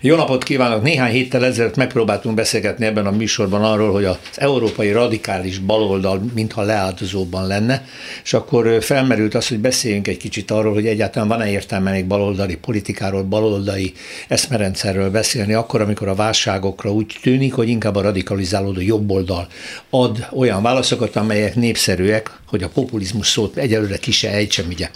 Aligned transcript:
Jó 0.00 0.16
napot 0.16 0.42
kívánok! 0.42 0.82
Néhány 0.82 1.12
héttel 1.12 1.44
ezelőtt 1.44 1.76
megpróbáltunk 1.76 2.34
beszélgetni 2.34 2.86
ebben 2.86 3.06
a 3.06 3.10
műsorban 3.10 3.64
arról, 3.64 3.92
hogy 3.92 4.04
az 4.04 4.16
európai 4.34 4.92
radikális 4.92 5.58
baloldal 5.58 6.22
mintha 6.34 6.62
leáltozóban 6.62 7.46
lenne, 7.46 7.84
és 8.24 8.32
akkor 8.32 8.82
felmerült 8.82 9.34
az, 9.34 9.48
hogy 9.48 9.58
beszéljünk 9.58 10.08
egy 10.08 10.16
kicsit 10.16 10.50
arról, 10.50 10.74
hogy 10.74 10.86
egyáltalán 10.86 11.28
van-e 11.28 11.50
értelme 11.50 11.90
még 11.90 12.06
baloldali 12.06 12.56
politikáról, 12.56 13.22
baloldali 13.22 13.92
eszmerendszerről 14.28 15.10
beszélni, 15.10 15.52
akkor, 15.52 15.80
amikor 15.80 16.08
a 16.08 16.14
válságokra 16.14 16.92
úgy 16.92 17.16
tűnik, 17.22 17.52
hogy 17.52 17.68
inkább 17.68 17.96
a 17.96 18.02
radikalizálódó 18.02 18.80
jobboldal 18.80 19.48
ad 19.90 20.26
olyan 20.32 20.62
válaszokat, 20.62 21.16
amelyek 21.16 21.54
népszerűek, 21.54 22.38
hogy 22.46 22.62
a 22.62 22.68
populizmus 22.68 23.28
szót 23.28 23.56
egyelőre 23.56 23.96
ki 23.96 24.10
se 24.10 24.30
ejtsem, 24.30 24.66
ugye. 24.68 24.90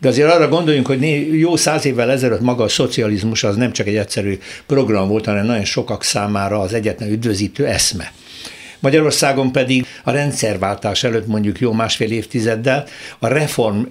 De 0.00 0.08
azért 0.08 0.32
arra 0.32 0.48
gondoljunk, 0.48 0.86
hogy 0.86 1.38
jó 1.38 1.56
száz 1.56 1.84
évvel 1.84 2.10
ezelőtt 2.10 2.40
maga 2.40 2.64
a 2.64 2.68
szocializmus 2.68 3.44
az 3.44 3.56
nem 3.56 3.72
csak 3.72 3.86
egy 3.86 3.96
egyszerű 3.96 4.38
program 4.66 5.08
volt, 5.08 5.24
hanem 5.24 5.46
nagyon 5.46 5.64
sokak 5.64 6.04
számára 6.04 6.60
az 6.60 6.72
egyetlen 6.72 7.10
üdvözítő 7.10 7.66
eszme. 7.66 8.12
Magyarországon 8.78 9.52
pedig 9.52 9.86
a 10.04 10.10
rendszerváltás 10.10 11.04
előtt 11.04 11.26
mondjuk 11.26 11.58
jó 11.58 11.72
másfél 11.72 12.10
évtizeddel 12.10 12.86
a 13.18 13.26
reform 13.26 13.82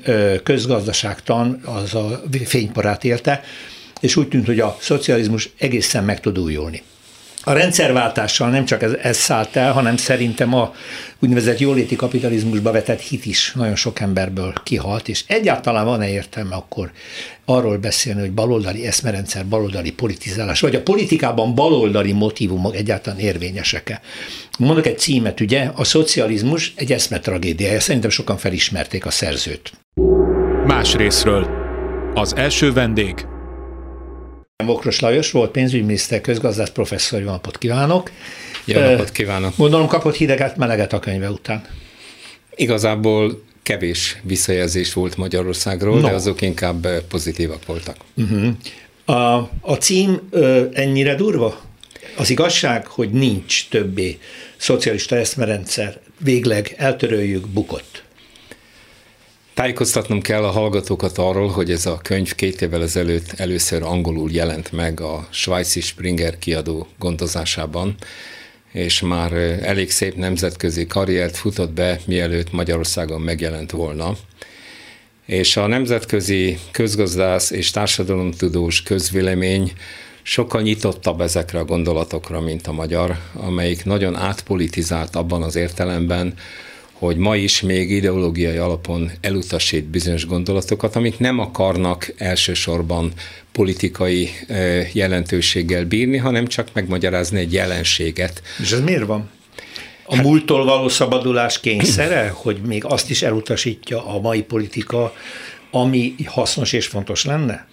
közgazdaságtan 0.43 1.61
az 1.65 1.95
a 1.95 2.21
fényparát 2.45 3.03
élte, 3.03 3.43
és 3.99 4.15
úgy 4.15 4.27
tűnt, 4.27 4.45
hogy 4.45 4.59
a 4.59 4.77
szocializmus 4.79 5.49
egészen 5.57 6.03
meg 6.03 6.19
tud 6.19 6.39
újulni. 6.39 6.81
A 7.43 7.51
rendszerváltással 7.51 8.49
nem 8.49 8.65
csak 8.65 8.81
ez, 8.81 8.91
ez 9.01 9.17
szállt 9.17 9.55
el, 9.55 9.71
hanem 9.71 9.97
szerintem 9.97 10.53
a 10.53 10.73
úgynevezett 11.19 11.59
jóléti 11.59 11.95
kapitalizmusba 11.95 12.71
vetett 12.71 12.99
hit 12.99 13.25
is 13.25 13.51
nagyon 13.55 13.75
sok 13.75 13.99
emberből 13.99 14.53
kihalt, 14.63 15.07
és 15.07 15.23
egyáltalán 15.27 15.85
van-e 15.85 16.09
értelme 16.09 16.55
akkor 16.55 16.91
arról 17.45 17.77
beszélni, 17.77 18.19
hogy 18.19 18.31
baloldali 18.31 18.85
eszmerendszer, 18.85 19.45
baloldali 19.45 19.91
politizálás, 19.91 20.59
vagy 20.59 20.75
a 20.75 20.81
politikában 20.81 21.55
baloldali 21.55 22.11
motivumok 22.11 22.75
egyáltalán 22.75 23.19
érvényesek-e. 23.19 24.01
Mondok 24.57 24.85
egy 24.85 24.99
címet, 24.99 25.39
ugye, 25.39 25.71
a 25.75 25.83
szocializmus 25.83 26.73
egy 26.75 26.91
eszmetragédiája, 26.91 27.79
szerintem 27.79 28.09
sokan 28.09 28.37
felismerték 28.37 29.05
a 29.05 29.11
szerzőt. 29.11 29.71
Más 30.65 30.95
részről. 30.95 31.47
Az 32.13 32.35
első 32.35 32.73
vendég 32.73 33.25
Mokros 34.65 34.99
Lajos 34.99 35.31
volt 35.31 35.51
pénzügyminiszter, 35.51 36.21
közgazdász 36.21 36.69
professzor, 36.69 37.19
jó 37.19 37.25
napot 37.25 37.57
kívánok! 37.57 38.11
Jó 38.65 38.79
napot 38.79 39.11
kívánok! 39.11 39.53
Gondolom 39.57 39.87
kapott 39.87 40.15
hideget, 40.15 40.57
meleget 40.57 40.93
a 40.93 40.99
könyve 40.99 41.29
után. 41.29 41.65
Igazából 42.55 43.43
kevés 43.63 44.17
visszajelzés 44.23 44.93
volt 44.93 45.17
Magyarországról, 45.17 45.99
no. 45.99 46.07
de 46.07 46.13
azok 46.13 46.41
inkább 46.41 46.87
pozitívak 47.07 47.65
voltak. 47.65 47.95
Uh-huh. 48.15 48.49
A, 49.05 49.49
a 49.61 49.73
cím 49.73 50.27
ö, 50.29 50.65
ennyire 50.73 51.15
durva? 51.15 51.61
Az 52.17 52.29
igazság, 52.29 52.87
hogy 52.87 53.11
nincs 53.11 53.69
többé 53.69 54.17
szocialista 54.57 55.15
eszmerendszer, 55.15 55.99
végleg 56.17 56.73
eltöröljük, 56.77 57.47
bukott. 57.47 58.03
Tájékoztatnom 59.59 60.21
kell 60.21 60.43
a 60.43 60.51
hallgatókat 60.51 61.17
arról, 61.17 61.47
hogy 61.47 61.71
ez 61.71 61.85
a 61.85 61.99
könyv 62.03 62.35
két 62.35 62.61
évvel 62.61 62.81
ezelőtt 62.81 63.33
először 63.37 63.83
angolul 63.83 64.31
jelent 64.31 64.71
meg 64.71 64.99
a 64.99 65.27
svájci 65.29 65.81
Springer 65.81 66.37
kiadó 66.37 66.87
gondozásában, 66.99 67.95
és 68.71 69.01
már 69.01 69.33
elég 69.61 69.91
szép 69.91 70.15
nemzetközi 70.15 70.87
karriert 70.87 71.37
futott 71.37 71.71
be, 71.71 71.99
mielőtt 72.05 72.51
Magyarországon 72.51 73.21
megjelent 73.21 73.71
volna. 73.71 74.15
És 75.25 75.57
a 75.57 75.67
nemzetközi 75.67 76.59
közgazdász 76.71 77.51
és 77.51 77.71
társadalomtudós 77.71 78.83
közvélemény 78.83 79.71
sokkal 80.21 80.61
nyitottabb 80.61 81.21
ezekre 81.21 81.59
a 81.59 81.65
gondolatokra, 81.65 82.41
mint 82.41 82.67
a 82.67 82.71
magyar, 82.71 83.17
amelyik 83.33 83.85
nagyon 83.85 84.15
átpolitizált 84.15 85.15
abban 85.15 85.43
az 85.43 85.55
értelemben, 85.55 86.33
hogy 86.99 87.17
ma 87.17 87.35
is 87.35 87.61
még 87.61 87.91
ideológiai 87.91 88.57
alapon 88.57 89.11
elutasít 89.21 89.85
bizonyos 89.85 90.25
gondolatokat, 90.25 90.95
amik 90.95 91.19
nem 91.19 91.39
akarnak 91.39 92.13
elsősorban 92.17 93.11
politikai 93.51 94.29
jelentőséggel 94.93 95.85
bírni, 95.85 96.17
hanem 96.17 96.47
csak 96.47 96.67
megmagyarázni 96.73 97.39
egy 97.39 97.53
jelenséget. 97.53 98.41
És 98.61 98.71
ez 98.71 98.81
miért 98.81 99.05
van? 99.05 99.29
A 100.05 100.15
hát, 100.15 100.23
múlttól 100.23 100.65
való 100.65 100.87
szabadulás 100.87 101.59
kényszere, 101.59 102.33
hogy 102.43 102.61
még 102.61 102.85
azt 102.85 103.09
is 103.09 103.21
elutasítja 103.21 104.07
a 104.07 104.19
mai 104.19 104.41
politika, 104.41 105.13
ami 105.71 106.15
hasznos 106.25 106.73
és 106.73 106.87
fontos 106.87 107.25
lenne? 107.25 107.67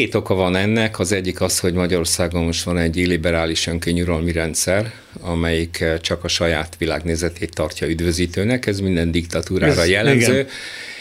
Két 0.00 0.14
oka 0.14 0.34
van 0.34 0.56
ennek. 0.56 0.98
Az 0.98 1.12
egyik 1.12 1.40
az, 1.40 1.58
hogy 1.58 1.72
Magyarországon 1.72 2.44
most 2.44 2.62
van 2.62 2.78
egy 2.78 2.96
illiberális 2.96 3.66
önkényuralmi 3.66 4.32
rendszer, 4.32 4.92
amelyik 5.20 5.84
csak 6.00 6.24
a 6.24 6.28
saját 6.28 6.76
világnézetét 6.78 7.54
tartja 7.54 7.88
üdvözítőnek. 7.88 8.66
Ez 8.66 8.80
minden 8.80 9.10
diktatúrára 9.10 9.80
ez, 9.80 9.88
jellemző. 9.88 10.32
Igen. 10.32 10.46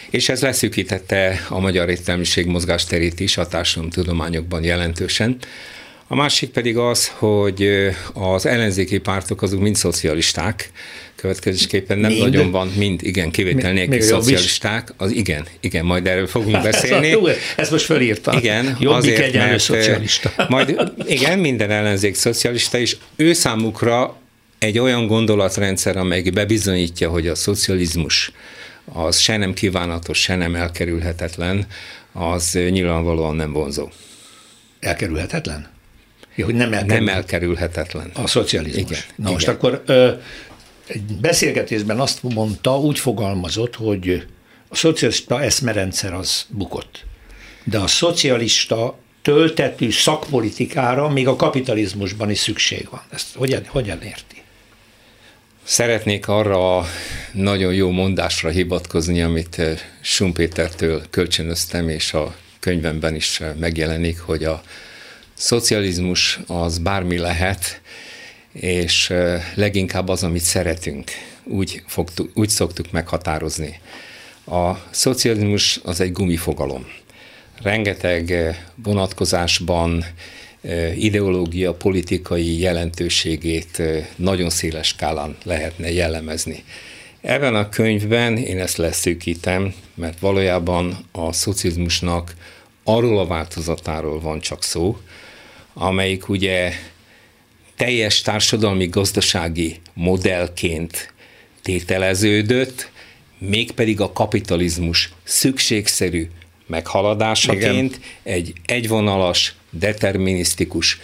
És 0.10 0.30
ez 0.30 0.42
leszűkítette 0.42 1.46
a 1.50 1.60
magyar 1.60 1.90
értelmiség 1.90 2.46
mozgásterét 2.46 3.20
is 3.20 3.38
a 3.38 3.48
társadalomtudományokban 3.48 4.64
jelentősen. 4.64 5.38
A 6.12 6.16
másik 6.16 6.50
pedig 6.50 6.78
az, 6.78 7.08
hogy 7.08 7.70
az 8.14 8.46
ellenzéki 8.46 8.97
pártok 8.97 9.42
azok 9.42 9.59
mind 9.59 9.75
szocialisták, 9.75 10.72
következésképpen 11.16 11.97
nem 11.97 12.12
mind? 12.12 12.24
nagyon 12.24 12.52
van, 12.52 12.68
mind, 12.78 13.03
igen, 13.03 13.31
kivétel 13.31 13.74
nélkül 13.74 14.02
szocialisták, 14.02 14.94
az 14.98 15.12
igen, 15.12 15.46
igen, 15.59 15.86
majd 15.86 16.08
erről 16.08 16.28
fogunk 16.28 16.62
beszélni. 16.69 17.18
Ezt 17.56 17.72
most 17.72 17.86
felírtam. 17.86 18.38
Igen, 18.38 18.78
Jobbik 18.80 19.14
azért, 19.14 19.34
mert, 19.34 19.59
szocialista. 19.59 20.34
Majd, 20.50 20.92
igen, 21.06 21.40
minden 21.40 21.72
ellenzék 21.72 22.16
szocialista, 22.16 22.78
és 22.78 22.98
ő 23.16 23.34
számukra 23.34 24.18
egy 24.59 24.80
olyan 24.80 25.08
gondolatrendszer, 25.08 25.98
amely 25.98 26.22
bebizonyítja, 26.22 27.09
hogy 27.09 27.28
a 27.28 27.36
szocializmus 27.36 28.31
az 28.94 29.18
se 29.18 29.38
nem 29.38 29.53
kívánatos, 29.53 30.22
se 30.22 30.36
nem 30.36 30.56
elkerülhetetlen, 30.56 31.68
az 32.12 32.59
nyilvánvalóan 32.69 33.36
nem 33.36 33.52
vonzó. 33.52 33.90
Elkerülhetetlen? 34.80 35.78
Ja, 36.39 36.45
hogy 36.45 36.55
nem, 36.55 36.73
elkerül... 36.73 37.05
nem 37.05 37.16
elkerülhetetlen. 37.16 38.11
A 38.13 38.27
szocializmus. 38.27 38.81
Igen. 38.81 39.01
Na 39.07 39.22
igen. 39.22 39.31
most 39.31 39.47
akkor 39.47 39.83
ö, 39.85 40.11
egy 40.88 41.01
beszélgetésben 41.01 42.00
azt 42.00 42.23
mondta, 42.23 42.79
úgy 42.79 43.00
fogalmazott, 43.00 43.75
hogy 43.75 44.25
a 44.67 44.75
szocialista 44.75 45.41
eszmerendszer 45.41 46.13
az 46.13 46.45
bukott. 46.50 47.05
De 47.63 47.77
a 47.77 47.88
szocialista 47.88 48.97
töltetű 49.22 49.91
szakpolitikára 49.91 51.09
még 51.09 51.27
a 51.27 51.35
kapitalizmusban 51.35 52.29
is 52.29 52.38
szükség 52.38 52.88
van. 52.91 53.01
Ezt 53.09 53.35
hogyan, 53.35 53.61
hogyan 53.67 54.01
érti? 54.01 54.44
Szeretnék 55.63 56.27
arra 56.27 56.77
a 56.77 56.85
nagyon 57.31 57.73
jó 57.73 57.89
mondásra 57.89 58.50
hivatkozni, 58.50 59.21
amit 59.21 59.61
Sumpétertől 60.01 61.01
kölcsönöztem, 61.09 61.89
és 61.89 62.13
a 62.13 62.35
könyvemben 62.59 63.16
is 63.16 63.41
megjelenik, 63.59 64.19
hogy 64.19 64.44
a 64.44 64.61
szocializmus 65.39 66.39
az 66.47 66.77
bármi 66.77 67.17
lehet, 67.17 67.81
és 68.51 69.13
leginkább 69.55 70.07
az, 70.07 70.23
amit 70.23 70.41
szeretünk. 70.41 71.11
Úgy, 71.44 71.83
fogtuk, 71.88 72.31
úgy 72.33 72.50
szoktuk 72.50 72.91
meghatározni. 72.91 73.79
A 74.45 74.72
szocializmus 74.89 75.79
az 75.83 76.01
egy 76.01 76.11
gumifogalom. 76.11 76.85
Rengeteg 77.61 78.33
vonatkozásban 78.83 80.05
ideológia 80.95 81.74
politikai 81.74 82.59
jelentőségét 82.59 83.81
nagyon 84.15 84.50
széles 84.50 84.88
skálán 84.88 85.38
lehetne 85.44 85.92
jellemezni. 85.92 86.63
Ebben 87.21 87.56
a 87.56 87.69
könyvben 87.69 88.38
én 88.38 88.59
ezt 88.59 88.77
leszűkítem, 88.77 89.74
mert 89.95 90.19
valójában 90.19 90.97
a 91.12 91.33
szocializmusnak 91.33 92.33
arról 92.83 93.19
a 93.19 93.27
változatáról 93.27 94.19
van 94.19 94.39
csak 94.39 94.63
szó, 94.63 94.97
amelyik 95.74 96.30
ugye 96.30 96.74
teljes 97.75 98.21
társadalmi 98.21 98.88
gazdasági 98.88 99.80
modellként 99.94 101.13
tételeződött, 101.62 102.92
mégpedig 103.38 104.01
a 104.01 104.12
kapitalizmus 104.12 105.13
szükségszerű 105.24 106.30
meghaladásaként 106.68 107.95
Igen. 107.95 108.10
egy 108.24 108.54
egyvonalas, 108.66 109.56
determinisztikus, 109.69 111.00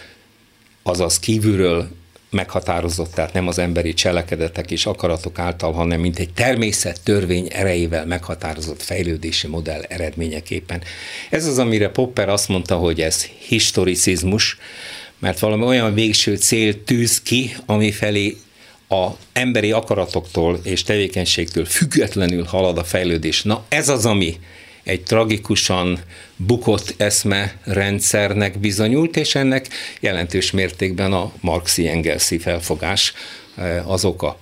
azaz 0.82 1.18
kívülről 1.18 1.88
meghatározott, 2.30 3.12
tehát 3.12 3.32
nem 3.32 3.48
az 3.48 3.58
emberi 3.58 3.94
cselekedetek 3.94 4.70
és 4.70 4.86
akaratok 4.86 5.38
által, 5.38 5.72
hanem 5.72 6.00
mint 6.00 6.18
egy 6.18 6.32
természet 6.32 7.00
törvény 7.02 7.48
erejével 7.52 8.06
meghatározott 8.06 8.82
fejlődési 8.82 9.46
modell 9.46 9.82
eredményeképpen. 9.82 10.82
Ez 11.30 11.46
az, 11.46 11.58
amire 11.58 11.88
Popper 11.88 12.28
azt 12.28 12.48
mondta, 12.48 12.76
hogy 12.76 13.00
ez 13.00 13.26
historicizmus, 13.46 14.58
mert 15.18 15.38
valami 15.38 15.64
olyan 15.64 15.94
végső 15.94 16.36
cél 16.36 16.84
tűz 16.84 17.22
ki, 17.22 17.56
ami 17.66 17.90
felé 17.92 18.36
a 18.88 19.06
emberi 19.32 19.72
akaratoktól 19.72 20.60
és 20.62 20.82
tevékenységtől 20.82 21.64
függetlenül 21.64 22.44
halad 22.44 22.78
a 22.78 22.84
fejlődés. 22.84 23.42
Na 23.42 23.64
ez 23.68 23.88
az, 23.88 24.06
ami 24.06 24.38
egy 24.86 25.02
tragikusan 25.02 25.98
bukott 26.36 26.94
eszme 26.96 27.56
rendszernek 27.64 28.58
bizonyult, 28.58 29.16
és 29.16 29.34
ennek 29.34 29.68
jelentős 30.00 30.50
mértékben 30.50 31.12
a 31.12 31.32
marxi 31.40 31.88
engelszi 31.88 32.38
felfogás 32.38 33.12
eh, 33.56 33.90
az 33.90 34.04
oka. 34.04 34.38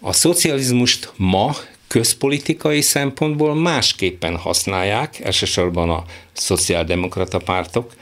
A 0.00 0.12
szocializmust 0.12 1.12
ma 1.16 1.56
közpolitikai 1.88 2.80
szempontból 2.80 3.54
másképpen 3.54 4.36
használják, 4.36 5.20
elsősorban 5.20 5.90
a 5.90 6.04
szociáldemokrata 6.32 7.38
pártok, 7.38 7.94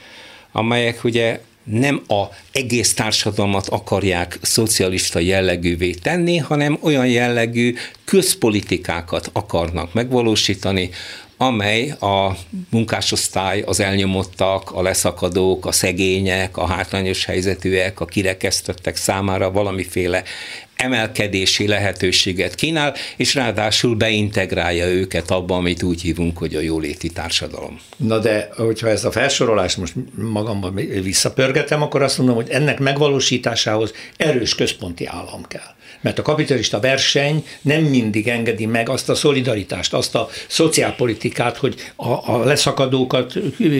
amelyek 0.51 1.03
ugye 1.03 1.41
nem 1.63 2.01
a 2.07 2.23
egész 2.51 2.93
társadalmat 2.93 3.67
akarják 3.67 4.39
szocialista 4.41 5.19
jellegűvé 5.19 5.91
tenni, 5.91 6.37
hanem 6.37 6.77
olyan 6.81 7.07
jellegű 7.07 7.75
közpolitikákat 8.05 9.29
akarnak 9.33 9.93
megvalósítani, 9.93 10.89
amely 11.41 11.89
a 11.99 12.35
munkásosztály, 12.69 13.61
az 13.61 13.79
elnyomottak, 13.79 14.71
a 14.71 14.81
leszakadók, 14.81 15.65
a 15.65 15.71
szegények, 15.71 16.57
a 16.57 16.65
hátrányos 16.65 17.25
helyzetűek, 17.25 17.99
a 17.99 18.05
kirekesztettek 18.05 18.95
számára 18.95 19.51
valamiféle 19.51 20.23
emelkedési 20.75 21.67
lehetőséget 21.67 22.55
kínál, 22.55 22.95
és 23.17 23.35
ráadásul 23.35 23.95
beintegrálja 23.95 24.85
őket 24.85 25.31
abba, 25.31 25.55
amit 25.55 25.83
úgy 25.83 26.01
hívunk, 26.01 26.37
hogy 26.37 26.55
a 26.55 26.59
jóléti 26.59 27.09
társadalom. 27.09 27.79
Na 27.97 28.19
de, 28.19 28.49
hogyha 28.55 28.89
ezt 28.89 29.05
a 29.05 29.11
felsorolást 29.11 29.77
most 29.77 29.93
magamban 30.15 30.75
visszapörgetem, 31.03 31.81
akkor 31.81 32.01
azt 32.01 32.17
mondom, 32.17 32.35
hogy 32.35 32.49
ennek 32.49 32.79
megvalósításához 32.79 33.93
erős 34.17 34.55
központi 34.55 35.05
állam 35.05 35.43
kell 35.47 35.73
mert 36.01 36.19
a 36.19 36.21
kapitalista 36.21 36.79
verseny 36.79 37.45
nem 37.61 37.83
mindig 37.83 38.27
engedi 38.27 38.65
meg 38.65 38.89
azt 38.89 39.09
a 39.09 39.15
szolidaritást, 39.15 39.93
azt 39.93 40.15
a 40.15 40.29
szociálpolitikát, 40.47 41.57
hogy 41.57 41.75
a, 41.95 42.33
a 42.33 42.43
leszakadókat 42.43 43.33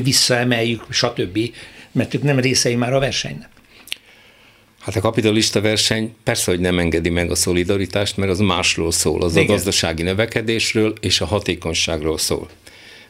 visszaemeljük, 0.04 0.86
stb., 0.90 1.40
mert 1.92 2.14
ők 2.14 2.24
nem 2.24 2.40
részei 2.40 2.76
már 2.76 2.94
a 2.94 3.00
versenynek. 3.00 3.50
Hát 4.80 4.96
a 4.96 5.00
kapitalista 5.00 5.62
verseny 5.62 6.16
persze, 6.24 6.52
hogy 6.52 6.60
nem 6.60 6.80
engedi 6.80 7.10
meg 7.10 7.32
a 7.32 7.36
szolidaritást, 7.36 8.18
mert 8.18 8.32
az 8.32 8.40
másról 8.40 8.92
szól, 8.92 9.22
az 9.22 9.36
Igen. 9.36 9.50
a 9.50 9.52
gazdasági 9.52 10.04
növekedésről 10.04 10.94
és 11.00 11.22
a 11.22 11.26
hatékonyságról 11.26 12.18
szól. 12.18 12.50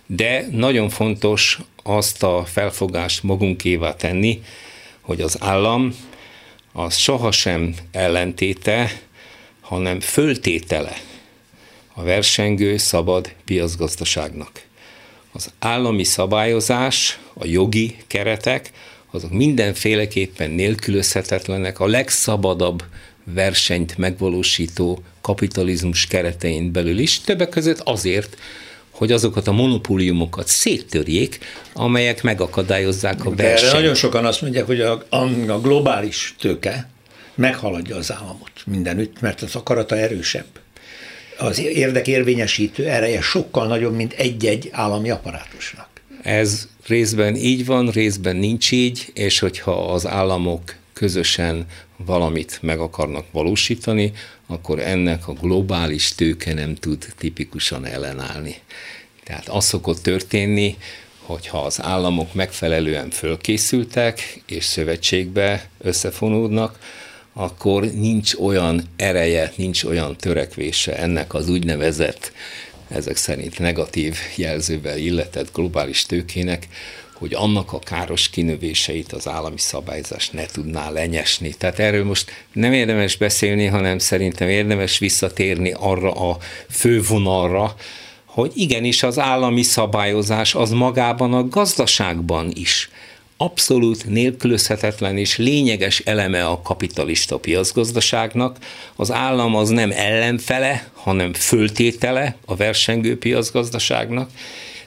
De 0.06 0.48
nagyon 0.52 0.90
fontos 0.90 1.60
azt 1.84 2.24
a 2.24 2.44
felfogást 2.46 3.24
magunkévá 3.24 3.96
tenni, 3.96 4.42
hogy 5.02 5.22
az 5.22 5.38
állam 5.40 5.96
az 6.74 6.96
sohasem 6.96 7.76
ellentéte, 7.92 9.02
hanem 9.62 10.00
föltétele 10.00 10.98
a 11.94 12.04
versengő 12.04 12.78
szabad 12.78 13.34
piacgazdaságnak. 13.46 14.62
Az 15.32 15.52
állami 15.60 16.04
szabályozás, 16.04 17.20
a 17.34 17.46
jogi 17.46 17.96
keretek, 18.08 18.72
azok 19.12 19.32
mindenféleképpen 19.32 20.52
nélkülözhetetlenek 20.52 21.80
a 21.80 21.88
legszabadabb 21.88 22.84
versenyt 23.24 23.98
megvalósító 23.98 25.04
kapitalizmus 25.22 26.08
keretein 26.08 26.72
belül 26.72 27.00
is, 27.00 27.20
többek 27.20 27.50
között 27.50 27.80
azért, 27.80 28.38
hogy 29.01 29.12
azokat 29.12 29.48
a 29.48 29.51
monopóliumokat 29.51 30.48
széttörjék, 30.48 31.39
amelyek 31.74 32.24
megakadályozzák 32.24 33.25
a 33.25 33.30
versenyt. 33.30 33.69
Erre 33.69 33.80
nagyon 33.80 33.95
sokan 33.95 34.25
azt 34.25 34.42
mondják, 34.42 34.65
hogy 34.65 34.81
a, 34.81 35.03
a 35.09 35.59
globális 35.62 36.36
tőke 36.39 36.89
meghaladja 37.36 37.95
az 37.95 38.12
államot 38.12 38.51
mindenütt, 38.65 39.21
mert 39.21 39.42
az 39.42 39.56
akarata 39.56 39.98
erősebb. 39.98 40.45
Az 41.38 41.59
érdekérvényesítő 41.59 42.88
ereje 42.88 43.21
sokkal 43.21 43.68
nagyobb, 43.68 43.95
mint 43.95 44.13
egy-egy 44.13 44.69
állami 44.71 45.09
apparátusnak. 45.09 45.88
Ez 46.24 46.68
részben 46.88 47.36
így 47.36 47.65
van, 47.65 47.89
részben 47.89 48.36
nincs 48.36 48.71
így, 48.71 49.12
és 49.13 49.39
hogyha 49.39 49.94
az 49.94 50.07
államok 50.07 50.75
közösen 50.94 51.65
valamit 52.06 52.59
meg 52.62 52.80
akarnak 52.80 53.25
valósítani, 53.31 54.12
akkor 54.51 54.80
ennek 54.80 55.27
a 55.27 55.33
globális 55.33 56.15
tőke 56.15 56.53
nem 56.53 56.75
tud 56.75 57.13
tipikusan 57.18 57.86
ellenállni. 57.86 58.56
Tehát 59.24 59.48
az 59.48 59.65
szokott 59.65 60.01
történni, 60.01 60.77
hogyha 61.21 61.62
az 61.62 61.81
államok 61.81 62.33
megfelelően 62.33 63.09
fölkészültek 63.09 64.42
és 64.45 64.65
szövetségbe 64.65 65.69
összefonódnak, 65.77 66.80
akkor 67.33 67.83
nincs 67.83 68.33
olyan 68.33 68.83
ereje, 68.95 69.53
nincs 69.56 69.83
olyan 69.83 70.18
törekvése 70.18 70.98
ennek 70.98 71.33
az 71.33 71.50
úgynevezett, 71.50 72.31
ezek 72.88 73.15
szerint 73.15 73.59
negatív 73.59 74.18
jelzővel 74.36 74.98
illetett 74.98 75.53
globális 75.53 76.06
tőkének, 76.06 76.68
hogy 77.22 77.34
annak 77.34 77.74
a 77.74 77.80
káros 77.80 78.30
kinövéseit 78.30 79.12
az 79.12 79.28
állami 79.28 79.58
szabályzás 79.58 80.30
ne 80.30 80.46
tudná 80.46 80.90
lenyesni. 80.90 81.54
Tehát 81.58 81.80
erről 81.80 82.04
most 82.04 82.32
nem 82.54 82.74
érdemes 82.74 83.16
beszélni, 83.16 83.66
hanem 83.66 83.98
szerintem 83.98 84.50
érdemes 84.50 84.98
visszatérni 84.98 85.74
arra 85.80 86.12
a 86.12 86.38
fővonalra, 86.70 87.76
hogy 88.26 88.52
igenis 88.56 89.04
az 89.04 89.20
állami 89.20 89.62
szabályozás 89.62 90.56
az 90.56 90.72
magában 90.72 91.34
a 91.34 91.48
gazdaságban 91.48 92.52
is 92.54 92.90
abszolút 93.38 94.06
nélkülözhetetlen 94.06 95.18
és 95.18 95.38
lényeges 95.38 96.00
eleme 96.00 96.46
a 96.46 96.62
kapitalista 96.62 97.38
piacgazdaságnak. 97.38 98.58
Az 98.96 99.12
állam 99.12 99.56
az 99.56 99.70
nem 99.70 99.92
ellenfele, 99.92 100.90
hanem 100.94 101.34
föltétele 101.34 102.36
a 102.46 102.56
versengő 102.56 103.18
piacgazdaságnak, 103.18 104.30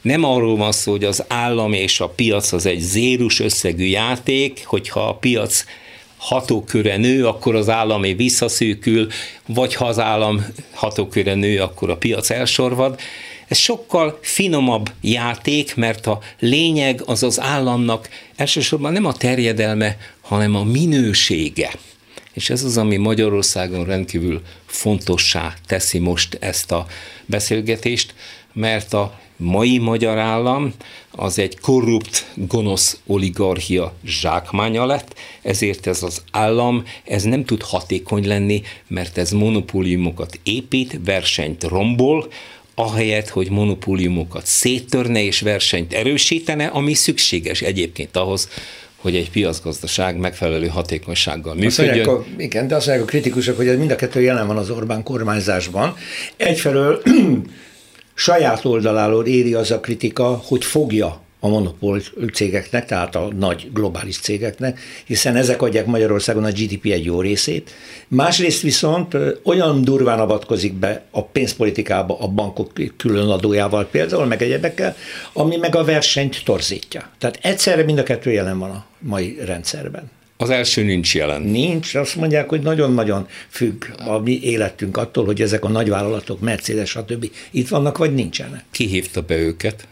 nem 0.05 0.25
arról 0.25 0.56
van 0.56 0.73
szó, 0.73 0.91
hogy 0.91 1.05
az 1.05 1.25
állam 1.29 1.73
és 1.73 2.01
a 2.01 2.09
piac 2.09 2.53
az 2.53 2.67
egy 2.67 2.81
zérus 2.81 3.41
összegű 3.41 3.85
játék, 3.85 4.62
hogyha 4.65 5.09
a 5.09 5.15
piac 5.15 5.65
hatóköre 6.17 6.97
nő, 6.97 7.27
akkor 7.27 7.55
az 7.55 7.69
állami 7.69 8.15
visszaszűkül, 8.15 9.09
vagy 9.47 9.75
ha 9.75 9.85
az 9.85 9.99
állam 9.99 10.47
hatóköre 10.73 11.35
nő, 11.35 11.61
akkor 11.61 11.91
a 11.91 11.97
piac 11.97 12.31
elsorvad. 12.31 13.01
Ez 13.49 13.59
sokkal 13.59 14.19
finomabb 14.23 14.91
játék, 15.01 15.75
mert 15.75 16.07
a 16.07 16.19
lényeg 16.39 17.03
az 17.07 17.23
az 17.23 17.41
államnak 17.41 18.09
elsősorban 18.37 18.93
nem 18.93 19.05
a 19.05 19.12
terjedelme, 19.12 19.97
hanem 20.21 20.55
a 20.55 20.65
minősége. 20.65 21.73
És 22.33 22.50
ez 22.50 22.64
az, 22.64 22.76
ami 22.76 22.97
Magyarországon 22.97 23.85
rendkívül 23.85 24.43
fontossá 24.67 25.55
teszi 25.67 25.99
most 25.99 26.37
ezt 26.40 26.73
a 26.73 26.87
beszélgetést, 27.26 28.14
mert 28.52 28.93
a 28.93 29.23
mai 29.37 29.79
magyar 29.79 30.19
állam 30.19 30.75
az 31.11 31.38
egy 31.38 31.61
korrupt, 31.61 32.31
gonosz 32.35 33.00
oligarchia 33.07 33.95
zsákmánya 34.05 34.87
lett, 34.87 35.14
ezért 35.43 35.87
ez 35.87 36.03
az 36.03 36.23
állam, 36.31 36.85
ez 37.05 37.23
nem 37.23 37.45
tud 37.45 37.62
hatékony 37.62 38.26
lenni, 38.26 38.62
mert 38.87 39.19
ez 39.19 39.31
monopóliumokat 39.31 40.38
épít, 40.43 41.00
versenyt 41.05 41.64
rombol, 41.64 42.29
ahelyett, 42.75 43.29
hogy 43.29 43.50
monopóliumokat 43.50 44.47
széttörne 44.47 45.23
és 45.23 45.41
versenyt 45.41 45.93
erősítene, 45.93 46.67
ami 46.67 46.95
szükséges 46.95 47.62
egyébként 47.62 48.17
ahhoz, 48.17 48.49
hogy 48.97 49.17
egy 49.17 49.31
piacgazdaság 49.31 50.17
megfelelő 50.17 50.67
hatékonysággal 50.67 51.55
működjön. 51.55 52.09
a, 52.09 52.25
igen, 52.37 52.69
de 52.69 52.75
azt 52.75 52.87
mondják 52.87 53.09
a 53.09 53.11
kritikusok, 53.11 53.57
hogy 53.57 53.79
mind 53.79 53.91
a 53.91 53.97
kettő 53.97 54.21
jelen 54.21 54.47
van 54.47 54.57
az 54.57 54.71
Orbán 54.71 55.03
kormányzásban. 55.03 55.97
Egyfelől 56.37 57.03
saját 58.14 58.64
oldaláról 58.64 59.26
éri 59.26 59.54
az 59.54 59.71
a 59.71 59.80
kritika, 59.80 60.42
hogy 60.44 60.64
fogja 60.64 61.23
a 61.44 61.49
monopól 61.49 62.00
cégeknek, 62.33 62.87
tehát 62.87 63.14
a 63.14 63.28
nagy 63.38 63.71
globális 63.73 64.18
cégeknek, 64.18 64.80
hiszen 65.04 65.37
ezek 65.37 65.62
adják 65.62 65.87
Magyarországon 65.87 66.44
a 66.44 66.50
GDP 66.50 66.85
egy 66.85 67.04
jó 67.04 67.21
részét. 67.21 67.71
Másrészt 68.09 68.62
viszont 68.62 69.16
olyan 69.42 69.83
durván 69.83 70.21
avatkozik 70.21 70.73
be 70.73 71.04
a 71.11 71.25
pénzpolitikába 71.25 72.18
a 72.18 72.28
bankok 72.28 72.73
különadójával 72.97 73.87
például, 73.90 74.25
meg 74.25 74.42
egyebekkel, 74.42 74.97
ami 75.33 75.56
meg 75.56 75.76
a 75.76 75.85
versenyt 75.85 76.42
torzítja. 76.44 77.11
Tehát 77.18 77.38
egyszerre 77.42 77.85
mind 77.85 77.99
a 77.99 78.02
kettő 78.02 78.33
jelen 78.33 78.59
van 78.59 78.71
a 78.71 78.85
mai 78.99 79.38
rendszerben. 79.44 80.11
Az 80.37 80.50
első 80.50 80.83
nincs 80.83 81.14
jelen. 81.14 81.43
Nincs, 81.43 81.95
azt 81.95 82.17
mondják, 82.17 82.49
hogy 82.49 82.61
nagyon-nagyon 82.61 83.29
függ 83.49 83.85
a 84.07 84.19
mi 84.19 84.41
életünk 84.43 84.97
attól, 84.97 85.25
hogy 85.25 85.43
ezek 85.43 85.64
a 85.64 85.69
nagyvállalatok, 85.69 86.41
Mercedes, 86.41 86.91
stb. 86.91 87.31
itt 87.50 87.69
vannak, 87.69 87.99
vagy 87.99 88.14
nincsenek. 88.14 88.64
Ki 88.71 88.87
hívta 88.87 89.23
be 89.23 89.37
őket? 89.37 89.87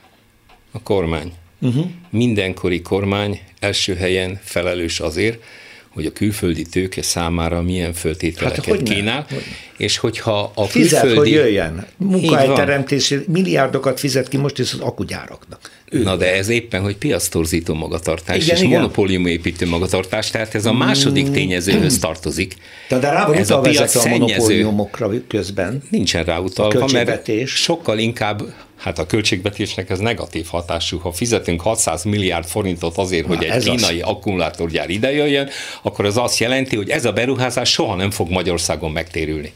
A 0.71 0.83
kormány. 0.83 1.33
Uh-huh. 1.61 1.87
Mindenkori 2.11 2.83
kormány 2.83 3.41
első 3.61 3.95
helyen 3.95 4.41
felelős 4.43 5.01
azért, 5.01 5.43
hogy 5.89 6.07
a 6.07 6.13
külföldi 6.13 6.63
tőke 6.63 7.03
számára 7.03 7.63
milyen 7.63 7.93
föltételeket 7.93 8.65
hát, 8.65 8.83
kínál, 8.83 9.27
hogy 9.29 9.43
és 9.77 9.99
hogyha 9.99 10.53
a 10.55 10.65
Fizet, 10.65 11.01
külföldi... 11.01 11.19
hogy 11.19 11.39
jöjjen. 11.39 11.87
Munkahelyteremtési 11.97 13.19
milliárdokat 13.27 14.01
fizet 14.01 14.29
ki 14.29 14.37
most 14.37 14.59
is 14.59 14.73
az 14.73 14.81
akugyáraknak. 14.81 15.71
Ő. 15.95 16.03
Na 16.03 16.17
de 16.17 16.35
ez 16.35 16.49
éppen, 16.49 16.83
hogy 16.83 16.97
piasztorzító 16.97 17.75
magatartás 17.75 18.45
igen, 18.45 18.57
és 18.57 18.63
monopóliumépítő 18.63 19.67
magatartás, 19.67 20.31
tehát 20.31 20.55
ez 20.55 20.67
a 20.67 20.73
második 20.73 21.29
mm. 21.29 21.33
tényezőhöz 21.33 21.99
tartozik. 21.99 22.55
De, 22.89 22.99
de 22.99 23.11
rá 23.11 23.27
van 23.27 23.35
ez 23.35 23.51
a, 23.51 23.61
piac 23.61 23.95
a 23.95 24.09
monopóliumokra 24.09 25.11
közben. 25.29 25.83
Nincsen 25.91 26.25
ráutalva, 26.25 26.87
mert 26.93 27.47
sokkal 27.47 27.99
inkább 27.99 28.43
Hát 28.83 28.99
a 28.99 29.07
költségvetésnek 29.07 29.91
ez 29.91 29.99
negatív 29.99 30.47
hatású. 30.47 30.99
Ha 30.99 31.13
fizetünk 31.13 31.61
600 31.61 32.05
milliárd 32.05 32.47
forintot 32.47 32.97
azért, 32.97 33.27
hogy 33.27 33.39
Na, 33.39 33.45
egy 33.45 33.65
kínai 33.65 34.01
az. 34.01 34.09
akkumulátorgyár 34.09 34.91
idejöjjön, 34.91 35.49
akkor 35.83 36.05
az 36.05 36.17
azt 36.17 36.39
jelenti, 36.39 36.77
hogy 36.77 36.91
ez 36.91 37.05
a 37.05 37.13
beruházás 37.13 37.71
soha 37.71 37.95
nem 37.95 38.11
fog 38.11 38.31
Magyarországon 38.31 38.91
megtérülni. 38.91 39.53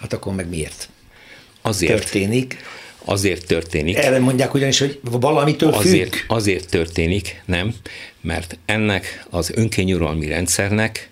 Hát 0.00 0.12
akkor 0.12 0.34
meg 0.34 0.48
miért? 0.48 0.88
Azért. 1.62 1.92
Történik. 1.92 2.56
Azért 3.08 3.46
történik. 3.46 3.96
Erre 3.96 4.18
mondják 4.18 4.54
ugyanis, 4.54 4.78
hogy 4.78 5.00
valamitől 5.02 5.72
függ. 5.72 5.84
Azért, 5.84 6.24
azért 6.26 6.70
történik, 6.70 7.42
nem, 7.44 7.74
mert 8.20 8.58
ennek 8.64 9.26
az 9.30 9.50
önkényuralmi 9.54 10.26
rendszernek 10.26 11.10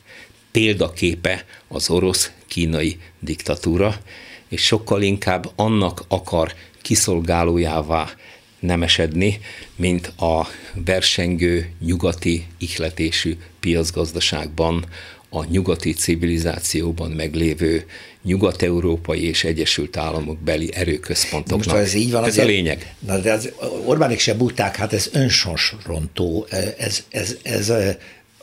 példaképe 0.51 1.45
az 1.69 1.91
orosz-kínai 1.91 2.99
diktatúra, 3.21 3.97
és 4.49 4.63
sokkal 4.63 5.03
inkább 5.03 5.51
annak 5.57 6.05
akar 6.09 6.55
kiszolgálójává 6.83 8.11
nem 8.59 8.83
esedni, 8.83 9.41
mint 9.77 10.07
a 10.07 10.49
versengő 10.85 11.71
nyugati 11.81 12.47
ihletésű 12.59 13.37
piacgazdaságban 13.61 14.85
a 15.29 15.45
nyugati 15.45 15.93
civilizációban 15.93 17.11
meglévő 17.11 17.87
nyugat-európai 18.25 19.29
és 19.29 19.45
Egyesült 19.45 19.97
Államok 19.97 20.39
beli 20.39 20.71
erőközpontoknak. 20.75 21.67
Most, 21.67 21.87
ez 21.87 21.95
így 21.95 22.11
van, 22.11 22.25
ez 22.25 22.39
a 22.39 22.45
lényeg. 22.45 22.95
Na, 22.99 23.19
de 23.19 23.33
az 23.33 23.53
Orbánik 23.85 24.19
se 24.19 24.35
buták, 24.35 24.77
hát 24.77 24.93
ez 24.93 25.09
önsorsrontó, 25.13 26.47
ez, 26.51 26.75
ez, 26.77 27.05
ez, 27.11 27.37
ez 27.43 27.71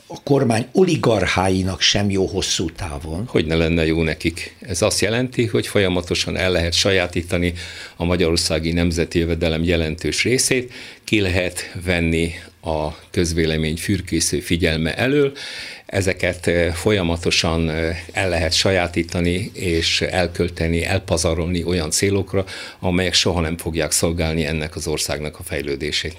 a 0.06 0.22
kormány 0.22 0.66
oligarcháinak 0.72 1.80
sem 1.80 2.10
jó 2.10 2.26
hosszú 2.26 2.70
távon. 2.70 3.24
Hogy 3.26 3.46
ne 3.46 3.54
lenne 3.54 3.86
jó 3.86 4.02
nekik? 4.02 4.56
Ez 4.60 4.82
azt 4.82 5.00
jelenti, 5.00 5.46
hogy 5.46 5.66
folyamatosan 5.66 6.36
el 6.36 6.50
lehet 6.50 6.72
sajátítani 6.72 7.52
a 7.96 8.04
magyarországi 8.04 8.72
nemzeti 8.72 9.18
jövedelem 9.18 9.64
jelentős 9.64 10.22
részét, 10.22 10.72
ki 11.04 11.20
lehet 11.20 11.72
venni 11.84 12.34
a 12.62 12.98
közvélemény 13.10 13.76
fürkésző 13.76 14.40
figyelme 14.40 14.94
elől, 14.94 15.32
ezeket 15.86 16.46
eh, 16.46 16.72
folyamatosan 16.72 17.70
eh, 17.70 17.98
el 18.12 18.28
lehet 18.28 18.52
sajátítani 18.52 19.50
és 19.54 20.00
elkölteni, 20.00 20.84
elpazarolni 20.84 21.64
olyan 21.64 21.90
célokra, 21.90 22.44
amelyek 22.80 23.14
soha 23.14 23.40
nem 23.40 23.56
fogják 23.56 23.90
szolgálni 23.90 24.46
ennek 24.46 24.76
az 24.76 24.86
országnak 24.86 25.38
a 25.38 25.42
fejlődését. 25.42 26.16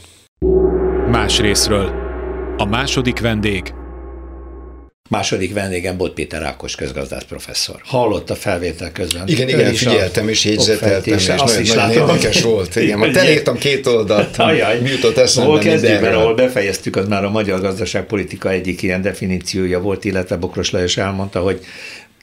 Más 1.11 1.39
részről. 1.39 2.11
A 2.57 2.65
második 2.65 3.19
vendég 3.19 3.73
Második 5.13 5.53
vendégem 5.53 5.97
Bot 5.97 6.13
Péter 6.13 6.43
Ákos 6.43 6.75
közgazdász 6.75 7.23
professzor. 7.23 7.81
Hallott 7.83 8.29
a 8.29 8.35
felvétel 8.35 8.91
közben. 8.91 9.27
Igen, 9.27 9.47
igen, 9.47 9.65
Ön 9.65 9.73
figyeltem 9.73 10.29
és 10.29 10.45
jegyzeteltem, 10.45 11.13
és, 11.13 11.25
nagyon, 11.25 11.61
is 11.61 11.73
nagyon 11.73 11.91
érdekes 11.91 12.41
volt. 12.41 12.75
Igen, 12.75 12.97
ma 12.97 13.05
elértem 13.23 13.57
két 13.57 13.87
oldalt, 13.87 14.37
Ajaj. 14.37 14.79
mi 14.79 14.89
jutott 14.89 15.17
eszembe 15.17 15.49
Hol 15.49 15.59
kezdjük, 15.59 16.03
ahol 16.03 16.35
befejeztük, 16.35 16.95
az 16.95 17.07
már 17.07 17.23
a 17.23 17.29
magyar 17.29 17.61
gazdaságpolitika 17.61 18.49
egyik 18.49 18.81
ilyen 18.81 19.01
definíciója 19.01 19.79
volt, 19.79 20.05
illetve 20.05 20.35
Bokros 20.35 20.71
Lajos 20.71 20.97
elmondta, 20.97 21.39
hogy 21.39 21.65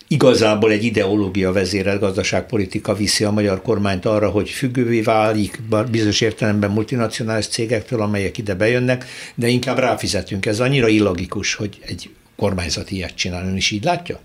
igazából 0.08 0.70
egy 0.70 0.84
ideológia 0.84 1.52
vezérelt 1.52 2.00
gazdaságpolitika 2.00 2.94
viszi 2.94 3.24
a 3.24 3.30
magyar 3.30 3.62
kormányt 3.62 4.06
arra, 4.06 4.28
hogy 4.28 4.50
függővé 4.50 5.00
válik 5.00 5.60
bizonyos 5.90 6.20
értelemben 6.20 6.70
multinacionális 6.70 7.46
cégektől, 7.46 8.00
amelyek 8.02 8.38
ide 8.38 8.54
bejönnek, 8.54 9.04
de 9.34 9.48
inkább 9.48 9.78
ráfizetünk. 9.78 10.46
Ez 10.46 10.60
annyira 10.60 10.88
illogikus, 10.88 11.54
hogy 11.54 11.78
egy 11.86 12.10
kormányzat 12.40 12.90
ilyet 12.90 13.14
csinál. 13.14 13.44
Ön 13.46 13.56
is 13.56 13.70
így 13.70 13.84
látja? 13.84 14.20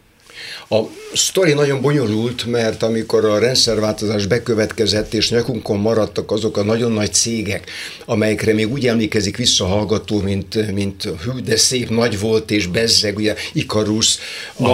A 0.70 0.80
sztori 1.14 1.54
nagyon 1.54 1.82
bonyolult, 1.82 2.46
mert 2.46 2.84
amikor 2.84 3.26
a 3.26 3.40
rendszerváltozás 3.40 4.26
bekövetkezett, 4.26 5.14
és 5.14 5.30
nyakunkon 5.30 5.80
maradtak 5.80 6.32
azok 6.32 6.58
a 6.58 6.64
nagyon 6.64 6.92
nagy 6.92 7.14
cégek, 7.14 7.70
amelyekre 8.06 8.54
még 8.54 8.72
úgy 8.72 8.88
emlékezik 8.88 9.38
visszahallgató, 9.38 10.22
mint, 10.22 10.72
mint 10.74 11.04
hű, 11.04 11.42
de 11.46 11.58
szép 11.58 11.90
nagy 11.90 12.20
volt, 12.20 12.52
és 12.52 12.68
bezzeg, 12.68 13.16
ugye 13.16 13.36
Ikarus, 13.54 14.18
a, 14.56 14.70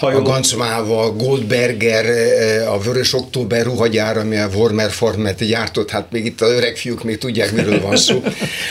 a 0.00 0.22
Gancmáva, 0.22 1.12
Goldberger, 1.12 2.06
a 2.68 2.78
Vörös 2.78 3.12
Október 3.14 3.64
ruhagyár, 3.64 4.18
ami 4.18 4.36
a 4.36 4.48
Warmer 4.54 4.90
Farmet 4.90 5.44
gyártott, 5.46 5.90
hát 5.90 6.12
még 6.12 6.24
itt 6.24 6.40
a 6.40 6.46
öreg 6.46 6.76
fiúk 6.76 7.02
még 7.04 7.18
tudják, 7.18 7.52
miről 7.52 7.80
van 7.80 7.96
szó. 7.96 8.22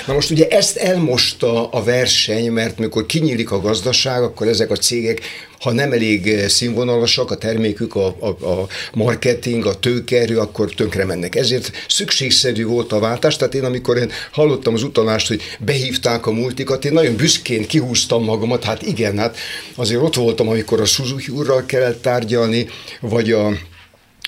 Na 0.07 0.13
most 0.13 0.31
ugye 0.31 0.47
ezt 0.47 0.77
elmosta 0.77 1.69
a 1.69 1.83
verseny, 1.83 2.51
mert 2.51 2.77
mikor 2.77 3.05
kinyílik 3.05 3.51
a 3.51 3.61
gazdaság, 3.61 4.23
akkor 4.23 4.47
ezek 4.47 4.71
a 4.71 4.75
cégek 4.75 5.21
ha 5.63 5.71
nem 5.71 5.91
elég 5.91 6.27
eh, 6.27 6.47
színvonalasak 6.47 7.31
a 7.31 7.35
termékük, 7.37 7.95
a, 7.95 8.15
a, 8.19 8.27
a 8.27 8.67
marketing, 8.93 9.65
a 9.65 9.79
tőkerő, 9.79 10.37
akkor 10.37 10.71
tönkre 10.71 11.05
mennek. 11.05 11.35
Ezért 11.35 11.71
szükségszerű 11.87 12.65
volt 12.65 12.91
a 12.91 12.99
váltás, 12.99 13.35
tehát 13.35 13.53
én 13.53 13.63
amikor 13.63 13.97
én 13.97 14.11
hallottam 14.31 14.73
az 14.73 14.83
utalást, 14.83 15.27
hogy 15.27 15.41
behívták 15.59 16.25
a 16.25 16.31
multikat, 16.31 16.85
én 16.85 16.93
nagyon 16.93 17.15
büszkén 17.15 17.65
kihúztam 17.65 18.23
magamat, 18.23 18.63
hát 18.63 18.81
igen, 18.81 19.17
hát 19.17 19.37
azért 19.75 20.01
ott 20.01 20.15
voltam, 20.15 20.47
amikor 20.47 20.81
a 20.81 20.85
Suzuki 20.85 21.31
úrral 21.31 21.65
kellett 21.65 22.01
tárgyalni, 22.01 22.67
vagy 22.99 23.31
a 23.31 23.51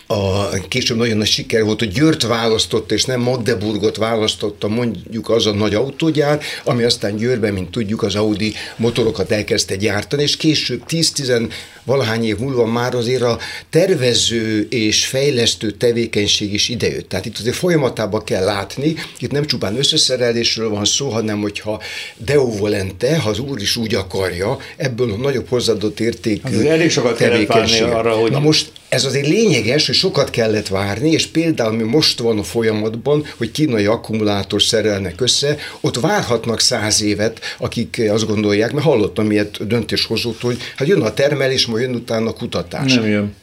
a 0.08 0.50
később 0.68 0.98
nagyon 0.98 1.18
nagy 1.18 1.28
siker 1.28 1.64
volt, 1.64 1.80
hogy 1.80 1.92
Győrt 1.92 2.24
választott, 2.24 2.92
és 2.92 3.04
nem 3.04 3.22
Magdeburgot 3.22 3.98
választotta 3.98 4.68
mondjuk 4.68 5.30
az 5.30 5.46
a 5.46 5.54
nagy 5.54 5.74
autógyár, 5.74 6.42
ami 6.64 6.84
aztán 6.84 7.16
Győrben, 7.16 7.54
mint 7.54 7.72
tudjuk, 7.72 8.04
az 8.04 8.16
Audi 8.16 8.54
motorokat 8.76 9.32
elkezdte 9.32 9.76
gyártani, 9.76 10.22
és 10.22 10.38
később 10.38 10.84
10-10 10.88 11.50
valahány 11.86 12.26
év 12.26 12.38
múlva 12.38 12.66
már 12.66 12.96
azért 12.96 13.22
a 13.22 13.40
tervező 13.70 14.68
és 14.70 15.06
fejlesztő 15.06 15.72
tevékenység 15.72 16.54
is 16.54 16.70
idejött. 16.70 17.10
Tehát 17.10 17.26
itt 17.26 17.38
azért 17.38 17.56
folyamatában 17.56 18.24
kell 18.24 18.44
látni, 18.44 18.96
itt 19.20 19.32
nem 19.32 19.46
csupán 19.46 19.78
összeszerelésről 19.78 20.70
van 20.70 20.86
szó, 20.86 21.10
hanem 21.10 21.42
hogyha 21.42 21.82
Deo 22.18 22.50
volente, 22.50 23.20
ha 23.20 23.30
az 23.30 23.40
úr 23.40 23.62
is 23.62 23.76
úgy 23.76 23.96
akarja, 23.96 24.58
ebből 24.78 25.12
a 25.12 25.16
nagyobb 25.16 25.48
hozzáadott 25.50 26.00
értékű 26.00 26.58
az 26.58 26.66
elég 26.66 26.90
sokat 26.90 27.18
tevékenység. 27.18 27.84
arra, 27.84 28.14
hogy... 28.14 28.32
Na 28.32 28.40
most 28.40 28.72
ez 28.90 29.06
azért 29.06 29.28
lényeges, 29.28 29.86
hogy 29.86 29.96
sokat 29.96 30.30
kellett 30.30 30.68
várni, 30.68 31.12
és 31.12 31.28
például 31.28 31.76
mi 31.76 31.84
most 31.84 32.20
van 32.20 32.40
a 32.40 32.44
folyamatban, 32.44 33.26
hogy 33.38 33.52
kínai 33.52 33.86
akkumulátor 33.86 34.62
szerelnek 34.62 35.22
össze, 35.22 35.58
ott 35.82 36.00
várhatnak 36.00 36.60
száz 36.60 37.02
évet, 37.02 37.40
akik 37.58 38.02
azt 38.10 38.28
gondolják, 38.28 38.72
mert 38.72 38.86
hallottam 38.86 39.32
ilyet 39.32 39.68
döntéshozótól, 39.68 40.50
hogy 40.50 40.60
hát 40.76 40.88
jön 40.88 41.02
a 41.02 41.14
termelés, 41.14 41.66
majd 41.76 41.88
jön 41.88 41.96
utána 41.96 42.30
a 42.30 42.34
kutatás. 42.34 42.94
Nem 42.94 43.08
jön. 43.08 43.36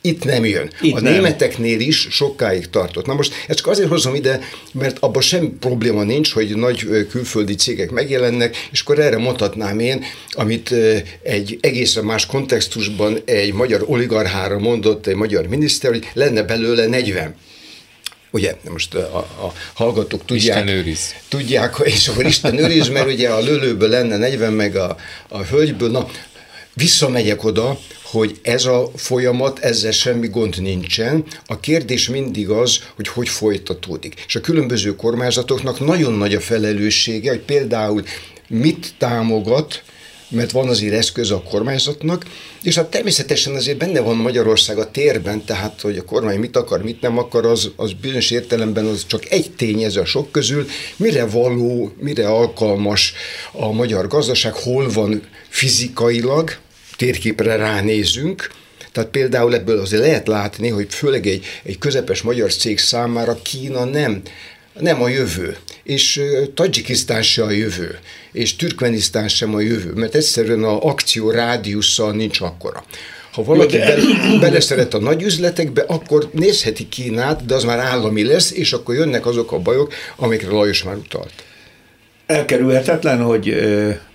Itt 0.00 0.24
nem 0.24 0.44
jön. 0.44 0.70
Itt 0.80 0.96
a 0.96 1.00
nem. 1.00 1.12
németeknél 1.12 1.80
is 1.80 2.06
sokáig 2.10 2.70
tartott. 2.70 3.06
Na 3.06 3.14
most 3.14 3.34
ezt 3.48 3.58
csak 3.58 3.66
azért 3.66 3.88
hozom 3.88 4.14
ide, 4.14 4.40
mert 4.72 4.98
abban 4.98 5.22
sem 5.22 5.58
probléma 5.60 6.02
nincs, 6.02 6.32
hogy 6.32 6.56
nagy 6.56 7.06
külföldi 7.10 7.54
cégek 7.54 7.90
megjelennek, 7.90 8.68
és 8.72 8.80
akkor 8.80 8.98
erre 8.98 9.16
mondhatnám 9.16 9.78
én, 9.78 10.04
amit 10.30 10.74
egy 11.22 11.58
egészen 11.60 12.04
más 12.04 12.26
kontextusban 12.26 13.18
egy 13.24 13.52
magyar 13.52 13.84
oligarchára 13.86 14.58
mondott 14.58 15.06
egy 15.06 15.14
magyar 15.14 15.46
miniszter, 15.46 15.90
hogy 15.90 16.10
lenne 16.12 16.42
belőle 16.42 16.86
40 16.86 17.34
ugye 18.30 18.54
most 18.70 18.94
a, 18.94 19.16
a 19.18 19.52
hallgatók 19.74 20.24
tudják, 20.24 20.56
Isten 20.56 20.76
őriz. 20.76 21.14
tudják, 21.28 21.76
és 21.84 22.08
akkor 22.08 22.24
Isten 22.24 22.58
őriz, 22.58 22.88
mert 22.88 23.06
ugye 23.06 23.28
a 23.28 23.40
lölőből 23.40 23.88
lenne 23.88 24.16
40, 24.16 24.52
meg 24.52 24.76
a, 24.76 24.96
a 25.28 25.42
hölgyből, 25.42 25.90
na 25.90 26.08
visszamegyek 26.74 27.44
oda, 27.44 27.78
hogy 28.02 28.38
ez 28.42 28.64
a 28.64 28.90
folyamat, 28.96 29.58
ezzel 29.58 29.92
semmi 29.92 30.28
gond 30.28 30.62
nincsen. 30.62 31.24
A 31.46 31.60
kérdés 31.60 32.08
mindig 32.08 32.48
az, 32.48 32.78
hogy 32.96 33.08
hogy 33.08 33.28
folytatódik. 33.28 34.24
És 34.26 34.36
a 34.36 34.40
különböző 34.40 34.96
kormányzatoknak 34.96 35.80
nagyon 35.80 36.12
nagy 36.12 36.34
a 36.34 36.40
felelőssége, 36.40 37.30
hogy 37.30 37.40
például 37.40 38.02
mit 38.48 38.94
támogat, 38.98 39.82
mert 40.28 40.50
van 40.50 40.68
azért 40.68 40.94
eszköz 40.94 41.30
a 41.30 41.42
kormányzatnak, 41.42 42.24
és 42.62 42.74
hát 42.74 42.90
természetesen 42.90 43.54
azért 43.54 43.78
benne 43.78 44.00
van 44.00 44.16
Magyarország 44.16 44.78
a 44.78 44.90
térben, 44.90 45.44
tehát 45.44 45.80
hogy 45.80 45.98
a 45.98 46.04
kormány 46.04 46.38
mit 46.38 46.56
akar, 46.56 46.82
mit 46.82 47.00
nem 47.00 47.18
akar, 47.18 47.46
az, 47.46 47.70
az 47.76 47.92
bizonyos 47.92 48.30
értelemben 48.30 48.84
az 48.84 49.06
csak 49.06 49.30
egy 49.30 49.50
tényező 49.50 50.00
a 50.00 50.04
sok 50.04 50.30
közül, 50.30 50.66
mire 50.96 51.26
való, 51.26 51.92
mire 51.98 52.28
alkalmas 52.28 53.12
a 53.52 53.72
magyar 53.72 54.06
gazdaság, 54.06 54.52
hol 54.52 54.90
van 54.90 55.22
fizikailag, 55.48 56.56
térképre 56.96 57.56
ránézünk, 57.56 58.50
tehát 58.92 59.10
például 59.10 59.54
ebből 59.54 59.78
azért 59.78 60.02
lehet 60.02 60.26
látni, 60.26 60.68
hogy 60.68 60.86
főleg 60.90 61.26
egy, 61.26 61.44
egy 61.62 61.78
közepes 61.78 62.22
magyar 62.22 62.54
cég 62.54 62.78
számára 62.78 63.38
Kína 63.42 63.84
nem, 63.84 64.22
nem 64.80 65.02
a 65.02 65.08
jövő, 65.08 65.56
és 65.82 66.20
Tajikisztán 66.54 67.22
se 67.22 67.42
a 67.42 67.50
jövő, 67.50 67.98
és 68.32 68.56
Türkmenisztán 68.56 69.28
sem 69.28 69.54
a 69.54 69.60
jövő, 69.60 69.92
mert 69.92 70.14
egyszerűen 70.14 70.64
a 70.64 70.82
akció 70.82 71.30
rádiussal 71.30 72.12
nincs 72.12 72.40
akkora. 72.40 72.84
Ha 73.32 73.44
valaki 73.44 73.78
be, 73.78 73.96
beleszeret 74.40 74.94
a 74.94 74.98
nagy 74.98 75.22
üzletekbe, 75.22 75.84
akkor 75.86 76.30
nézheti 76.32 76.88
Kínát, 76.88 77.46
de 77.46 77.54
az 77.54 77.64
már 77.64 77.78
állami 77.78 78.24
lesz, 78.24 78.50
és 78.50 78.72
akkor 78.72 78.94
jönnek 78.94 79.26
azok 79.26 79.52
a 79.52 79.58
bajok, 79.58 79.92
amikre 80.16 80.50
Lajos 80.50 80.82
már 80.82 80.96
utalt. 80.96 81.32
Elkerülhetetlen, 82.26 83.22
hogy 83.22 83.56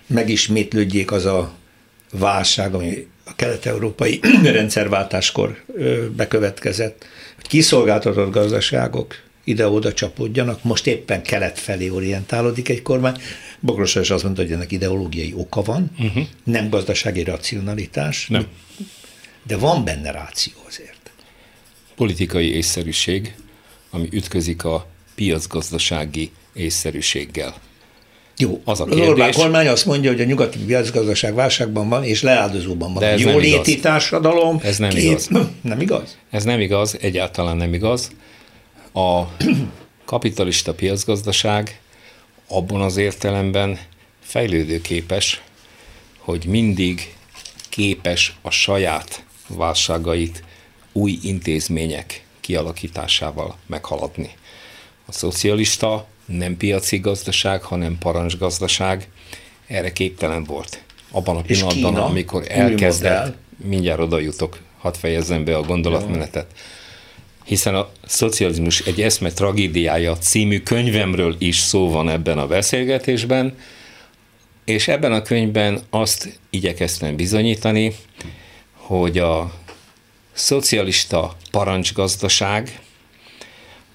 megismétlődjék 0.07 1.12
az 1.12 1.25
a 1.25 1.57
válság, 2.11 2.73
ami 2.73 3.07
a 3.23 3.35
kelet-európai 3.35 4.19
rendszerváltáskor 4.43 5.63
bekövetkezett, 6.15 7.05
hogy 7.35 7.47
kiszolgáltatott 7.47 8.31
gazdaságok 8.31 9.15
ide-oda 9.43 9.93
csapódjanak, 9.93 10.63
most 10.63 10.87
éppen 10.87 11.23
kelet 11.23 11.59
felé 11.59 11.89
orientálódik 11.89 12.69
egy 12.69 12.81
kormány. 12.81 13.21
Bogros 13.59 13.95
is 13.95 14.09
azt 14.09 14.23
mondta, 14.23 14.41
hogy 14.41 14.51
ennek 14.51 14.71
ideológiai 14.71 15.33
oka 15.35 15.61
van, 15.61 15.91
uh-huh. 15.99 16.23
nem 16.43 16.69
gazdasági 16.69 17.23
racionalitás, 17.23 18.27
nem. 18.27 18.47
de 19.43 19.57
van 19.57 19.83
benne 19.83 20.11
ráció 20.11 20.53
azért. 20.67 21.11
Politikai 21.95 22.53
észszerűség, 22.53 23.35
ami 23.89 24.07
ütközik 24.11 24.63
a 24.63 24.87
piacgazdasági 25.15 26.31
észszerűséggel. 26.53 27.55
Jó, 28.41 28.62
az 28.65 28.79
a 28.79 28.84
kérdés. 28.84 29.03
Az 29.03 29.10
Orbán 29.10 29.31
kormány 29.31 29.67
azt 29.67 29.86
mondja, 29.86 30.12
hogy 30.12 30.22
a 30.22 30.24
nyugati 30.24 30.58
piacgazdaság 30.58 31.34
válságban 31.34 31.89
van, 31.89 32.03
és 32.03 32.22
leáldozóban 32.22 32.93
van. 32.93 33.03
De 33.03 33.10
ez 33.10 33.19
Jóléti 33.19 33.79
társadalom. 33.79 34.60
Ez 34.63 34.77
nem 34.77 34.89
két... 34.89 35.03
igaz. 35.03 35.29
Nem 35.62 35.81
igaz? 35.81 36.17
Ez 36.29 36.43
nem 36.43 36.60
igaz, 36.60 36.98
egyáltalán 37.01 37.58
nem 37.58 37.74
igaz. 37.74 38.12
A 38.93 39.24
kapitalista 40.05 40.74
piacgazdaság 40.74 41.79
abban 42.48 42.81
az 42.81 42.98
értelemben 42.98 43.79
fejlődőképes, 44.24 45.41
hogy 46.17 46.46
mindig 46.46 47.15
képes 47.69 48.36
a 48.41 48.50
saját 48.50 49.24
válságait 49.48 50.43
új 50.91 51.19
intézmények 51.24 52.25
kialakításával 52.39 53.55
meghaladni. 53.65 54.29
A 55.05 55.12
szocialista 55.12 56.08
nem 56.29 56.57
piaci 56.57 56.98
gazdaság, 56.98 57.62
hanem 57.63 57.98
parancsgazdaság, 57.98 59.09
erre 59.67 59.91
képtelen 59.91 60.43
volt. 60.43 60.83
Abban 61.12 61.36
a 61.36 61.41
pillanatban, 61.41 61.93
Kína, 61.93 62.05
amikor 62.05 62.43
elkezdett, 62.48 63.36
mindjárt 63.57 64.00
oda 64.00 64.19
jutok, 64.19 64.59
hadd 64.77 64.93
fejezzem 64.93 65.43
be 65.43 65.57
a 65.57 65.62
gondolatmenetet, 65.62 66.45
hiszen 67.43 67.75
a 67.75 67.89
szocializmus 68.05 68.79
egy 68.79 69.01
eszme 69.01 69.31
tragédiája 69.31 70.17
című 70.17 70.59
könyvemről 70.59 71.36
is 71.38 71.57
szó 71.57 71.89
van 71.89 72.09
ebben 72.09 72.38
a 72.38 72.48
beszélgetésben, 72.48 73.57
és 74.65 74.88
ebben 74.88 75.12
a 75.12 75.21
könyvben 75.21 75.81
azt 75.89 76.39
igyekeztem 76.50 77.15
bizonyítani, 77.15 77.95
hogy 78.74 79.17
a 79.17 79.53
szocialista 80.31 81.36
parancsgazdaság 81.51 82.79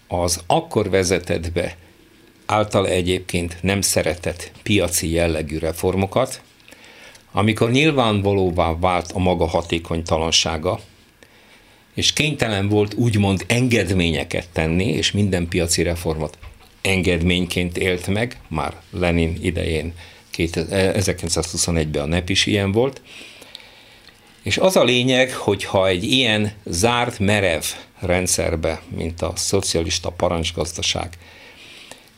az 0.08 0.42
akkor 0.46 0.90
vezetett 0.90 1.52
be 1.52 1.76
által 2.46 2.88
egyébként 2.88 3.56
nem 3.60 3.80
szeretett 3.80 4.50
piaci 4.62 5.10
jellegű 5.10 5.58
reformokat, 5.58 6.42
amikor 7.32 7.70
nyilvánvalóvá 7.70 8.78
vált 8.78 9.12
a 9.12 9.18
maga 9.18 9.46
hatékonytalansága, 9.46 10.80
és 11.94 12.12
kénytelen 12.12 12.68
volt 12.68 12.94
úgymond 12.94 13.44
engedményeket 13.48 14.48
tenni, 14.52 14.84
és 14.84 15.12
minden 15.12 15.48
piaci 15.48 15.82
reformot 15.82 16.38
engedményként 16.82 17.78
élt 17.78 18.06
meg, 18.06 18.40
már 18.48 18.80
Lenin 18.90 19.38
idején 19.42 19.92
1921-ben 20.36 22.02
a 22.02 22.06
NEP 22.06 22.28
is 22.28 22.46
ilyen 22.46 22.72
volt, 22.72 23.00
és 24.42 24.58
az 24.58 24.76
a 24.76 24.84
lényeg, 24.84 25.32
hogy 25.32 25.64
ha 25.64 25.88
egy 25.88 26.04
ilyen 26.04 26.52
zárt, 26.64 27.18
merev 27.18 27.62
rendszerbe, 28.00 28.82
mint 28.96 29.22
a 29.22 29.32
szocialista 29.36 30.10
parancsgazdaság, 30.10 31.08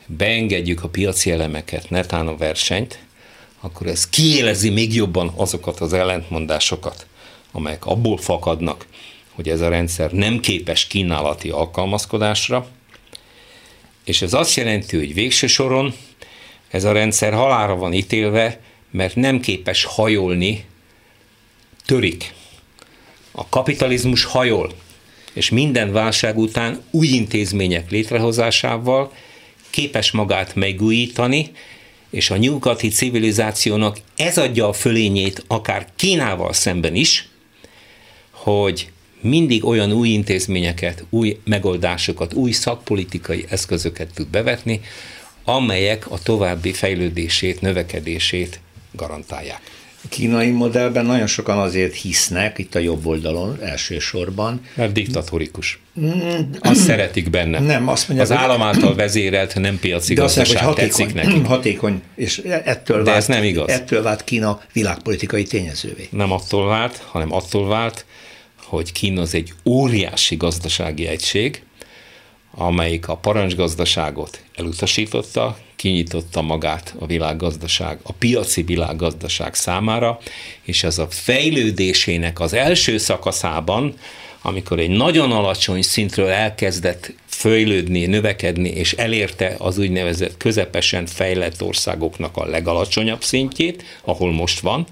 beengedjük 0.07 0.83
a 0.83 0.89
piaci 0.89 1.31
elemeket, 1.31 1.89
netán 1.89 2.27
a 2.27 2.37
versenyt, 2.37 2.99
akkor 3.61 3.87
ez 3.87 4.09
kiélezi 4.09 4.69
még 4.69 4.93
jobban 4.93 5.31
azokat 5.35 5.79
az 5.79 5.93
ellentmondásokat, 5.93 7.05
amelyek 7.51 7.85
abból 7.85 8.17
fakadnak, 8.17 8.85
hogy 9.31 9.49
ez 9.49 9.61
a 9.61 9.69
rendszer 9.69 10.11
nem 10.11 10.39
képes 10.39 10.87
kínálati 10.87 11.49
alkalmazkodásra, 11.49 12.67
és 14.03 14.21
ez 14.21 14.33
azt 14.33 14.55
jelenti, 14.55 14.97
hogy 14.97 15.13
végső 15.13 15.47
soron 15.47 15.93
ez 16.67 16.83
a 16.83 16.91
rendszer 16.91 17.33
halára 17.33 17.75
van 17.75 17.93
ítélve, 17.93 18.59
mert 18.91 19.15
nem 19.15 19.39
képes 19.39 19.83
hajolni, 19.83 20.65
törik. 21.85 22.33
A 23.31 23.49
kapitalizmus 23.49 24.23
hajol, 24.23 24.71
és 25.33 25.49
minden 25.49 25.91
válság 25.91 26.37
után 26.37 26.83
új 26.91 27.07
intézmények 27.07 27.91
létrehozásával 27.91 29.11
képes 29.69 30.11
magát 30.11 30.55
megújítani, 30.55 31.51
és 32.09 32.29
a 32.29 32.37
nyugati 32.37 32.87
civilizációnak 32.87 33.97
ez 34.15 34.37
adja 34.37 34.67
a 34.67 34.73
fölényét 34.73 35.43
akár 35.47 35.87
Kínával 35.95 36.53
szemben 36.53 36.95
is, 36.95 37.29
hogy 38.31 38.91
mindig 39.21 39.65
olyan 39.65 39.91
új 39.91 40.09
intézményeket, 40.09 41.05
új 41.09 41.39
megoldásokat, 41.43 42.33
új 42.33 42.51
szakpolitikai 42.51 43.45
eszközöket 43.49 44.13
tud 44.13 44.27
bevetni, 44.27 44.81
amelyek 45.43 46.11
a 46.11 46.19
további 46.19 46.73
fejlődését, 46.73 47.61
növekedését 47.61 48.59
garantálják 48.91 49.61
kínai 50.09 50.51
modellben 50.51 51.05
nagyon 51.05 51.27
sokan 51.27 51.57
azért 51.57 51.95
hisznek, 51.95 52.57
itt 52.57 52.75
a 52.75 52.79
jobb 52.79 53.05
oldalon 53.05 53.57
elsősorban. 53.61 54.61
Mert 54.73 54.91
diktatórikus. 54.91 55.79
Mm. 55.99 56.39
Azt 56.59 56.79
szeretik 56.79 57.29
benne. 57.29 57.59
Nem, 57.59 57.87
azt 57.87 58.07
mondják, 58.07 58.29
Az 58.29 58.37
állam 58.37 58.61
által 58.61 58.95
vezérelt, 58.95 59.55
nem 59.55 59.79
piaci 59.79 60.13
de 60.13 60.21
gazdaság 60.21 60.63
mondják, 60.63 60.89
hatékony, 60.89 61.13
tetszik 61.13 61.31
neki. 61.31 61.47
Hatékony, 61.53 62.01
és 62.15 62.37
ettől 62.63 62.97
de 62.97 63.03
vált, 63.03 63.17
ez 63.17 63.27
nem 63.27 63.43
igaz. 63.43 63.69
Ettől 63.69 64.03
vált 64.03 64.23
Kína 64.23 64.61
világpolitikai 64.73 65.43
tényezővé. 65.43 66.07
Nem 66.11 66.31
attól 66.31 66.67
vált, 66.67 66.97
hanem 67.05 67.33
attól 67.33 67.67
vált, 67.67 68.05
hogy 68.63 68.91
Kína 68.91 69.21
az 69.21 69.33
egy 69.33 69.53
óriási 69.65 70.35
gazdasági 70.35 71.07
egység, 71.07 71.61
amelyik 72.57 73.07
a 73.07 73.15
parancsgazdaságot 73.15 74.41
elutasította, 74.55 75.57
kinyitotta 75.75 76.41
magát 76.41 76.95
a 76.99 77.05
világgazdaság, 77.05 77.99
a 78.03 78.11
piaci 78.11 78.61
világgazdaság 78.61 79.53
számára, 79.53 80.19
és 80.63 80.83
ez 80.83 80.97
a 80.97 81.07
fejlődésének 81.09 82.39
az 82.39 82.53
első 82.53 82.97
szakaszában, 82.97 83.93
amikor 84.41 84.79
egy 84.79 84.89
nagyon 84.89 85.31
alacsony 85.31 85.81
szintről 85.81 86.27
elkezdett 86.27 87.13
fejlődni, 87.25 88.05
növekedni, 88.05 88.69
és 88.69 88.93
elérte 88.93 89.55
az 89.57 89.77
úgynevezett 89.77 90.37
közepesen 90.37 91.05
fejlett 91.05 91.63
országoknak 91.63 92.37
a 92.37 92.45
legalacsonyabb 92.45 93.23
szintjét, 93.23 93.83
ahol 94.03 94.31
most 94.31 94.59
van, 94.59 94.87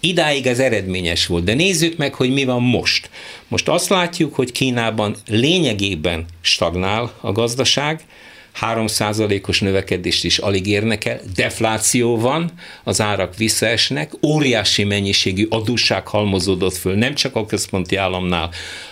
Idáig 0.00 0.46
ez 0.46 0.58
eredményes 0.58 1.26
volt, 1.26 1.44
de 1.44 1.54
nézzük 1.54 1.96
meg, 1.96 2.14
hogy 2.14 2.32
mi 2.32 2.44
van 2.44 2.62
most. 2.62 3.10
Most 3.48 3.68
azt 3.68 3.88
látjuk, 3.88 4.34
hogy 4.34 4.52
Kínában 4.52 5.16
lényegében 5.26 6.24
stagnál 6.40 7.12
a 7.20 7.32
gazdaság, 7.32 8.04
3%-os 8.60 9.60
növekedést 9.60 10.24
is 10.24 10.38
alig 10.38 10.66
érnek 10.66 11.04
el, 11.04 11.20
defláció 11.34 12.18
van, 12.18 12.50
az 12.84 13.00
árak 13.00 13.36
visszaesnek, 13.36 14.12
óriási 14.22 14.84
mennyiségű 14.84 15.46
adósság 15.50 16.08
halmozódott 16.08 16.76
föl, 16.76 16.94
nem 16.94 17.14
csak 17.14 17.36
a 17.36 17.46
központi 17.46 17.96
államnál, 17.96 18.50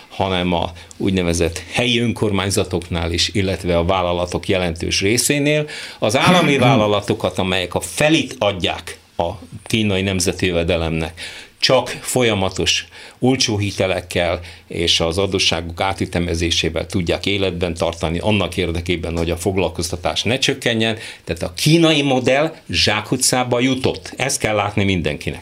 hanem 0.09 0.53
a 0.53 0.71
úgynevezett 0.97 1.63
helyi 1.71 1.99
önkormányzatoknál 1.99 3.11
is, 3.11 3.29
illetve 3.33 3.77
a 3.77 3.85
vállalatok 3.85 4.47
jelentős 4.47 5.01
részénél. 5.01 5.67
Az 5.99 6.17
állami 6.17 6.57
vállalatokat, 6.67 7.37
amelyek 7.37 7.75
a 7.75 7.79
felit 7.79 8.35
adják 8.39 8.99
a 9.17 9.31
kínai 9.63 10.01
nemzeti 10.01 10.45
jövedelemnek, 10.45 11.21
csak 11.65 11.89
folyamatos 12.01 12.85
olcsó 13.19 13.57
hitelekkel 13.57 14.39
és 14.67 14.99
az 14.99 15.17
adósságok 15.17 15.81
átütemezésével 15.81 16.85
tudják 16.85 17.25
életben 17.25 17.73
tartani 17.73 18.19
annak 18.19 18.57
érdekében, 18.57 19.17
hogy 19.17 19.29
a 19.29 19.37
foglalkoztatás 19.37 20.23
ne 20.23 20.37
csökkenjen. 20.37 20.97
Tehát 21.23 21.43
a 21.43 21.53
kínai 21.53 22.01
modell 22.01 22.55
zsákutcába 22.69 23.59
jutott. 23.59 24.13
Ezt 24.17 24.39
kell 24.39 24.55
látni 24.55 24.83
mindenkinek. 24.83 25.41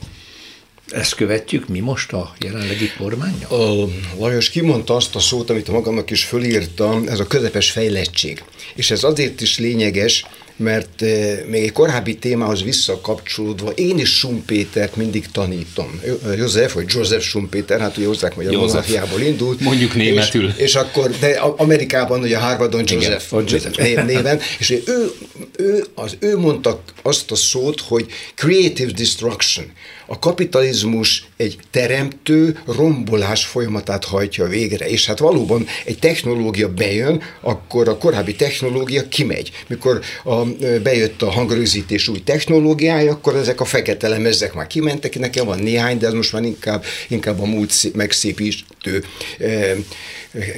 Ezt 0.92 1.16
követjük 1.16 1.68
mi 1.68 1.80
most 1.80 2.14
a 2.14 2.34
jelenlegi 2.40 2.92
kormánya? 2.98 3.48
A 3.48 3.88
Lajos 4.20 4.50
kimondta 4.50 4.96
azt 4.96 5.16
a 5.16 5.20
szót, 5.20 5.50
amit 5.50 5.68
magamnak 5.68 6.10
is 6.12 6.24
fölírtam, 6.24 7.08
ez 7.08 7.20
a 7.20 7.28
közepes 7.28 7.72
fejlettség. 7.72 8.44
És 8.76 8.92
ez 8.92 9.04
azért 9.04 9.42
is 9.42 9.58
lényeges, 9.58 10.26
mert 10.64 11.02
eh, 11.02 11.40
még 11.48 11.64
egy 11.64 11.72
korábbi 11.72 12.16
témához 12.16 12.64
visszakapcsolódva, 12.64 13.70
én 13.70 14.00
is 14.00 14.18
Sumpétert 14.18 14.96
mindig 14.96 15.32
tanítom. 15.32 16.02
József, 16.38 16.74
vagy 16.74 16.86
Joseph 16.88 17.24
Sumpéter, 17.24 17.80
hát 17.80 17.98
ugye 17.98 18.08
hozzák, 18.08 18.34
hogy 18.34 18.46
a 18.46 18.60
monarchiából 18.60 19.22
indult. 19.22 19.60
Mondjuk 19.60 19.96
németül. 19.96 20.48
És, 20.48 20.64
és 20.64 20.76
akkor, 20.76 21.10
de 21.20 21.30
Amerikában 21.58 22.22
ugye 22.22 22.38
Harvardon 22.38 22.84
Joseph, 22.86 23.24
Igen, 23.32 23.46
Joseph 23.48 24.06
néven, 24.06 24.40
és 24.60 24.70
ő 24.70 25.12
ő, 25.58 25.86
az, 25.96 26.18
ő 26.20 26.38
mondta 26.38 26.84
azt 27.02 27.32
a 27.32 27.36
szót, 27.36 27.82
hogy 27.82 28.06
creative 28.36 28.92
destruction. 28.92 29.72
A 30.06 30.20
kapitalizmus 30.20 31.28
egy 31.38 31.58
teremtő 31.72 32.60
rombolás 32.66 33.46
folyamatát 33.46 34.06
hajtja 34.06 34.46
végre, 34.46 34.90
és 34.90 35.06
hát 35.06 35.20
valóban 35.20 35.66
egy 35.86 36.00
technológia 36.00 36.74
bejön, 36.74 37.22
akkor 37.42 37.88
a 37.88 37.98
korábbi 37.98 38.36
technológia 38.36 39.08
kimegy. 39.08 39.52
Mikor 39.68 40.02
a, 40.24 40.44
bejött 40.84 41.22
a 41.22 41.32
hangrögzítés 41.32 42.08
új 42.08 42.24
technológiája, 42.24 43.12
akkor 43.12 43.36
ezek 43.36 43.62
a 43.62 43.66
fekete 43.66 44.08
lemezek 44.08 44.54
már 44.54 44.68
kimentek, 44.68 45.20
nekem 45.20 45.46
van 45.46 45.60
néhány, 45.60 45.98
de 45.98 46.08
ez 46.08 46.14
most 46.14 46.34
már 46.34 46.44
inkább, 46.44 46.84
inkább 47.08 47.42
a 47.42 47.46
múlt 47.46 47.94
megszépítő 47.94 49.04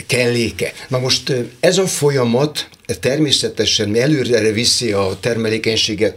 kelléke. 0.08 0.74
Na 0.88 1.00
most 1.00 1.34
ez 1.60 1.78
a 1.78 1.88
folyamat 1.88 2.70
természetesen 3.00 3.96
előre 3.96 4.52
viszi 4.52 4.92
a 4.92 5.18
termelékenységet 5.20 6.16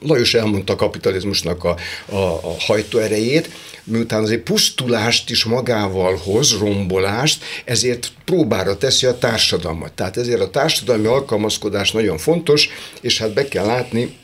Lajos 0.00 0.34
elmondta 0.34 0.72
a 0.72 0.76
kapitalizmusnak 0.76 1.64
a, 1.64 1.76
a, 2.08 2.16
a 2.16 2.56
hajtóerejét, 2.58 3.50
miután 3.84 4.22
azért 4.22 4.42
pusztulást 4.42 5.30
is 5.30 5.44
magával 5.44 6.16
hoz, 6.16 6.58
rombolást, 6.58 7.44
ezért 7.64 8.12
próbára 8.24 8.76
teszi 8.76 9.06
a 9.06 9.18
társadalmat. 9.18 9.92
Tehát 9.92 10.16
ezért 10.16 10.40
a 10.40 10.50
társadalmi 10.50 11.06
alkalmazkodás 11.06 11.92
nagyon 11.92 12.18
fontos, 12.18 12.68
és 13.00 13.18
hát 13.18 13.34
be 13.34 13.48
kell 13.48 13.66
látni, 13.66 14.16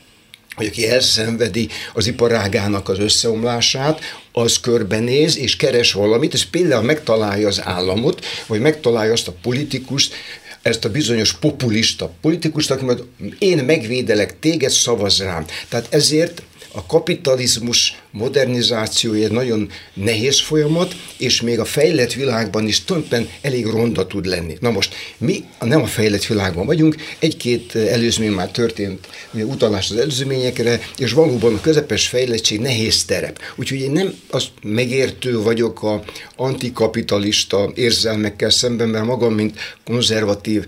hogy 0.55 0.65
aki 0.65 0.89
elszenvedi 0.89 1.67
az 1.93 2.07
iparágának 2.07 2.89
az 2.89 2.99
összeomlását, 2.99 3.99
az 4.31 4.59
körbenéz 4.59 5.37
és 5.37 5.55
keres 5.55 5.93
valamit, 5.93 6.33
és 6.33 6.45
például 6.45 6.83
megtalálja 6.83 7.47
az 7.47 7.61
államot, 7.63 8.25
vagy 8.47 8.59
megtalálja 8.59 9.11
azt 9.11 9.27
a 9.27 9.35
politikust, 9.41 10.13
ezt 10.61 10.85
a 10.85 10.91
bizonyos 10.91 11.33
populista 11.33 12.13
politikust, 12.21 12.71
aki 12.71 12.85
majd 12.85 13.03
én 13.39 13.57
megvédelek 13.63 14.39
téged, 14.39 14.69
szavaz 14.69 15.19
rám. 15.19 15.45
Tehát 15.69 15.87
ezért 15.93 16.43
a 16.71 16.85
kapitalizmus 16.85 18.01
modernizációja 18.11 19.25
egy 19.25 19.31
nagyon 19.31 19.69
nehéz 19.93 20.39
folyamat, 20.39 20.95
és 21.17 21.41
még 21.41 21.59
a 21.59 21.65
fejlett 21.65 22.13
világban 22.13 22.67
is 22.67 22.83
tulajdonképpen 22.83 23.29
elég 23.41 23.65
ronda 23.65 24.07
tud 24.07 24.25
lenni. 24.25 24.57
Na 24.59 24.71
most, 24.71 24.93
mi 25.17 25.43
nem 25.59 25.81
a 25.81 25.85
fejlett 25.85 26.25
világban 26.25 26.65
vagyunk, 26.65 26.95
egy-két 27.19 27.75
előzmény 27.75 28.31
már 28.31 28.51
történt, 28.51 29.07
utalás 29.33 29.91
az 29.91 29.97
előzményekre, 29.97 30.79
és 30.97 31.11
valóban 31.11 31.53
a 31.53 31.61
közepes 31.61 32.07
fejlettség 32.07 32.59
nehéz 32.59 33.05
terep. 33.05 33.39
Úgyhogy 33.55 33.79
én 33.79 33.91
nem 33.91 34.13
azt 34.29 34.49
megértő 34.61 35.41
vagyok 35.41 35.83
a 35.83 36.03
antikapitalista 36.35 37.71
érzelmekkel 37.75 38.49
szemben, 38.49 38.89
mert 38.89 39.05
magam, 39.05 39.33
mint 39.33 39.59
konzervatív 39.85 40.65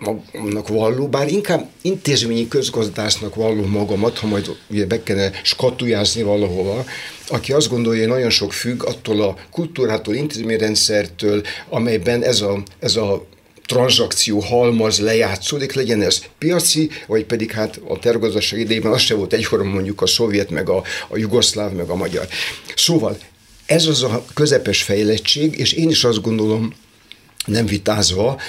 magamnak 0.00 0.68
valló, 0.68 1.08
bár 1.08 1.28
inkább 1.28 1.68
intézményi 1.82 2.48
közgazdásznak 2.48 3.34
valló 3.34 3.64
magamat, 3.66 4.18
ha 4.18 4.26
majd 4.26 4.56
ugye 4.70 4.86
be 4.86 5.02
kellene 5.02 5.30
skatujázni 5.42 6.22
valahova, 6.54 6.84
aki 7.28 7.52
azt 7.52 7.68
gondolja, 7.68 8.00
hogy 8.00 8.10
nagyon 8.10 8.30
sok 8.30 8.52
függ 8.52 8.84
attól 8.84 9.22
a 9.22 9.36
kultúrától, 9.50 10.14
intézményrendszertől, 10.14 11.42
amelyben 11.68 12.22
ez 12.22 12.40
a, 12.40 12.62
ez 12.78 12.96
a 12.96 13.26
tranzakció 13.66 14.38
halmaz 14.38 14.98
lejátszódik, 14.98 15.72
legyen 15.72 16.02
ez 16.02 16.22
piaci, 16.38 16.90
vagy 17.06 17.24
pedig 17.24 17.50
hát 17.50 17.80
a 17.88 17.98
tervgazdaság 17.98 18.58
idejében 18.58 18.92
az 18.92 19.00
se 19.00 19.14
volt 19.14 19.32
egyforma 19.32 19.70
mondjuk 19.70 20.02
a 20.02 20.06
szovjet, 20.06 20.50
meg 20.50 20.68
a, 20.68 20.82
a 21.08 21.16
jugoszláv, 21.16 21.72
meg 21.72 21.88
a 21.88 21.94
magyar. 21.94 22.28
Szóval 22.76 23.18
ez 23.66 23.86
az 23.86 24.02
a 24.02 24.24
közepes 24.34 24.82
fejlettség, 24.82 25.58
és 25.58 25.72
én 25.72 25.90
is 25.90 26.04
azt 26.04 26.22
gondolom, 26.22 26.74
nem 27.46 27.66
vitázva, 27.66 28.40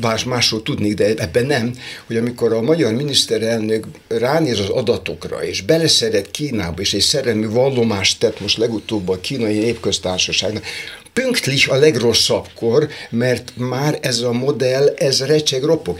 más, 0.00 0.24
másról 0.24 0.62
tudnék, 0.62 0.94
de 0.94 1.14
ebben 1.14 1.46
nem, 1.46 1.74
hogy 2.06 2.16
amikor 2.16 2.52
a 2.52 2.62
magyar 2.62 2.92
miniszterelnök 2.92 3.86
ránéz 4.08 4.58
az 4.58 4.68
adatokra, 4.68 5.44
és 5.44 5.62
beleszeret 5.62 6.30
Kínába, 6.30 6.80
és 6.80 6.94
egy 6.94 7.00
szerelmi 7.00 7.46
vallomást 7.46 8.18
tett 8.18 8.40
most 8.40 8.56
legutóbb 8.56 9.08
a 9.08 9.20
kínai 9.20 9.58
népköztársaságnak, 9.58 10.64
pünktlich 11.12 11.72
a 11.72 11.76
legrosszabbkor, 11.76 12.88
mert 13.10 13.52
már 13.56 13.98
ez 14.02 14.20
a 14.20 14.32
modell, 14.32 14.94
ez 14.96 15.26
recseg 15.26 15.62
ropog 15.62 15.98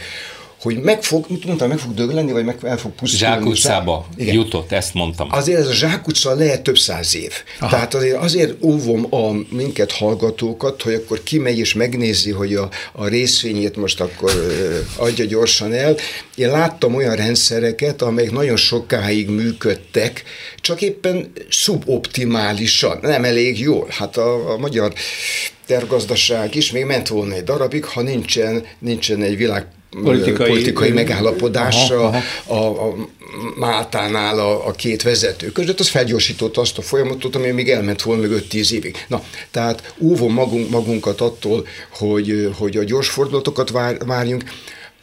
hogy 0.61 0.77
meg 0.77 1.03
fog, 1.03 1.25
mit 1.29 1.45
mondtam, 1.45 1.69
meg 1.69 1.77
fog 1.77 1.93
dögleni, 1.93 2.31
vagy 2.31 2.45
meg 2.45 2.57
el 2.61 2.77
fog 2.77 2.91
pusztulni. 2.91 3.35
Zsákutcába 3.35 4.07
jutott, 4.17 4.71
ezt 4.71 4.93
mondtam. 4.93 5.27
Azért 5.31 5.59
ez 5.59 5.67
a 5.67 5.73
zsákutca 5.73 6.35
lehet 6.35 6.61
több 6.61 6.77
száz 6.77 7.15
év. 7.15 7.31
Aha. 7.59 7.69
Tehát 7.69 7.93
azért, 7.93 8.17
azért 8.17 8.63
óvom 8.63 9.07
a 9.09 9.31
minket 9.49 9.91
hallgatókat, 9.91 10.81
hogy 10.81 10.93
akkor 10.93 11.23
kimegy 11.23 11.57
és 11.57 11.73
megnézi, 11.73 12.31
hogy 12.31 12.55
a, 12.55 12.69
a 12.91 13.07
részvényét 13.07 13.75
most 13.75 14.01
akkor 14.01 14.31
adja 14.95 15.25
gyorsan 15.25 15.73
el. 15.73 15.95
Én 16.35 16.49
láttam 16.49 16.95
olyan 16.95 17.15
rendszereket, 17.15 18.01
amelyek 18.01 18.31
nagyon 18.31 18.55
sokáig 18.55 19.29
működtek, 19.29 20.23
csak 20.61 20.81
éppen 20.81 21.31
szuboptimálisan, 21.49 22.99
nem 23.01 23.23
elég 23.23 23.59
jól. 23.59 23.87
Hát 23.89 24.17
a, 24.17 24.51
a 24.51 24.57
magyar 24.57 24.93
tergazdaság 25.65 26.55
is 26.55 26.71
még 26.71 26.85
ment 26.85 27.07
volna 27.07 27.33
egy 27.33 27.43
darabig, 27.43 27.85
ha 27.85 28.01
nincsen, 28.01 28.65
nincsen 28.79 29.21
egy 29.21 29.37
világ 29.37 29.65
politikai, 30.03 30.47
politikai 30.47 30.91
megállapodása 30.91 32.07
aha, 32.07 32.21
aha. 32.47 32.65
a, 32.65 32.87
a 32.87 32.95
Máltánál 33.55 34.39
a, 34.39 34.67
a 34.67 34.71
két 34.71 35.01
vezető 35.01 35.51
között, 35.51 35.79
az 35.79 35.87
felgyorsította 35.87 36.61
azt 36.61 36.77
a 36.77 36.81
folyamatot, 36.81 37.35
ami 37.35 37.51
még 37.51 37.69
elment 37.69 38.01
volna 38.01 38.21
meg 38.21 38.43
5-10 38.51 38.71
évig. 38.71 39.05
Na, 39.07 39.23
tehát 39.51 39.93
óvom 39.99 40.33
magunk, 40.33 40.69
magunkat 40.69 41.21
attól, 41.21 41.67
hogy, 41.89 42.51
hogy 42.57 42.77
a 42.77 42.83
gyors 42.83 43.09
fordulatokat 43.09 43.69
vár, 43.69 43.97
várjunk, 44.05 44.43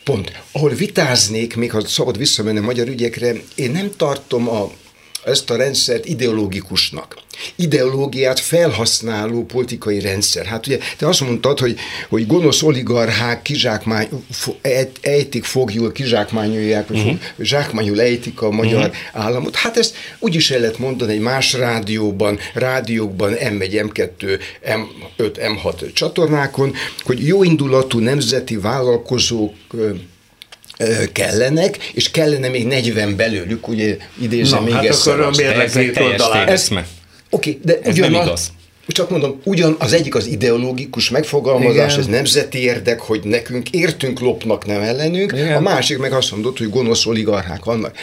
Pont. 0.04 0.32
Ahol 0.52 0.70
vitáznék, 0.70 1.56
még 1.56 1.70
ha 1.70 1.86
szabad 1.86 2.18
visszamenni 2.18 2.58
a 2.58 2.62
magyar 2.62 2.88
ügyekre, 2.88 3.32
én 3.54 3.70
nem 3.70 3.90
tartom 3.96 4.48
a 4.48 4.70
ezt 5.26 5.50
a 5.50 5.56
rendszert 5.56 6.06
ideológikusnak. 6.06 7.16
Ideológiát 7.56 8.40
felhasználó 8.40 9.44
politikai 9.44 10.00
rendszer. 10.00 10.46
Hát 10.46 10.66
ugye 10.66 10.78
te 10.96 11.08
azt 11.08 11.20
mondtad, 11.20 11.58
hogy, 11.58 11.78
hogy 12.08 12.26
gonosz 12.26 12.62
oligarchák 12.62 13.42
kizsákmány, 13.42 14.08
ejtik 15.00 15.44
fogjul, 15.44 15.92
kizsákmányolják, 15.92 16.88
vagy 16.88 16.98
uh-huh. 16.98 17.18
zsákmányul 17.38 18.00
ejtik 18.00 18.42
a 18.42 18.50
magyar 18.50 18.78
uh-huh. 18.78 19.24
államot. 19.24 19.56
Hát 19.56 19.76
ezt 19.76 19.96
úgy 20.18 20.34
is 20.34 20.50
el 20.50 20.60
lehet 20.60 20.78
mondani 20.78 21.12
egy 21.12 21.20
más 21.20 21.52
rádióban, 21.52 22.38
rádiókban 22.54 23.32
M1, 23.32 23.90
M2, 23.92 24.40
M5, 25.18 25.58
M6 25.64 25.92
csatornákon, 25.92 26.74
hogy 27.04 27.26
jóindulatú 27.26 27.98
nemzeti 27.98 28.56
vállalkozók 28.56 29.54
kellenek, 31.12 31.90
és 31.94 32.10
kellene 32.10 32.48
még 32.48 32.66
40 32.66 33.16
belőlük, 33.16 33.68
ugye 33.68 33.96
idézem 34.20 34.62
még 34.62 34.72
hát 34.72 34.84
ezt. 34.84 35.06
akkor 35.06 35.20
a 35.20 35.30
mérlegzét 35.36 36.00
oldalán. 36.00 36.58
Oké, 37.30 37.58
de 37.62 37.78
ez 37.82 37.92
ugyan 37.92 38.10
nem 38.10 38.22
igaz. 38.22 38.52
Csak 38.88 39.10
mondom, 39.10 39.40
ugyan 39.44 39.76
az 39.78 39.92
egyik 39.92 40.14
az 40.14 40.26
ideológius 40.26 41.10
megfogalmazás, 41.10 41.92
Igen. 41.92 42.04
ez 42.04 42.06
nemzeti 42.06 42.58
érdek, 42.58 43.00
hogy 43.00 43.20
nekünk 43.24 43.70
értünk 43.70 44.20
lopnak, 44.20 44.66
nem 44.66 44.80
ellenünk, 44.80 45.32
Igen. 45.32 45.56
a 45.56 45.60
másik 45.60 45.98
meg 45.98 46.12
azt 46.12 46.30
mondott, 46.30 46.58
hogy 46.58 46.70
gonosz 46.70 47.06
oligarchák 47.06 47.64
vannak. 47.64 47.96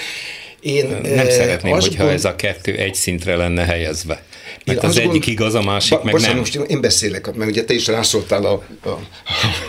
Én 0.59 0.97
nem 1.15 1.29
szeretném, 1.29 1.73
hogyha 1.73 2.03
gond... 2.03 2.15
ez 2.15 2.25
a 2.25 2.36
kettő 2.36 2.75
egy 2.75 2.95
szintre 2.95 3.36
lenne 3.36 3.65
helyezve. 3.65 4.23
Mert 4.65 4.84
az 4.84 4.97
egyik 4.97 5.12
gond... 5.12 5.28
igaz, 5.28 5.54
a 5.54 5.62
másik 5.62 5.97
ba, 5.97 6.04
meg 6.04 6.13
bocsánat, 6.13 6.34
nem. 6.34 6.60
most 6.60 6.69
én 6.69 6.82
beszélek, 6.82 7.36
mert 7.36 7.49
ugye 7.49 7.63
te 7.63 7.73
is 7.73 7.88
rászóltál 7.88 8.45
a, 8.45 8.52
a 8.89 8.99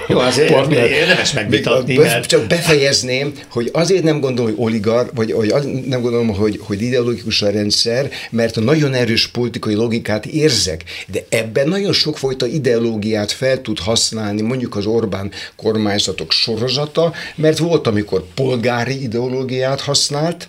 Jó, 0.09 0.19
azért 0.19 0.53
partner, 0.53 0.91
érdemes 0.91 1.33
megvitatni, 1.33 1.97
mert... 1.97 2.27
Csak 2.27 2.47
befejezném, 2.47 3.33
hogy 3.49 3.71
azért 3.73 4.03
nem 4.03 4.21
gondolom, 4.21 4.51
hogy 4.51 4.65
oligar, 4.65 5.11
vagy, 5.15 5.33
vagy 5.33 5.65
nem 5.67 6.01
gondolom, 6.01 6.35
hogy, 6.35 6.61
hogy 6.63 6.83
ideológikus 6.83 7.43
a 7.43 7.51
rendszer, 7.51 8.11
mert 8.31 8.57
a 8.57 8.61
nagyon 8.61 8.95
erős 8.95 9.27
politikai 9.29 9.75
logikát 9.75 10.27
érzek, 10.27 10.85
de 11.07 11.25
ebben 11.29 11.69
nagyon 11.69 11.93
sokfajta 11.93 12.47
ideológiát 12.47 13.33
fel 13.33 13.61
tud 13.61 13.79
használni, 13.79 14.43
mondjuk 14.43 14.77
az 14.77 14.87
Orbán 14.87 15.31
kormányzatok 15.57 16.33
sorozata, 16.33 17.13
mert 17.35 17.59
volt, 17.59 17.87
amikor 17.87 18.25
polgári 18.35 19.03
ideológiát 19.03 19.81
használt, 19.81 20.49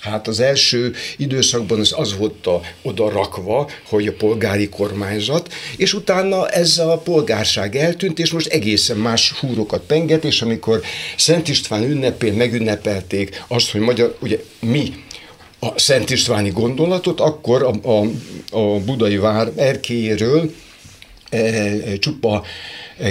Hát 0.00 0.28
az 0.28 0.40
első 0.40 0.94
időszakban 1.16 1.80
az, 1.80 1.94
az 1.96 2.16
volt 2.16 2.46
a, 2.46 2.60
oda 2.82 3.08
rakva, 3.08 3.70
hogy 3.88 4.06
a 4.06 4.12
polgári 4.12 4.68
kormányzat, 4.68 5.52
és 5.76 5.94
utána 5.94 6.48
ez 6.48 6.78
a 6.78 6.98
polgárság 6.98 7.76
eltűnt, 7.76 8.18
és 8.18 8.30
most 8.30 8.46
egészen 8.46 8.96
más 8.96 9.32
húrokat 9.32 9.82
penget, 9.86 10.24
és 10.24 10.42
amikor 10.42 10.80
Szent 11.16 11.48
István 11.48 11.82
ünnepén 11.82 12.32
megünnepelték 12.32 13.44
azt, 13.48 13.70
hogy 13.70 13.80
magyar, 13.80 14.16
ugye 14.20 14.38
mi 14.60 15.04
a 15.58 15.78
Szent 15.78 16.10
Istváni 16.10 16.50
gondolatot, 16.50 17.20
akkor 17.20 17.62
a, 17.62 17.88
a, 17.88 18.06
a 18.50 18.78
budai 18.78 19.16
vár 19.16 19.52
erkéjéről 19.56 20.52
e, 21.30 21.38
e, 21.38 21.96
csupa 21.98 22.44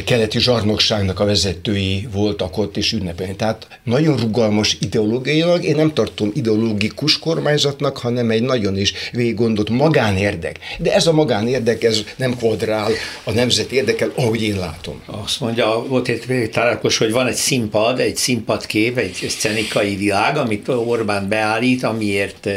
keleti 0.06 0.40
zsarnokságnak 0.40 1.20
a 1.20 1.26
vezetői 1.26 2.08
voltak 2.12 2.58
ott 2.58 2.78
és 2.78 2.92
ünnepelni. 2.92 3.36
Tehát 3.36 3.68
nagyon 3.84 4.18
rugalmas 4.18 4.78
ideológiailag, 4.82 5.64
én 5.64 5.76
nem 5.76 5.94
tartom 5.94 6.32
ideológikus 6.34 7.20
kormányzatnak, 7.20 7.98
hanem 7.98 8.30
egy 8.30 8.42
nagyon 8.42 8.78
is 8.78 8.94
végig 9.12 9.36
gondolt 9.36 9.70
magánérdek. 9.70 10.60
De 10.80 10.94
ez 10.94 11.08
a 11.08 11.14
magánérdek, 11.14 11.84
ez 11.84 12.04
nem 12.16 12.36
kvadrál 12.36 12.92
a 13.24 13.32
nemzet 13.32 13.72
érdekel, 13.72 14.12
ahogy 14.16 14.42
én 14.42 14.58
látom. 14.58 15.02
Azt 15.06 15.40
mondja, 15.40 15.86
volt 15.88 16.08
egy 16.08 16.50
találkozó, 16.52 16.98
hogy 16.98 17.14
van 17.14 17.28
egy 17.28 17.36
színpad, 17.36 18.00
egy 18.00 18.16
színpadkép, 18.16 18.98
egy 18.98 19.26
szcenikai 19.30 19.96
világ, 19.96 20.38
amit 20.38 20.68
Orbán 20.68 21.30
beállít, 21.30 21.84
amiért 21.84 22.50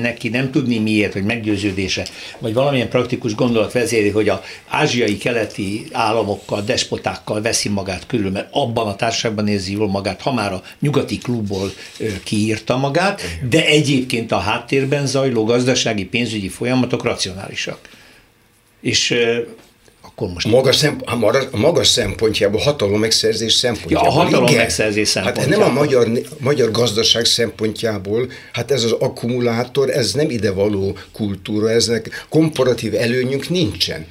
neki 0.00 0.28
nem 0.28 0.50
tudni 0.50 0.78
miért, 0.78 1.12
hogy 1.12 1.24
meggyőződése, 1.24 2.06
vagy 2.38 2.54
valamilyen 2.54 2.88
praktikus 2.88 3.34
gondolat 3.34 3.72
vezéri, 3.72 4.08
hogy 4.08 4.28
a 4.28 4.42
ázsiai 4.68 5.16
keleti 5.18 5.86
államokkal, 5.92 6.64
despotákkal 6.66 7.42
veszi 7.42 7.68
magát 7.68 8.06
körül, 8.06 8.30
mert 8.30 8.48
abban 8.50 8.86
a 8.86 8.96
társaságban 8.96 9.48
érzi 9.48 9.72
jól 9.72 9.88
magát, 9.88 10.20
ha 10.20 10.32
már 10.32 10.52
a 10.52 10.62
nyugati 10.80 11.18
klubból 11.18 11.72
kiírta 12.24 12.76
magát, 12.76 13.22
de 13.48 13.66
egyébként 13.66 14.32
a 14.32 14.38
háttérben 14.38 15.06
zajló 15.06 15.44
gazdasági 15.44 16.04
pénzügyi 16.04 16.48
folyamatok 16.48 17.04
racionálisak. 17.04 17.78
És 18.80 19.14
akkor 20.00 20.28
most... 20.28 20.46
A 20.46 20.48
magas, 20.48 20.76
szemp- 20.76 21.08
a 21.52 21.56
magas 21.56 21.88
szempontjából, 21.88 22.60
hatalom 22.60 23.00
megszerzés 23.00 23.52
szempontjából. 23.52 24.08
Ja, 24.08 24.14
a 24.14 24.22
hatalom 24.22 24.46
igen. 24.46 24.58
megszerzés 24.58 25.08
szempontjából. 25.08 25.52
Hát 25.52 25.60
nem 25.60 25.76
a 25.76 25.80
magyar, 25.80 26.08
magyar 26.38 26.70
gazdaság 26.70 27.24
szempontjából, 27.24 28.30
hát 28.52 28.70
ez 28.70 28.84
az 28.84 28.92
akkumulátor, 28.92 29.90
ez 29.90 30.12
nem 30.12 30.30
idevaló 30.30 30.96
kultúra, 31.12 31.70
eznek 31.70 32.26
komparatív 32.28 32.94
előnyünk 32.94 33.48
nincsen. 33.48 34.06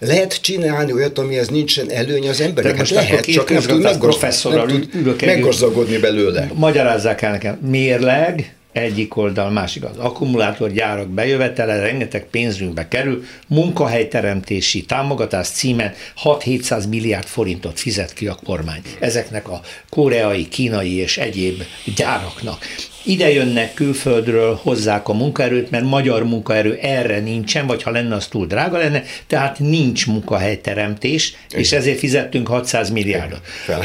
Lehet 0.00 0.40
csinálni 0.40 0.92
olyat, 0.92 1.18
amihez 1.18 1.48
nincsen 1.48 1.90
előny 1.90 2.28
az 2.28 2.40
emberek. 2.40 2.76
Hát 2.76 2.90
lehet, 2.90 3.24
csak 3.24 3.50
nem 3.50 3.62
tud, 3.62 3.80
nem 3.80 3.98
tud 3.98 5.22
meggazdagodni 5.24 5.98
belőle. 5.98 6.50
Magyarázzák 6.54 7.22
el 7.22 7.30
nekem. 7.30 7.58
Mérleg, 7.70 8.54
egyik 8.72 9.16
oldal, 9.16 9.50
másik 9.50 9.84
az 9.84 9.96
akkumulátorgyárak 9.96 11.08
bejövetele, 11.08 11.80
rengeteg 11.80 12.26
pénzünkbe 12.30 12.88
kerül, 12.88 13.24
munkahelyteremtési 13.46 14.84
támogatás 14.84 15.48
címen 15.48 15.94
6-700 16.24 16.88
milliárd 16.88 17.26
forintot 17.26 17.80
fizet 17.80 18.12
ki 18.12 18.26
a 18.26 18.38
kormány 18.44 18.80
ezeknek 18.98 19.48
a 19.48 19.60
koreai, 19.88 20.48
kínai 20.48 20.96
és 20.96 21.18
egyéb 21.18 21.62
gyáraknak 21.96 22.64
ide 23.02 23.32
jönnek 23.32 23.74
külföldről, 23.74 24.58
hozzák 24.62 25.08
a 25.08 25.12
munkaerőt, 25.12 25.70
mert 25.70 25.84
magyar 25.84 26.24
munkaerő 26.24 26.78
erre 26.82 27.20
nincsen, 27.20 27.66
vagy 27.66 27.82
ha 27.82 27.90
lenne, 27.90 28.14
az 28.14 28.26
túl 28.26 28.46
drága 28.46 28.78
lenne, 28.78 29.02
tehát 29.26 29.58
nincs 29.58 30.06
munkahelyteremtés, 30.06 31.34
Igen. 31.48 31.60
és 31.60 31.72
ezért 31.72 31.98
fizettünk 31.98 32.48
600 32.48 32.90
milliárdot. 32.90 33.40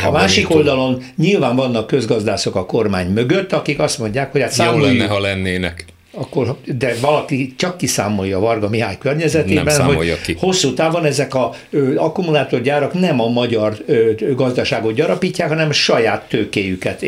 A 0.06 0.12
másik 0.12 0.50
oldalon 0.50 1.04
nyilván 1.18 1.56
vannak 1.56 1.88
közgazdászok 1.88 2.56
a 2.56 2.66
kormány 2.66 3.08
mögött, 3.08 3.54
akik 3.54 3.80
azt 3.80 3.98
mondják, 3.98 4.32
hogy 4.32 4.42
hát. 4.42 4.56
Jó 4.56 4.80
lenne, 4.80 5.06
ha 5.08 5.20
lennének 5.20 5.86
akkor, 6.16 6.58
de 6.66 6.96
valaki 7.02 7.54
csak 7.58 7.78
kiszámolja 7.78 8.40
Varga 8.40 8.70
Mihály 8.70 8.98
környezetében, 8.98 9.84
hogy 9.84 10.22
ki. 10.22 10.36
hosszú 10.40 10.74
távon 10.74 11.06
ezek 11.06 11.34
a 11.34 11.54
ö, 11.70 11.96
akkumulátorgyárak 11.96 12.94
nem 12.94 13.20
a 13.20 13.28
magyar 13.28 13.78
ö, 13.86 14.12
gazdaságot 14.36 14.94
gyarapítják, 14.94 15.48
hanem 15.48 15.72
saját 15.72 16.30
tőkéjüket 16.30 17.02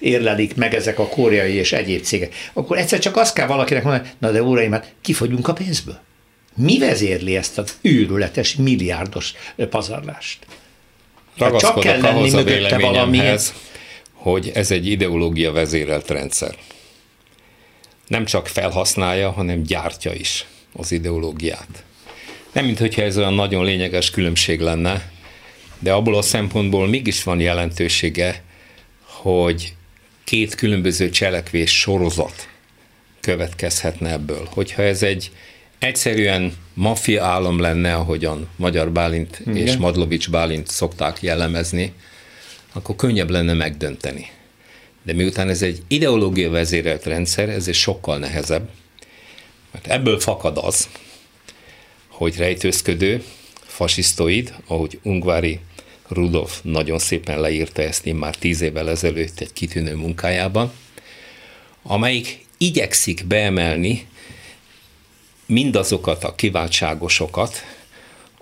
érlelik 0.00 0.56
meg 0.56 0.74
ezek 0.74 0.98
a 0.98 1.06
koreai 1.06 1.54
és 1.54 1.72
egyéb 1.72 2.02
cégek. 2.02 2.34
Akkor 2.52 2.78
egyszer 2.78 2.98
csak 2.98 3.16
azt 3.16 3.34
kell 3.34 3.46
valakinek 3.46 3.84
mondani, 3.84 4.08
na 4.18 4.30
de 4.30 4.42
uraim, 4.42 4.72
hát 4.72 4.92
kifogyunk 5.00 5.48
a 5.48 5.52
pénzből. 5.52 5.98
Mi 6.56 6.78
vezérli 6.78 7.36
ezt 7.36 7.58
az 7.58 7.76
őrületes, 7.82 8.54
milliárdos 8.56 9.34
pazarlást? 9.70 10.38
Hát 11.38 11.56
csak 11.56 11.80
kell 11.80 12.00
lenni 12.00 12.30
mögötte 12.30 12.78
valamilyen... 12.78 13.38
hogy 14.12 14.50
ez 14.54 14.70
egy 14.70 14.86
ideológia 14.86 15.52
vezérelt 15.52 16.10
rendszer 16.10 16.54
nem 18.06 18.24
csak 18.24 18.46
felhasználja, 18.46 19.30
hanem 19.30 19.62
gyártja 19.62 20.12
is 20.12 20.46
az 20.72 20.92
ideológiát. 20.92 21.84
Nem, 22.52 22.64
mint 22.64 22.78
hogyha 22.78 23.02
ez 23.02 23.18
olyan 23.18 23.34
nagyon 23.34 23.64
lényeges 23.64 24.10
különbség 24.10 24.60
lenne, 24.60 25.12
de 25.78 25.92
abból 25.92 26.16
a 26.16 26.22
szempontból 26.22 26.88
mégis 26.88 27.22
van 27.22 27.40
jelentősége, 27.40 28.42
hogy 29.00 29.74
két 30.24 30.54
különböző 30.54 31.10
cselekvés 31.10 31.78
sorozat 31.78 32.48
következhetne 33.20 34.10
ebből. 34.10 34.48
Hogyha 34.50 34.82
ez 34.82 35.02
egy 35.02 35.30
egyszerűen 35.78 36.56
maffia 36.74 37.24
állam 37.24 37.60
lenne, 37.60 37.94
ahogyan 37.94 38.48
Magyar 38.56 38.90
Bálint 38.90 39.40
Igen. 39.40 39.56
és 39.56 39.76
Madlovics 39.76 40.30
Bálint 40.30 40.68
szokták 40.68 41.22
jellemezni, 41.22 41.92
akkor 42.72 42.96
könnyebb 42.96 43.30
lenne 43.30 43.52
megdönteni. 43.52 44.30
De 45.04 45.12
miután 45.12 45.48
ez 45.48 45.62
egy 45.62 45.82
ideológia 45.88 46.50
vezérelt 46.50 47.04
rendszer, 47.04 47.48
ez 47.48 47.68
egy 47.68 47.74
sokkal 47.74 48.18
nehezebb, 48.18 48.70
mert 49.72 49.86
ebből 49.86 50.20
fakad 50.20 50.58
az, 50.58 50.88
hogy 52.08 52.36
rejtőzködő, 52.36 53.24
fasisztoid, 53.66 54.54
ahogy 54.66 54.98
Ungvári 55.02 55.60
Rudolf 56.08 56.60
nagyon 56.62 56.98
szépen 56.98 57.40
leírta 57.40 57.82
ezt 57.82 58.06
én 58.06 58.14
már 58.14 58.36
tíz 58.36 58.60
évvel 58.60 58.90
ezelőtt 58.90 59.40
egy 59.40 59.52
kitűnő 59.52 59.94
munkájában, 59.94 60.72
amelyik 61.82 62.46
igyekszik 62.58 63.26
beemelni 63.26 64.06
mindazokat 65.46 66.24
a 66.24 66.34
kiváltságosokat, 66.34 67.62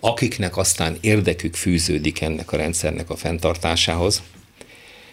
akiknek 0.01 0.57
aztán 0.57 0.99
érdekük 1.01 1.55
fűződik 1.55 2.21
ennek 2.21 2.53
a 2.53 2.57
rendszernek 2.57 3.11
a 3.11 3.17
fenntartásához, 3.17 4.23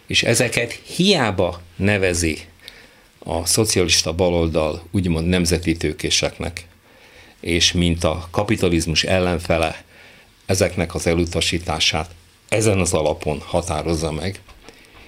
és 0.10 0.24
ezeket 0.24 0.72
hiába 0.72 1.62
nevezi 1.76 2.40
a 3.20 3.46
szocialista 3.46 4.14
baloldal 4.14 4.84
úgymond 4.92 5.28
nemzeti 5.28 5.78
tőkéseknek, 5.78 6.66
és 7.40 7.72
mint 7.72 8.04
a 8.04 8.28
kapitalizmus 8.32 9.04
ellenfele 9.04 9.84
ezeknek 10.46 10.96
az 10.96 11.08
elutasítását 11.08 12.12
ezen 12.48 12.80
az 12.80 12.94
alapon 12.94 13.40
határozza 13.40 14.12
meg. 14.12 14.40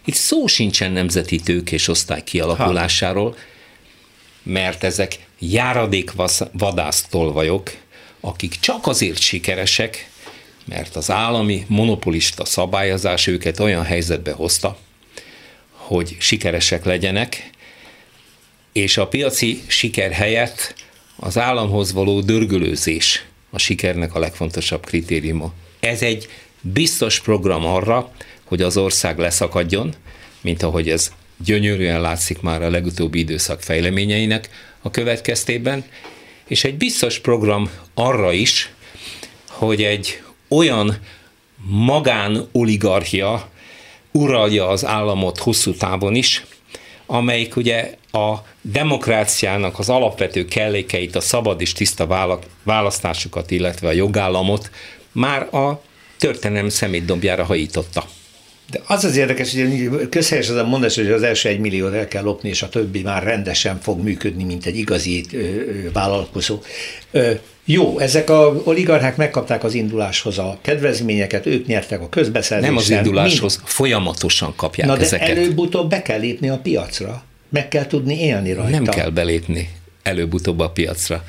Itt 0.06 0.14
szó 0.14 0.48
sincsen 0.48 0.92
nemzeti 0.92 1.40
tőkés 1.40 1.88
osztály 1.88 2.24
kialakulásáról, 2.24 3.36
mert 4.44 4.84
ezek 4.84 5.28
járadék 5.40 6.12
vadásztolvajok, 6.52 7.72
akik 8.20 8.56
csak 8.60 8.88
azért 8.88 9.20
sikeresek, 9.20 10.10
mert 10.66 10.96
az 10.96 11.12
állami 11.12 11.66
monopolista 11.68 12.46
szabályozás 12.46 13.28
őket 13.28 13.60
olyan 13.60 13.84
helyzetbe 13.84 14.32
hozta, 14.32 14.78
hogy 15.88 16.16
sikeresek 16.20 16.86
legyenek, 16.86 17.50
és 18.72 18.98
a 18.98 19.08
piaci 19.08 19.62
siker 19.68 20.12
helyett 20.12 20.76
az 21.16 21.38
államhoz 21.38 21.94
való 21.94 22.22
dörgölőzés 22.22 23.26
a 23.50 23.60
sikernek 23.60 24.16
a 24.16 24.20
legfontosabb 24.20 24.86
kritériuma. 24.86 25.54
Ez 25.80 26.02
egy 26.02 26.30
biztos 26.62 27.20
program 27.20 27.66
arra, 27.66 28.12
hogy 28.44 28.62
az 28.62 28.78
ország 28.78 29.18
leszakadjon, 29.18 29.94
mint 30.42 30.64
ahogy 30.64 30.90
ez 30.90 31.12
gyönyörűen 31.38 32.02
látszik 32.02 32.42
már 32.42 32.64
a 32.64 32.70
legutóbbi 32.70 33.20
időszak 33.20 33.62
fejleményeinek 33.62 34.50
a 34.82 34.92
következtében, 34.92 35.84
és 36.48 36.64
egy 36.64 36.78
biztos 36.78 37.20
program 37.20 37.70
arra 37.94 38.32
is, 38.32 38.74
hogy 39.48 39.84
egy 39.84 40.22
olyan 40.48 40.98
magánoligarchia, 41.64 43.50
uralja 44.12 44.68
az 44.68 44.86
államot 44.86 45.38
hosszú 45.38 45.74
távon 45.74 46.16
is, 46.16 46.46
amelyik 47.06 47.56
ugye 47.56 47.94
a 48.12 48.36
demokráciának 48.62 49.80
az 49.80 49.90
alapvető 49.90 50.46
kellékeit, 50.46 51.16
a 51.16 51.22
szabad 51.22 51.62
és 51.62 51.74
tiszta 51.74 52.38
választásokat, 52.64 53.52
illetve 53.52 53.88
a 53.88 53.92
jogállamot 53.92 54.72
már 55.12 55.56
a 55.56 55.82
történelem 56.18 56.70
szemétdombjára 56.70 57.44
hajította. 57.44 58.06
De 58.72 58.82
az 58.86 59.04
az 59.04 59.16
érdekes, 59.16 59.54
hogy 59.54 60.10
közhelyes 60.10 60.50
az 60.50 60.56
a 60.56 60.66
mondás, 60.66 60.96
hogy 60.96 61.12
az 61.12 61.24
első 61.24 61.50
egy 61.50 61.60
milliót 61.60 61.94
el 61.94 62.08
kell 62.08 62.24
lopni, 62.24 62.50
és 62.50 62.62
a 62.62 62.70
többi 62.70 63.02
már 63.02 63.24
rendesen 63.24 63.80
fog 63.82 64.04
működni, 64.04 64.44
mint 64.44 64.66
egy 64.66 64.78
igazi 64.78 65.26
ö, 65.34 65.38
ö, 65.38 65.92
vállalkozó. 65.92 66.60
Ö, 67.12 67.32
jó, 67.66 68.00
ezek 68.00 68.30
a 68.30 68.62
oligarchák 68.64 69.18
megkapták 69.18 69.64
az 69.64 69.74
induláshoz 69.74 70.38
a 70.38 70.58
kedvezményeket, 70.62 71.46
ők 71.46 71.66
nyertek 71.66 72.02
a 72.02 72.10
közbeszerzésen. 72.10 72.74
Nem 72.74 72.84
az 72.84 72.90
induláshoz, 72.90 73.56
mind... 73.58 73.70
folyamatosan 73.70 74.54
kapják 74.56 74.88
Na 74.88 74.98
de 74.98 75.04
ezeket. 75.04 75.30
előbb-utóbb 75.30 75.90
be 75.90 76.02
kell 76.02 76.20
lépni 76.20 76.50
a 76.50 76.58
piacra. 76.58 77.24
Meg 77.50 77.68
kell 77.68 77.88
tudni 77.88 78.20
élni 78.20 78.54
rajta. 78.54 78.70
Nem 78.70 78.84
kell 78.84 79.10
belépni 79.10 79.70
előbb-utóbb 80.04 80.60
a 80.60 80.70
piacra. 80.70 81.24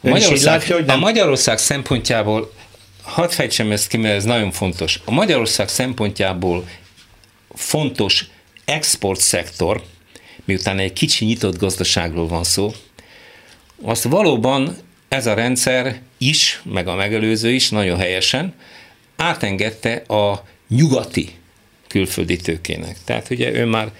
Magyarország, 0.00 0.52
látja, 0.52 0.74
hogy 0.74 0.84
nem... 0.84 0.96
a 0.96 1.00
Magyarország 1.00 1.58
szempontjából, 1.58 2.52
hadd 3.04 3.28
fejtsem 3.28 3.72
ezt 3.72 3.88
ki, 3.88 3.96
mert 3.96 4.14
ez 4.14 4.24
nagyon 4.24 4.50
fontos. 4.50 5.00
A 5.04 5.10
Magyarország 5.10 5.68
szempontjából 5.68 6.68
fontos 7.54 8.26
export 8.64 9.20
szektor, 9.20 9.82
miután 10.44 10.78
egy 10.78 10.92
kicsi 10.92 11.24
nyitott 11.24 11.58
gazdaságról 11.58 12.28
van 12.28 12.44
szó, 12.44 12.72
azt 13.82 14.02
valóban 14.02 14.76
ez 15.08 15.26
a 15.26 15.34
rendszer 15.34 16.00
is, 16.18 16.62
meg 16.64 16.88
a 16.88 16.94
megelőző 16.94 17.50
is 17.50 17.70
nagyon 17.70 17.98
helyesen 17.98 18.54
átengedte 19.16 19.94
a 19.94 20.44
nyugati 20.68 21.28
külföldi 21.88 22.36
tőkének. 22.36 22.96
Tehát 23.04 23.30
ugye 23.30 23.52
ő 23.52 23.64
már 23.64 23.92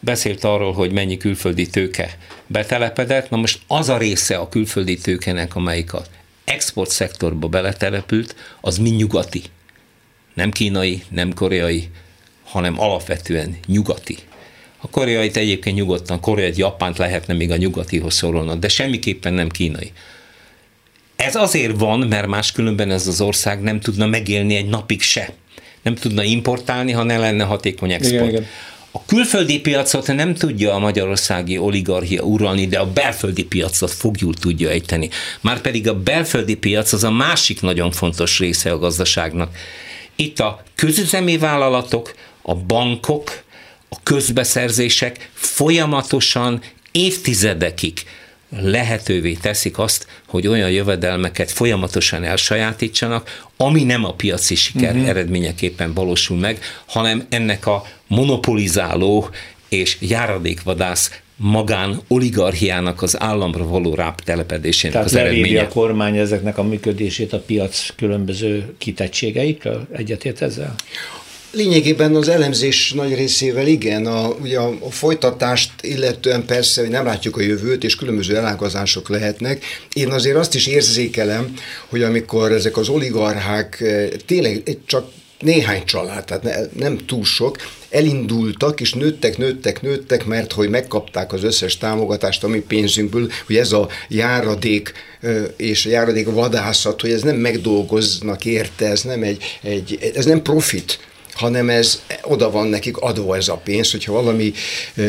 beszélt 0.00 0.44
arról, 0.44 0.72
hogy 0.72 0.92
mennyi 0.92 1.16
külföldi 1.16 1.66
tőke 1.66 2.16
betelepedett, 2.46 3.30
na 3.30 3.36
most 3.36 3.60
az 3.66 3.88
a 3.88 3.98
része 3.98 4.36
a 4.36 4.48
külföldi 4.48 4.96
tőkenek, 4.96 5.56
amelyik 5.56 5.94
az 5.94 6.10
export 6.50 6.90
szektorba 6.90 7.48
beletelepült, 7.48 8.34
az 8.60 8.78
mind 8.78 8.96
nyugati. 8.96 9.42
Nem 10.34 10.50
kínai, 10.50 11.02
nem 11.08 11.34
koreai, 11.34 11.88
hanem 12.44 12.80
alapvetően 12.80 13.56
nyugati. 13.66 14.18
A 14.78 14.88
koreait 14.88 15.36
egyébként 15.36 15.76
nyugodtan, 15.76 16.20
koreait, 16.20 16.56
japánt 16.56 16.98
lehetne 16.98 17.34
még 17.34 17.50
a 17.50 17.56
nyugatihoz 17.56 18.16
sorolni, 18.16 18.58
de 18.58 18.68
semmiképpen 18.68 19.32
nem 19.32 19.48
kínai. 19.48 19.92
Ez 21.16 21.36
azért 21.36 21.78
van, 21.78 21.98
mert 21.98 22.26
máskülönben 22.26 22.90
ez 22.90 23.06
az 23.06 23.20
ország 23.20 23.60
nem 23.60 23.80
tudna 23.80 24.06
megélni 24.06 24.54
egy 24.56 24.68
napig 24.68 25.02
se. 25.02 25.32
Nem 25.82 25.94
tudna 25.94 26.22
importálni, 26.22 26.92
ha 26.92 27.02
ne 27.02 27.18
lenne 27.18 27.44
hatékony 27.44 27.92
export. 27.92 28.14
Igen, 28.14 28.28
igen. 28.28 28.46
A 28.92 29.04
külföldi 29.04 29.60
piacot 29.60 30.06
nem 30.06 30.34
tudja 30.34 30.74
a 30.74 30.78
magyarországi 30.78 31.58
oligarchia 31.58 32.22
uralni, 32.22 32.66
de 32.66 32.78
a 32.78 32.92
belföldi 32.92 33.44
piacot 33.44 33.90
fogjul 33.90 34.34
tudja 34.34 34.70
ejteni. 34.70 35.08
Márpedig 35.40 35.88
a 35.88 35.94
belföldi 35.94 36.56
piac 36.56 36.92
az 36.92 37.04
a 37.04 37.10
másik 37.10 37.60
nagyon 37.60 37.90
fontos 37.90 38.38
része 38.38 38.72
a 38.72 38.78
gazdaságnak. 38.78 39.56
Itt 40.16 40.40
a 40.40 40.62
közüzemi 40.74 41.38
vállalatok, 41.38 42.14
a 42.42 42.54
bankok, 42.54 43.42
a 43.88 44.02
közbeszerzések 44.02 45.30
folyamatosan 45.34 46.62
évtizedekig 46.92 48.02
lehetővé 48.50 49.32
teszik 49.32 49.78
azt, 49.78 50.06
hogy 50.26 50.46
olyan 50.46 50.70
jövedelmeket 50.70 51.50
folyamatosan 51.50 52.24
elsajátítsanak, 52.24 53.42
ami 53.56 53.82
nem 53.82 54.04
a 54.04 54.12
piaci 54.12 54.54
siker 54.54 54.94
uh-huh. 54.94 55.08
eredményeképpen 55.08 55.94
valósul 55.94 56.38
meg, 56.38 56.58
hanem 56.86 57.26
ennek 57.28 57.66
a 57.66 57.84
monopolizáló 58.06 59.28
és 59.68 59.96
járadékvadász 60.00 61.20
magán 61.36 62.00
oligarchiának 62.08 63.02
az 63.02 63.20
államra 63.20 63.66
való 63.66 63.94
ráptelepedésének 63.94 64.92
Tehát 64.92 65.06
az 65.06 65.14
eredménye. 65.14 65.62
a 65.62 65.68
kormány 65.68 66.16
ezeknek 66.16 66.58
a 66.58 66.62
működését 66.62 67.32
a 67.32 67.38
piac 67.38 67.86
különböző 67.96 68.74
kitettségeitől? 68.78 69.86
Egyetért 69.92 70.42
ezzel? 70.42 70.74
Lényegében 71.52 72.14
az 72.14 72.28
elemzés 72.28 72.92
nagy 72.92 73.14
részével 73.14 73.66
igen, 73.66 74.06
a, 74.06 74.28
ugye 74.28 74.58
a, 74.58 74.76
a 74.80 74.90
folytatást 74.90 75.72
illetően 75.80 76.44
persze, 76.44 76.80
hogy 76.80 76.90
nem 76.90 77.04
látjuk 77.04 77.36
a 77.36 77.40
jövőt, 77.40 77.84
és 77.84 77.96
különböző 77.96 78.36
elágazások 78.36 79.08
lehetnek. 79.08 79.64
Én 79.92 80.10
azért 80.10 80.36
azt 80.36 80.54
is 80.54 80.66
érzékelem, 80.66 81.54
hogy 81.88 82.02
amikor 82.02 82.52
ezek 82.52 82.76
az 82.76 82.88
oligarchák 82.88 83.80
eh, 83.80 84.08
tényleg 84.26 84.62
csak 84.86 85.10
néhány 85.40 85.84
család, 85.84 86.24
tehát 86.24 86.42
ne, 86.42 86.54
nem 86.84 86.98
túl 87.06 87.24
sok, 87.24 87.56
elindultak, 87.88 88.80
és 88.80 88.92
nőttek, 88.92 89.38
nőttek, 89.38 89.82
nőttek, 89.82 90.26
mert 90.26 90.52
hogy 90.52 90.68
megkapták 90.68 91.32
az 91.32 91.42
összes 91.42 91.78
támogatást 91.78 92.44
a 92.44 92.48
mi 92.48 92.58
pénzünkből, 92.58 93.30
hogy 93.46 93.56
ez 93.56 93.72
a 93.72 93.88
járadék 94.08 94.92
eh, 95.20 95.44
és 95.56 95.86
a 95.86 95.90
járadék 95.90 96.26
vadászat, 96.30 97.00
hogy 97.00 97.10
ez 97.10 97.22
nem 97.22 97.36
megdolgoznak 97.36 98.44
érte, 98.44 98.86
ez 98.86 99.02
nem 99.02 99.22
egy, 99.22 99.58
egy 99.62 100.12
ez 100.14 100.24
nem 100.24 100.42
profit, 100.42 100.98
hanem 101.32 101.68
ez 101.68 102.02
oda 102.22 102.50
van 102.50 102.66
nekik 102.66 102.96
adva 102.96 103.36
ez 103.36 103.48
a 103.48 103.56
pénz, 103.56 103.90
hogyha 103.90 104.12
valami 104.12 104.52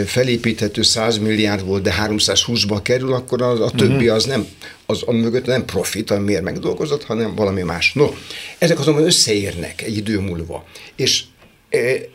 felépíthető 0.05 0.81
100 0.81 1.17
milliárd 1.17 1.65
volt, 1.65 1.83
de 1.83 1.95
320-ba 2.07 2.79
kerül, 2.81 3.13
akkor 3.13 3.41
az, 3.41 3.59
a 3.59 3.69
többi 3.69 3.93
uh-huh. 3.93 4.13
az 4.13 4.25
nem 4.25 4.47
az 4.85 5.03
a 5.05 5.11
mögött 5.11 5.45
nem 5.45 5.65
profit, 5.65 6.11
ami 6.11 6.23
miért 6.23 6.43
megdolgozott, 6.43 7.03
hanem 7.03 7.35
valami 7.35 7.61
más. 7.61 7.93
No, 7.93 8.09
ezek 8.57 8.79
azonban 8.79 9.03
összeérnek 9.03 9.81
egy 9.81 9.97
idő 9.97 10.19
múlva, 10.19 10.65
és 10.95 11.23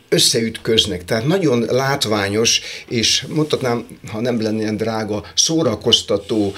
összeütköznek. 0.09 1.05
Tehát 1.05 1.27
nagyon 1.27 1.65
látványos, 1.69 2.61
és 2.87 3.25
mondhatnám, 3.29 3.85
ha 4.11 4.21
nem 4.21 4.41
lenne 4.41 4.61
ilyen 4.61 4.77
drága, 4.77 5.23
szórakoztató 5.35 6.53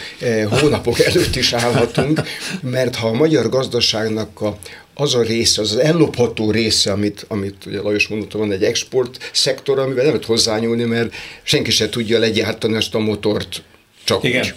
hónapok 0.49 0.99
előtt 0.99 1.35
is 1.35 1.53
állhatunk, 1.53 2.21
mert 2.61 2.95
ha 2.95 3.07
a 3.07 3.13
magyar 3.13 3.49
gazdaságnak 3.49 4.41
a, 4.41 4.57
az 4.99 5.15
a 5.15 5.21
része, 5.21 5.61
az 5.61 5.71
az 5.71 5.77
ellopható 5.77 6.51
része, 6.51 6.91
amit, 6.91 7.25
amit 7.27 7.65
ugye 7.65 7.81
Lajos 7.81 8.07
mondta, 8.07 8.37
van 8.37 8.51
egy 8.51 8.63
export 8.63 9.29
szektor, 9.33 9.79
amivel 9.79 10.03
nem 10.03 10.13
lehet 10.13 10.25
hozzányúlni, 10.25 10.83
mert 10.83 11.13
senki 11.43 11.71
se 11.71 11.89
tudja 11.89 12.19
legyártani 12.19 12.75
azt 12.75 12.95
a 12.95 12.99
motort 12.99 13.63
csak 14.03 14.23
Igen. 14.23 14.41
úgy. 14.41 14.53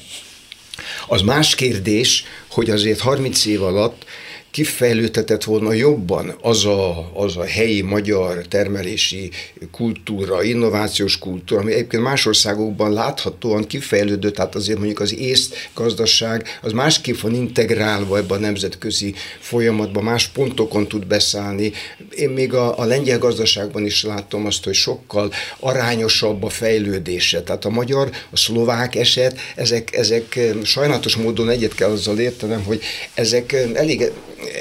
Az 1.09 1.23
más 1.23 1.55
kérdés, 1.55 2.25
hogy 2.49 2.71
azért 2.71 3.01
30 3.01 3.47
év 3.47 3.63
alatt 3.63 4.05
kifejlődhetett 4.53 5.45
volna 5.45 5.73
jobban 5.73 6.35
az 6.43 6.65
a, 6.65 7.11
az 7.15 7.37
a 7.37 7.45
helyi 7.45 7.81
magyar 7.81 8.47
termelési 8.49 9.31
kultúra, 9.71 10.43
innovációs 10.43 11.19
kultúra, 11.19 11.61
ami 11.61 11.73
egyébként 11.73 12.03
más 12.03 12.27
országokban 12.27 12.93
láthatóan 12.93 13.67
kifejlődött, 13.67 14.35
tehát 14.35 14.55
azért 14.55 14.79
mondjuk 14.79 15.01
az 15.01 15.15
észt 15.15 15.55
gazdaság 15.75 16.59
az 16.63 16.73
másképp 16.73 17.21
van 17.21 17.35
integrálva 17.35 18.17
ebben 18.17 18.37
a 18.37 18.41
nemzetközi 18.41 19.15
folyamatban, 19.41 20.05
más 20.05 20.29
pontokon 20.29 20.89
tud 20.89 21.07
beszállni. 21.07 21.73
Én 22.17 22.29
még 22.29 22.55
a, 22.55 22.79
a 22.79 22.85
lengyel 22.85 23.19
gazdaságban 23.19 23.85
is 23.85 24.05
látom 24.05 24.47
azt, 24.47 24.65
hogy 24.65 24.75
sokkal 24.75 25.33
arányosabb 25.61 26.43
a 26.43 26.49
fejlődése. 26.49 27.43
Tehát 27.43 27.65
a 27.65 27.71
magyar, 27.71 28.11
a 28.31 28.37
szlovák 28.37 28.95
eset, 28.95 29.39
ezek, 29.57 29.97
ezek 29.97 30.39
sajnálatos 30.65 31.17
módon 31.17 31.49
egyet 31.49 31.75
kell 31.75 31.91
azzal 31.91 32.19
értenem, 32.19 32.65
hogy 32.65 32.81
ezek 33.15 33.53
elég 33.75 34.11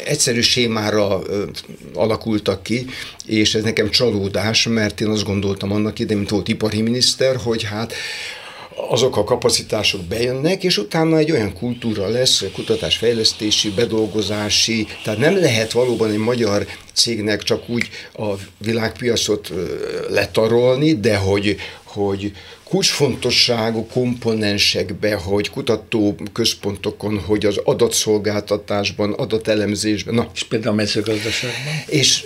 egyszerű 0.05 0.41
sémára 0.41 1.21
alakultak 1.93 2.63
ki, 2.63 2.85
és 3.25 3.55
ez 3.55 3.63
nekem 3.63 3.89
csalódás, 3.89 4.67
mert 4.67 5.01
én 5.01 5.07
azt 5.07 5.23
gondoltam 5.23 5.71
annak 5.71 5.99
idején, 5.99 6.17
mint 6.17 6.29
volt 6.29 6.47
ipari 6.47 6.81
miniszter, 6.81 7.35
hogy 7.35 7.63
hát 7.63 7.93
azok 8.89 9.17
a 9.17 9.23
kapacitások 9.23 10.01
bejönnek, 10.03 10.63
és 10.63 10.77
utána 10.77 11.17
egy 11.17 11.31
olyan 11.31 11.53
kultúra 11.53 12.07
lesz, 12.07 12.43
kutatásfejlesztési, 12.53 13.69
bedolgozási, 13.69 14.87
tehát 15.03 15.19
nem 15.19 15.35
lehet 15.35 15.71
valóban 15.71 16.11
egy 16.11 16.17
magyar 16.17 16.67
cégnek 16.93 17.43
csak 17.43 17.69
úgy 17.69 17.89
a 18.13 18.25
világpiacot 18.57 19.51
letarolni, 20.09 20.99
de 20.99 21.15
hogy, 21.15 21.55
hogy 21.83 22.31
kulcsfontosságú 22.71 23.87
komponensekbe, 23.93 25.15
hogy 25.15 25.49
kutató 25.49 26.15
központokon, 26.33 27.19
hogy 27.19 27.45
az 27.45 27.59
adatszolgáltatásban, 27.63 29.13
adatelemzésben. 29.13 30.13
Na. 30.13 30.29
És 30.33 30.43
például 30.43 30.73
a 30.73 30.75
mezőgazdaságban? 30.75 31.73
És 31.85 32.23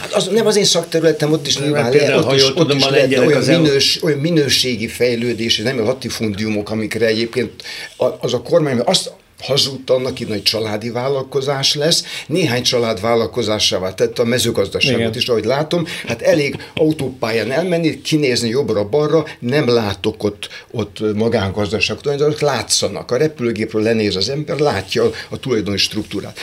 hát 0.00 0.12
az, 0.12 0.26
nem 0.26 0.46
az 0.46 0.56
én 0.56 0.64
szakterületem, 0.64 1.32
ott 1.32 1.46
is 1.46 1.58
nyilván 1.58 1.92
le, 1.92 2.16
ott 2.16 2.34
is, 2.34 2.56
ott 2.56 2.74
is 2.74 2.88
lehet 2.88 3.18
olyan, 3.18 3.42
minős, 3.44 4.02
olyan 4.02 4.18
minőségi 4.18 4.88
fejlődés, 4.88 5.58
nem 5.58 5.78
a 5.78 5.82
latifundiumok, 5.82 6.70
amikre 6.70 7.06
egyébként 7.06 7.62
az 8.20 8.34
a 8.34 8.42
kormány, 8.42 8.78
azt 8.78 9.12
hazudta 9.38 9.94
annak 9.94 10.18
hogy 10.28 10.42
családi 10.42 10.90
vállalkozás 10.90 11.74
lesz. 11.74 12.04
Néhány 12.26 12.62
család 12.62 13.00
vállalkozásává 13.00 13.94
tette 13.94 14.22
a 14.22 14.24
mezőgazdaságot 14.24 14.98
Igen. 15.00 15.14
is, 15.14 15.28
ahogy 15.28 15.44
látom. 15.44 15.84
Hát 16.06 16.22
elég 16.22 16.56
autópályán 16.74 17.50
elmenni, 17.50 18.00
kinézni 18.00 18.48
jobbra-balra, 18.48 19.24
nem 19.38 19.68
látok 19.68 20.24
ott, 20.24 20.48
ott 20.70 21.14
magángazdaságot, 21.14 22.06
azok 22.06 22.40
látszanak. 22.40 23.10
A 23.10 23.16
repülőgépről 23.16 23.82
lenéz 23.82 24.16
az 24.16 24.28
ember, 24.28 24.58
látja 24.58 25.10
a 25.28 25.38
tulajdoni 25.38 25.76
struktúrát. 25.76 26.38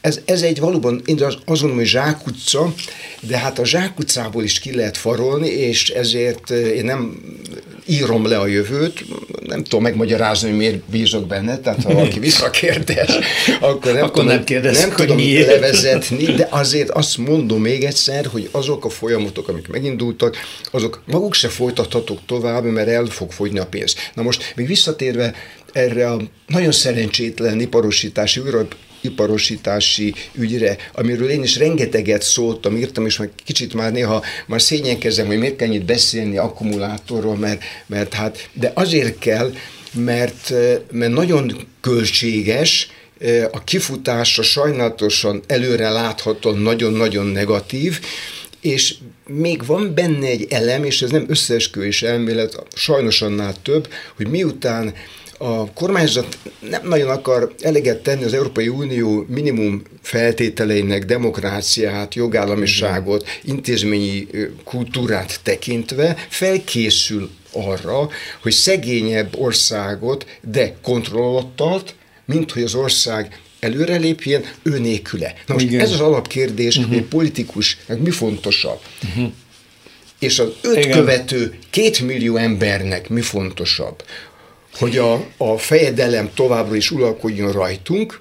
Ez, 0.00 0.20
ez 0.24 0.42
egy 0.42 0.60
valóban, 0.60 1.02
én 1.04 1.22
azt 1.22 1.38
mondom, 1.44 1.76
hogy 1.76 1.86
zsákutca, 1.86 2.74
de 3.20 3.38
hát 3.38 3.58
a 3.58 3.64
zsákutcából 3.64 4.44
is 4.44 4.58
ki 4.58 4.74
lehet 4.74 4.96
farolni, 4.96 5.48
és 5.48 5.88
ezért 5.88 6.50
eh, 6.50 6.58
én 6.58 6.84
nem 6.84 7.20
írom 7.86 8.26
le 8.26 8.38
a 8.38 8.46
jövőt, 8.46 9.04
nem 9.46 9.62
tudom 9.62 9.82
megmagyarázni, 9.82 10.48
hogy 10.48 10.58
miért 10.58 10.78
bízok 10.90 11.26
benne, 11.26 11.58
tehát 11.58 11.82
ha 11.82 11.92
valaki 11.92 12.18
visszakérdez, 12.28 13.10
akkor 13.60 13.92
nem 13.92 14.02
akkor 14.02 14.10
tudom, 14.10 14.26
nem, 14.26 14.44
kérdez, 14.44 14.78
nem 14.78 14.90
tudom 14.90 15.16
miért. 15.16 15.46
levezetni, 15.46 16.24
de 16.24 16.46
azért 16.50 16.90
azt 16.90 17.16
mondom 17.16 17.60
még 17.60 17.84
egyszer, 17.84 18.26
hogy 18.26 18.48
azok 18.52 18.84
a 18.84 18.88
folyamatok, 18.88 19.48
amik 19.48 19.68
megindultak, 19.68 20.36
azok 20.70 21.02
maguk 21.06 21.34
se 21.34 21.48
folytathatók 21.48 22.18
tovább, 22.26 22.64
mert 22.64 22.88
el 22.88 23.04
fog 23.04 23.32
fogyni 23.32 23.58
a 23.58 23.66
pénz. 23.66 23.94
Na 24.14 24.22
most 24.22 24.52
még 24.56 24.66
visszatérve 24.66 25.34
erre 25.72 26.10
a 26.10 26.20
nagyon 26.46 26.72
szerencsétlen 26.72 27.60
iparosítási, 27.60 28.40
iparosítási 29.00 30.14
ügyre, 30.34 30.76
amiről 30.92 31.30
én 31.30 31.42
is 31.42 31.56
rengeteget 31.56 32.22
szóltam, 32.22 32.76
írtam, 32.76 33.06
és 33.06 33.16
meg 33.16 33.30
kicsit 33.44 33.74
már 33.74 33.92
néha 33.92 34.24
már 34.46 34.62
szégyenkezem, 34.62 35.26
hogy 35.26 35.38
miért 35.38 35.56
kell 35.56 35.72
itt 35.72 35.84
beszélni 35.84 36.36
akkumulátorról, 36.36 37.36
mert, 37.36 37.62
mert 37.86 38.14
hát, 38.14 38.48
de 38.52 38.72
azért 38.74 39.18
kell, 39.18 39.52
mert, 39.92 40.52
mert 40.90 41.12
nagyon 41.12 41.66
költséges, 41.80 42.90
a 43.50 43.64
kifutása 43.64 44.42
sajnálatosan 44.42 45.42
előre 45.46 45.88
láthatóan 45.90 46.58
nagyon-nagyon 46.58 47.26
negatív, 47.26 48.00
és 48.60 48.94
még 49.26 49.66
van 49.66 49.94
benne 49.94 50.26
egy 50.26 50.46
elem, 50.50 50.84
és 50.84 51.02
ez 51.02 51.10
nem 51.10 51.24
összeesküvés 51.28 52.02
elmélet, 52.02 52.62
sajnos 52.74 53.22
annál 53.22 53.54
több, 53.62 53.88
hogy 54.16 54.28
miután 54.28 54.94
a 55.38 55.72
kormányzat 55.72 56.38
nem 56.70 56.88
nagyon 56.88 57.10
akar 57.10 57.54
eleget 57.60 58.02
tenni 58.02 58.24
az 58.24 58.34
Európai 58.34 58.68
Unió 58.68 59.24
minimum 59.28 59.82
feltételeinek 60.02 61.04
demokráciát, 61.04 62.14
jogállamiságot, 62.14 63.28
intézményi 63.42 64.26
kultúrát 64.64 65.40
tekintve 65.42 66.16
felkészül 66.28 67.30
arra, 67.52 68.08
hogy 68.42 68.52
szegényebb 68.52 69.36
országot, 69.38 70.26
de 70.42 70.74
kontroll 70.82 71.22
alatt 71.22 71.56
tart, 71.56 71.94
mint 72.24 72.52
hogy 72.52 72.62
az 72.62 72.74
ország 72.74 73.40
előrelépjen, 73.60 74.44
ő 74.62 74.78
nélküle. 74.78 75.34
Na 75.46 75.54
most 75.54 75.66
Igen. 75.66 75.80
ez 75.80 75.92
az 75.92 76.00
alapkérdés, 76.00 76.76
uh-huh. 76.76 76.92
hogy 76.94 77.02
politikusnak 77.02 77.98
mi 77.98 78.10
fontosabb. 78.10 78.80
Uh-huh. 79.08 79.32
És 80.18 80.38
az 80.38 80.48
öt 80.62 80.76
Igen. 80.76 80.98
követő 80.98 81.58
két 81.70 82.00
millió 82.00 82.36
embernek 82.36 83.08
mi 83.08 83.20
fontosabb? 83.20 84.02
Hogy 84.74 84.98
a, 84.98 85.26
a 85.36 85.58
fejedelem 85.58 86.30
továbbra 86.34 86.76
is 86.76 86.90
uralkodjon 86.90 87.52
rajtunk, 87.52 88.20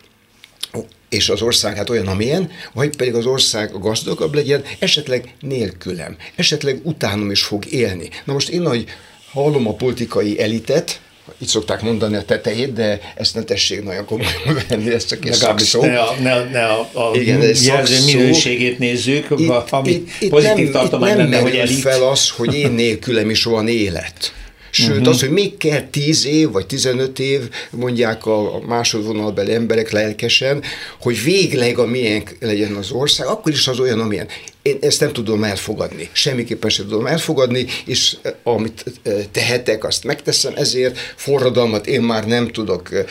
és 1.10 1.30
az 1.30 1.41
ország 1.41 1.76
hát 1.76 1.89
olyan, 1.89 2.08
amilyen, 2.08 2.52
vagy 2.74 2.95
pedig 2.95 3.14
az 3.14 3.26
ország 3.26 3.80
gazdagabb 3.80 4.34
legyen, 4.34 4.64
esetleg 4.80 5.34
nélkülem, 5.39 6.16
esetleg 6.36 6.80
utánom 6.84 7.32
is 7.32 7.43
fog 7.43 7.72
élni. 7.72 8.10
Na 8.24 8.34
most 8.34 8.50
én 8.50 8.62
nagy 8.62 8.86
hallom 9.32 9.68
a 9.68 9.74
politikai 9.74 10.41
elitet, 10.41 11.00
itt 11.38 11.48
szokták 11.48 11.82
mondani 11.82 12.16
a 12.16 12.24
tetejét, 12.24 12.74
de 12.74 13.00
ezt 13.16 13.36
ne 13.36 13.43
tessék 13.43 13.84
nagyon 13.84 14.06
komolyan 14.06 14.32
venni, 14.70 14.93
ez 14.93 15.06
csak 15.06 15.26
egy 15.26 15.34
szakszó. 15.34 15.82
Ne 15.82 16.00
a, 16.00 16.16
ne, 16.20 16.43
ne 16.43 16.66
a, 16.66 16.89
a 16.93 17.12
Igen, 17.14 17.41
jelző 17.64 18.06
minőségét 18.06 18.80
nézzük, 18.80 19.28
itt, 19.38 19.50
ami 19.70 19.91
itt, 19.91 20.10
itt 20.20 20.30
pozitív 20.30 20.64
nem, 20.64 20.72
tartomány 20.72 21.10
itt 21.10 21.18
nem 21.18 21.30
lenne, 21.30 21.41
hogy 21.41 21.56
elit. 21.56 21.80
fel 21.80 22.04
az, 22.04 22.30
hogy 22.30 22.54
én 22.54 22.72
nélkülem 22.72 23.30
is 23.30 23.43
van 23.43 23.68
élet. 23.68 24.34
Sőt, 24.78 24.90
uh-huh. 24.90 25.08
az, 25.08 25.20
hogy 25.20 25.30
még 25.30 25.58
kell 25.58 25.82
10 25.82 26.26
év 26.26 26.52
vagy 26.52 26.66
15 26.66 27.20
év, 27.20 27.50
mondják 27.70 28.26
a 28.26 28.62
másodvonalbeli 28.68 29.54
emberek 29.54 29.92
lelkesen, 29.92 30.64
hogy 31.00 31.24
végleg 31.24 31.78
a 31.78 31.86
miénk 31.86 32.36
legyen 32.40 32.76
az 32.76 32.92
ország, 32.92 33.28
akkor 33.28 33.52
is 33.52 33.68
az 33.68 33.80
olyan, 33.80 34.00
amilyen. 34.00 34.28
Én 34.62 34.78
ezt 34.82 35.00
nem 35.00 35.14
tudom 35.14 35.44
elfogadni. 35.44 36.10
Semmiképpen 36.12 36.70
sem 36.70 36.88
tudom 36.88 37.06
elfogadni, 37.06 37.66
és 37.86 38.18
eh, 38.22 38.34
amit 38.44 38.84
eh, 39.04 39.14
tehetek, 39.32 39.84
azt 39.84 40.04
megteszem, 40.04 40.54
ezért 40.56 40.98
forradalmat 41.16 41.88
én 41.88 42.02
már 42.02 42.28
nem 42.28 42.48
tudok 42.48 42.90
eh, 42.94 43.06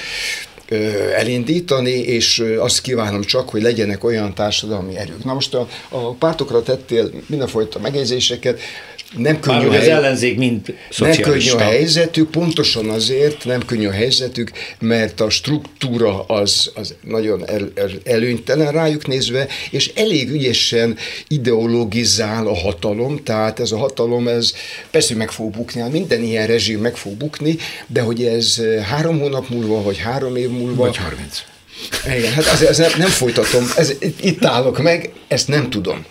elindítani, 1.17 1.91
és 1.91 2.43
azt 2.59 2.81
kívánom 2.81 3.23
csak, 3.23 3.49
hogy 3.49 3.63
legyenek 3.63 4.05
olyan 4.05 4.35
társadalmi 4.35 4.97
erők. 4.97 5.25
Na 5.25 5.35
most 5.35 5.55
a, 5.55 5.69
a 5.89 6.13
pártokra 6.15 6.63
tettél 6.63 7.11
mindenfajta 7.27 7.79
megjegyzéseket, 7.79 8.61
nem 9.17 9.41
könnyű 9.41 9.67
Már, 9.67 9.79
hely... 9.79 9.81
az 9.81 9.89
ellenzék 9.89 10.37
mind 10.37 10.75
Nem 10.99 11.17
könnyű 11.17 11.51
a 11.51 11.59
helyzetük, 11.59 12.31
pontosan 12.31 12.89
azért 12.89 13.45
nem 13.45 13.65
könnyű 13.65 13.87
a 13.87 13.93
helyzetük, 13.93 14.51
mert 14.79 15.21
a 15.21 15.31
struktúra 15.31 16.25
az, 16.25 16.71
az 16.75 16.95
nagyon 17.01 17.49
el, 17.49 17.71
el, 17.75 17.91
előnytelen 18.05 18.73
rájuk 18.73 19.07
nézve, 19.07 19.47
és 19.71 19.91
elég 19.95 20.31
ügyesen 20.31 20.97
ideologizál 21.29 22.47
a 22.47 22.55
hatalom, 22.55 23.23
tehát 23.23 23.61
ez 23.61 23.73
a 23.73 23.77
hatalom, 23.77 24.29
ez 24.29 24.53
persze 24.91 25.15
meg 25.15 25.31
fog 25.31 25.51
bukni, 25.51 25.81
hát 25.81 25.93
minden 25.93 26.23
ilyen 26.23 26.47
rezsim 26.47 26.81
meg 26.81 26.97
fog 26.97 27.13
bukni, 27.13 27.57
de 27.87 28.01
hogy 28.01 28.25
ez 28.25 28.63
három 28.83 29.19
hónap 29.19 29.49
múlva, 29.49 29.83
vagy 29.83 29.99
három 29.99 30.37
év 30.37 30.51
múlva... 30.51 30.85
Vagy 30.85 30.97
harminc. 30.97 31.43
Igen, 32.19 32.33
hát 32.33 32.47
azért, 32.47 32.71
azért 32.71 32.97
nem 32.97 33.09
folytatom, 33.09 33.71
ez, 33.77 33.93
itt 34.21 34.45
állok 34.45 34.83
meg, 34.83 35.13
ezt 35.29 35.49
nem 35.49 35.71
tudom. 35.71 36.05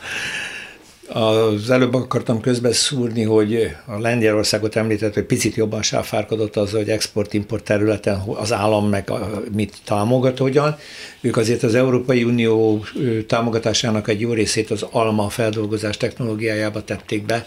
Az 1.07 1.69
előbb 1.69 1.93
akartam 1.93 2.41
szúrni, 2.71 3.23
hogy 3.23 3.75
a 3.85 3.99
Lengyelországot 3.99 4.75
említett, 4.75 5.13
hogy 5.13 5.23
picit 5.23 5.55
jobban 5.55 5.81
sáfárkodott 5.81 6.55
az, 6.55 6.71
hogy 6.71 6.89
export-import 6.89 7.63
területen 7.63 8.21
az 8.25 8.53
állam 8.53 8.89
meg 8.89 9.11
mit 9.55 9.73
támogat 9.83 10.37
hogyan. 10.37 10.77
Ők 11.21 11.37
azért 11.37 11.63
az 11.63 11.75
Európai 11.75 12.23
Unió 12.23 12.85
támogatásának 13.27 14.07
egy 14.07 14.19
jó 14.19 14.33
részét 14.33 14.71
az 14.71 14.85
alma 14.91 15.29
feldolgozás 15.29 15.97
technológiájába 15.97 16.83
tették 16.83 17.25
be, 17.25 17.45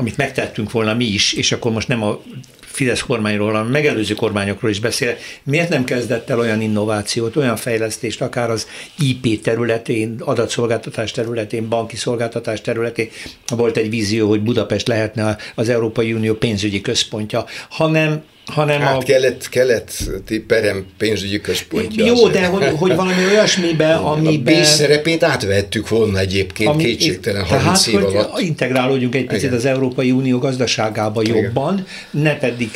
amit 0.00 0.16
megtettünk 0.16 0.70
volna 0.70 0.94
mi 0.94 1.04
is, 1.04 1.32
és 1.32 1.52
akkor 1.52 1.72
most 1.72 1.88
nem 1.88 2.02
a 2.02 2.20
Fidesz 2.60 3.00
kormányról, 3.00 3.52
hanem 3.52 3.66
megelőző 3.66 4.14
kormányokról 4.14 4.70
is 4.70 4.80
beszél. 4.80 5.16
Miért 5.42 5.68
nem 5.68 5.84
kezdett 5.84 6.30
el 6.30 6.38
olyan 6.38 6.60
innovációt, 6.60 7.36
olyan 7.36 7.56
fejlesztést, 7.56 8.20
akár 8.20 8.50
az 8.50 8.66
IP 8.98 9.42
területén, 9.42 10.20
adatszolgáltatás 10.20 11.10
területén, 11.10 11.68
banki 11.68 11.96
szolgáltatás 11.96 12.60
területén, 12.60 13.08
volt 13.46 13.76
egy 13.76 13.90
vízió, 13.90 14.28
hogy 14.28 14.42
Budapest 14.42 14.88
lehetne 14.88 15.36
az 15.54 15.68
Európai 15.68 16.12
Unió 16.12 16.34
pénzügyi 16.34 16.80
központja, 16.80 17.44
hanem 17.68 18.22
hanem 18.48 18.80
hát 18.80 18.96
a... 18.96 19.04
kelet, 19.04 19.48
keleti 19.48 20.40
perem 20.40 20.86
pénzügyi 20.98 21.40
központja. 21.40 22.06
Jó, 22.06 22.14
azért. 22.14 22.32
de 22.32 22.46
hogy, 22.46 22.64
hogy 22.76 22.94
valami 22.94 23.24
olyasmiben, 23.30 23.96
amiben... 23.96 24.54
A 24.54 24.60
B 24.60 24.64
szerepét 24.64 25.22
átvettük 25.22 25.88
volna 25.88 26.18
egyébként 26.18 26.70
ami, 26.70 26.84
kétségtelen 26.84 27.44
30 27.44 27.86
év 27.86 27.94
hogy 27.94 28.14
alatt. 28.14 28.40
integrálódjunk 28.40 29.14
egy 29.14 29.26
picit 29.26 29.42
Igen. 29.42 29.54
az 29.54 29.64
Európai 29.64 30.10
Unió 30.10 30.38
gazdaságába 30.38 31.22
Igen. 31.22 31.36
jobban, 31.36 31.86
ne 32.10 32.36
pedig, 32.36 32.70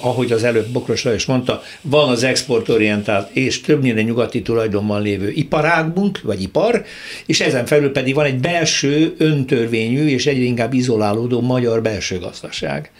ahogy 0.00 0.32
az 0.32 0.44
előbb 0.44 0.66
Bokros 0.66 1.04
Lajos 1.04 1.24
mondta, 1.24 1.62
van 1.80 2.08
az 2.08 2.22
exportorientált 2.22 3.36
és 3.36 3.60
többnyire 3.60 4.02
nyugati 4.02 4.42
tulajdonban 4.42 5.02
lévő 5.02 5.30
iparágunk, 5.30 6.20
vagy 6.22 6.42
ipar, 6.42 6.84
és 7.26 7.40
ezen 7.40 7.66
felül 7.66 7.92
pedig 7.92 8.14
van 8.14 8.24
egy 8.24 8.38
belső 8.38 9.14
öntörvényű 9.18 10.06
és 10.06 10.26
egyre 10.26 10.44
inkább 10.44 10.72
izolálódó 10.72 11.40
magyar 11.40 11.82
belső 11.82 12.18
gazdaság. 12.18 12.90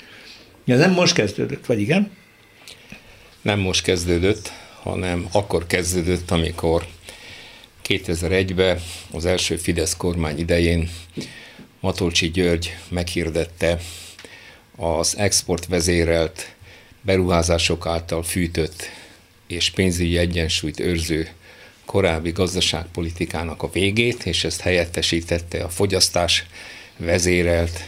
Ja, 0.64 0.76
nem 0.76 0.92
most 0.92 1.14
kezdődött, 1.14 1.66
vagy 1.66 1.80
igen? 1.80 2.10
Nem 3.42 3.58
most 3.58 3.82
kezdődött, 3.82 4.52
hanem 4.82 5.28
akkor 5.32 5.66
kezdődött, 5.66 6.30
amikor 6.30 6.86
2001-ben 7.88 8.80
az 9.12 9.24
első 9.24 9.56
Fidesz 9.56 9.96
kormány 9.96 10.38
idején 10.38 10.90
Matolcsi 11.80 12.30
György 12.30 12.76
meghirdette 12.88 13.80
az 14.76 15.16
export 15.16 15.66
vezérelt 15.66 16.54
beruházások 17.00 17.86
által 17.86 18.22
fűtött 18.22 18.90
és 19.46 19.70
pénzügyi 19.70 20.16
egyensúlyt 20.16 20.80
őrző 20.80 21.28
korábbi 21.84 22.30
gazdaságpolitikának 22.30 23.62
a 23.62 23.70
végét, 23.70 24.26
és 24.26 24.44
ezt 24.44 24.60
helyettesítette 24.60 25.64
a 25.64 25.68
fogyasztás 25.68 26.46
vezérelt 26.96 27.84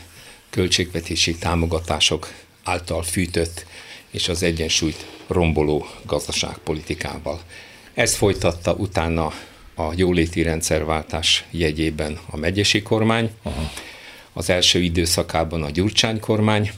költségvetési 0.51 1.35
támogatások 1.35 2.33
által 2.65 3.03
fűtött 3.03 3.67
és 4.11 4.29
az 4.29 4.43
egyensúlyt 4.43 5.07
romboló 5.27 5.87
gazdaságpolitikával. 6.07 7.41
Ez 7.95 8.15
folytatta 8.15 8.73
utána 8.73 9.33
a 9.75 9.93
jóléti 9.97 10.43
rendszerváltás 10.43 11.45
jegyében 11.51 12.19
a 12.31 12.37
megyesi 12.37 12.83
kormány, 12.83 13.31
Aha. 13.43 13.71
az 14.33 14.51
első 14.51 14.83
időszakában 14.83 15.63
a 15.63 15.71
Gyurcsány 15.71 16.21
kormány, 16.21 16.71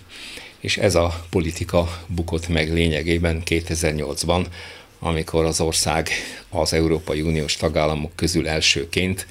és 0.61 0.77
ez 0.77 0.95
a 0.95 1.25
politika 1.31 2.05
bukott 2.07 2.49
meg 2.49 2.73
lényegében 2.73 3.43
2008-ban, 3.45 4.47
amikor 4.99 5.45
az 5.45 5.61
ország 5.61 6.09
az 6.49 6.73
Európai 6.73 7.21
Uniós 7.21 7.57
tagállamok 7.57 8.17
közül 8.17 8.49
elsőként 8.49 9.27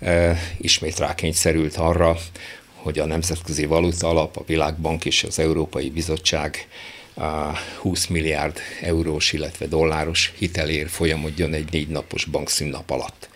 e, 0.00 0.38
ismét 0.60 0.98
rákényszerült 0.98 1.76
arra, 1.76 2.18
hogy 2.88 2.98
a 2.98 3.06
Nemzetközi 3.06 3.66
Valuta 3.66 4.08
Alap, 4.08 4.36
a 4.36 4.42
Világbank 4.46 5.04
és 5.04 5.24
az 5.24 5.38
Európai 5.38 5.90
Bizottság 5.90 6.68
20 7.80 8.06
milliárd 8.06 8.58
eurós, 8.82 9.32
illetve 9.32 9.66
dolláros 9.66 10.32
hitelér 10.38 10.88
folyamodjon 10.88 11.54
egy 11.54 11.68
négy 11.70 11.88
napos 11.88 12.24
bankszünnap 12.24 12.90
alatt. 12.90 13.28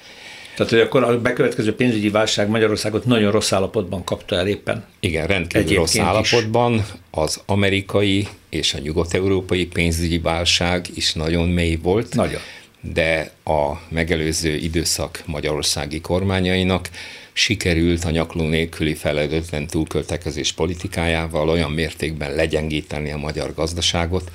Tehát, 0.57 0.73
hogy 0.73 0.81
akkor 0.81 1.03
a 1.03 1.21
bekövetkező 1.21 1.75
pénzügyi 1.75 2.11
válság 2.11 2.49
Magyarországot 2.49 3.05
nagyon 3.05 3.33
rossz 3.33 3.53
állapotban 3.53 4.05
kapta 4.05 4.37
el 4.37 4.47
éppen. 4.47 4.85
Igen, 5.01 5.27
rendkívül 5.27 5.75
rossz 5.75 5.99
állapotban. 5.99 6.75
Is. 6.75 6.83
Az 7.11 7.41
amerikai 7.47 8.29
és 8.49 8.75
a 8.75 8.79
nyugat-európai 8.79 9.67
pénzügyi 9.67 10.19
válság 10.19 10.87
is 10.95 11.13
nagyon 11.13 11.49
mély 11.49 11.77
volt. 11.83 12.15
Nagyon. 12.15 12.41
De 12.81 13.33
a 13.45 13.73
megelőző 13.89 14.55
időszak 14.55 15.23
magyarországi 15.27 16.01
kormányainak 16.01 16.89
sikerült 17.33 18.05
a 18.05 18.11
nyakló 18.11 18.49
nélküli 18.49 18.95
felelőtlen 18.95 19.67
túlköltekezés 19.67 20.53
politikájával 20.53 21.49
olyan 21.49 21.71
mértékben 21.71 22.35
legyengíteni 22.35 23.11
a 23.11 23.17
magyar 23.17 23.55
gazdaságot, 23.55 24.31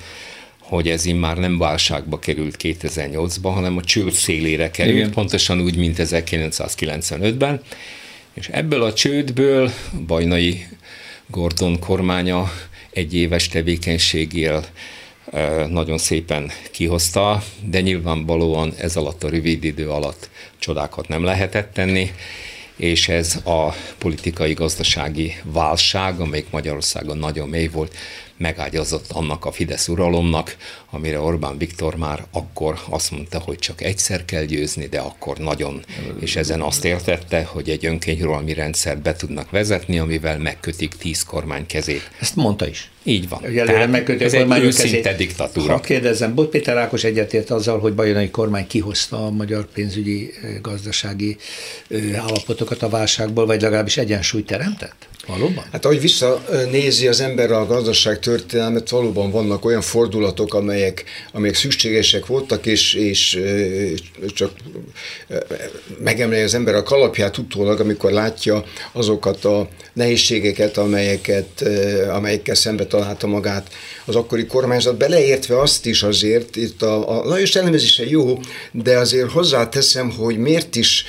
hogy 0.58 0.88
ez 0.88 1.04
már 1.04 1.36
nem 1.36 1.58
válságba 1.58 2.18
került 2.18 2.56
2008-ban, 2.58 3.50
hanem 3.54 3.76
a 3.76 3.82
csőd 3.82 4.12
szélére 4.12 4.70
került, 4.70 4.96
Igen. 4.96 5.10
pontosan 5.10 5.60
úgy, 5.60 5.76
mint 5.76 5.96
1995-ben. 5.98 7.62
És 8.34 8.48
ebből 8.48 8.82
a 8.82 8.92
csődből 8.92 9.72
Bajnai 10.06 10.66
Gordon 11.26 11.78
kormánya 11.78 12.52
egy 12.90 13.14
éves 13.14 13.48
tevékenységél 13.48 14.64
nagyon 15.68 15.98
szépen 15.98 16.50
kihozta, 16.70 17.42
de 17.64 17.80
nyilvánvalóan 17.80 18.72
ez 18.78 18.96
alatt 18.96 19.24
a 19.24 19.28
rövid 19.28 19.64
idő 19.64 19.90
alatt 19.90 20.30
csodákat 20.58 21.08
nem 21.08 21.24
lehetett 21.24 21.72
tenni, 21.72 22.10
és 22.78 23.08
ez 23.08 23.36
a 23.44 23.74
politikai-gazdasági 23.98 25.34
válság, 25.44 26.20
amelyik 26.20 26.50
Magyarországon 26.50 27.18
nagyon 27.18 27.48
mély 27.48 27.68
volt, 27.68 27.94
megágyazott 28.38 29.10
annak 29.10 29.44
a 29.44 29.52
Fidesz 29.52 29.88
uralomnak, 29.88 30.56
amire 30.90 31.20
Orbán 31.20 31.58
Viktor 31.58 31.96
már 31.96 32.24
akkor 32.32 32.78
azt 32.88 33.10
mondta, 33.10 33.38
hogy 33.38 33.58
csak 33.58 33.82
egyszer 33.82 34.24
kell 34.24 34.44
győzni, 34.44 34.86
de 34.86 34.98
akkor 34.98 35.38
nagyon. 35.38 35.84
És 36.20 36.36
ezen 36.36 36.60
azt 36.60 36.84
értette, 36.84 37.44
hogy 37.44 37.70
egy 37.70 37.86
önkényuralmi 37.86 38.54
rendszert 38.54 39.02
be 39.02 39.16
tudnak 39.16 39.50
vezetni, 39.50 39.98
amivel 39.98 40.38
megkötik 40.38 40.94
tíz 40.94 41.22
kormány 41.24 41.66
kezét. 41.66 42.10
Ezt 42.20 42.36
mondta 42.36 42.68
is. 42.68 42.90
Így 43.02 43.28
van. 43.28 43.42
Ugye 43.44 43.64
Tehát 43.64 43.90
megköti 43.90 44.24
ez 44.24 44.32
a 44.32 44.36
egy 44.36 44.62
őszinte 44.62 45.14
diktatúra. 45.14 45.72
Ha 45.72 45.80
kérdezem, 45.80 46.34
Bot 46.34 46.50
Péter 46.50 46.76
Ákos 46.76 47.04
egyetért 47.04 47.50
azzal, 47.50 47.78
hogy 47.78 47.94
bajonai 47.94 48.30
kormány 48.30 48.66
kihozta 48.66 49.26
a 49.26 49.30
magyar 49.30 49.66
pénzügyi 49.66 50.30
gazdasági 50.62 51.36
állapotokat 52.14 52.82
a 52.82 52.88
válságból, 52.88 53.46
vagy 53.46 53.62
legalábbis 53.62 53.96
egyensúlyt 53.96 54.46
teremtett? 54.46 55.08
Valóban? 55.28 55.64
Hát 55.72 55.84
ahogy 55.84 56.00
visszanézi 56.00 57.06
az 57.06 57.20
ember 57.20 57.50
a 57.50 57.66
gazdaság 57.66 58.18
történelmet, 58.18 58.88
valóban 58.88 59.30
vannak 59.30 59.64
olyan 59.64 59.80
fordulatok, 59.80 60.54
amelyek, 60.54 61.04
amelyek 61.32 61.54
szükségesek 61.56 62.26
voltak, 62.26 62.66
és, 62.66 62.94
és 62.94 63.40
csak 64.34 64.50
megemleli 66.04 66.42
az 66.42 66.54
ember 66.54 66.74
a 66.74 66.82
kalapját 66.82 67.38
utólag, 67.38 67.80
amikor 67.80 68.10
látja 68.10 68.64
azokat 68.92 69.44
a 69.44 69.68
nehézségeket, 69.92 70.76
amelyeket, 70.76 71.68
amelyekkel 72.10 72.54
szembe 72.54 72.86
találta 72.86 73.26
magát 73.26 73.70
az 74.08 74.16
akkori 74.16 74.46
kormányzat, 74.46 74.96
beleértve 74.96 75.60
azt 75.60 75.86
is 75.86 76.02
azért, 76.02 76.56
itt 76.56 76.82
a, 76.82 77.18
a 77.18 77.24
Lajos 77.24 77.54
elemzése 77.54 78.06
jó, 78.06 78.38
de 78.72 78.98
azért 78.98 79.30
hozzáteszem, 79.30 80.10
hogy 80.10 80.38
miért 80.38 80.76
is 80.76 81.04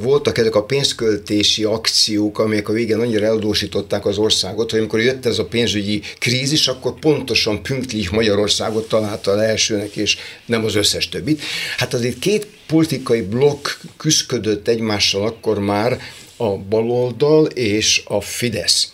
voltak 0.00 0.38
ezek 0.38 0.54
a 0.54 0.64
pénzköltési 0.64 1.64
akciók, 1.64 2.38
amelyek 2.38 2.68
a 2.68 2.72
végén 2.72 2.98
annyira 2.98 3.26
eldósították 3.26 4.06
az 4.06 4.18
országot, 4.18 4.70
hogy 4.70 4.78
amikor 4.78 5.00
jött 5.00 5.26
ez 5.26 5.38
a 5.38 5.44
pénzügyi 5.44 6.02
krízis, 6.18 6.66
akkor 6.66 6.98
pontosan 6.98 7.62
pünktlich 7.62 8.12
Magyarországot 8.12 8.88
találta 8.88 9.30
az 9.30 9.40
elsőnek, 9.40 9.96
és 9.96 10.16
nem 10.46 10.64
az 10.64 10.74
összes 10.74 11.08
többit. 11.08 11.42
Hát 11.76 11.94
azért 11.94 12.18
két 12.18 12.46
politikai 12.66 13.20
blokk 13.20 13.68
küzdködött 13.96 14.68
egymással 14.68 15.26
akkor 15.26 15.58
már 15.58 16.00
a 16.36 16.56
baloldal 16.56 17.46
és 17.46 18.02
a 18.06 18.20
Fidesz. 18.20 18.92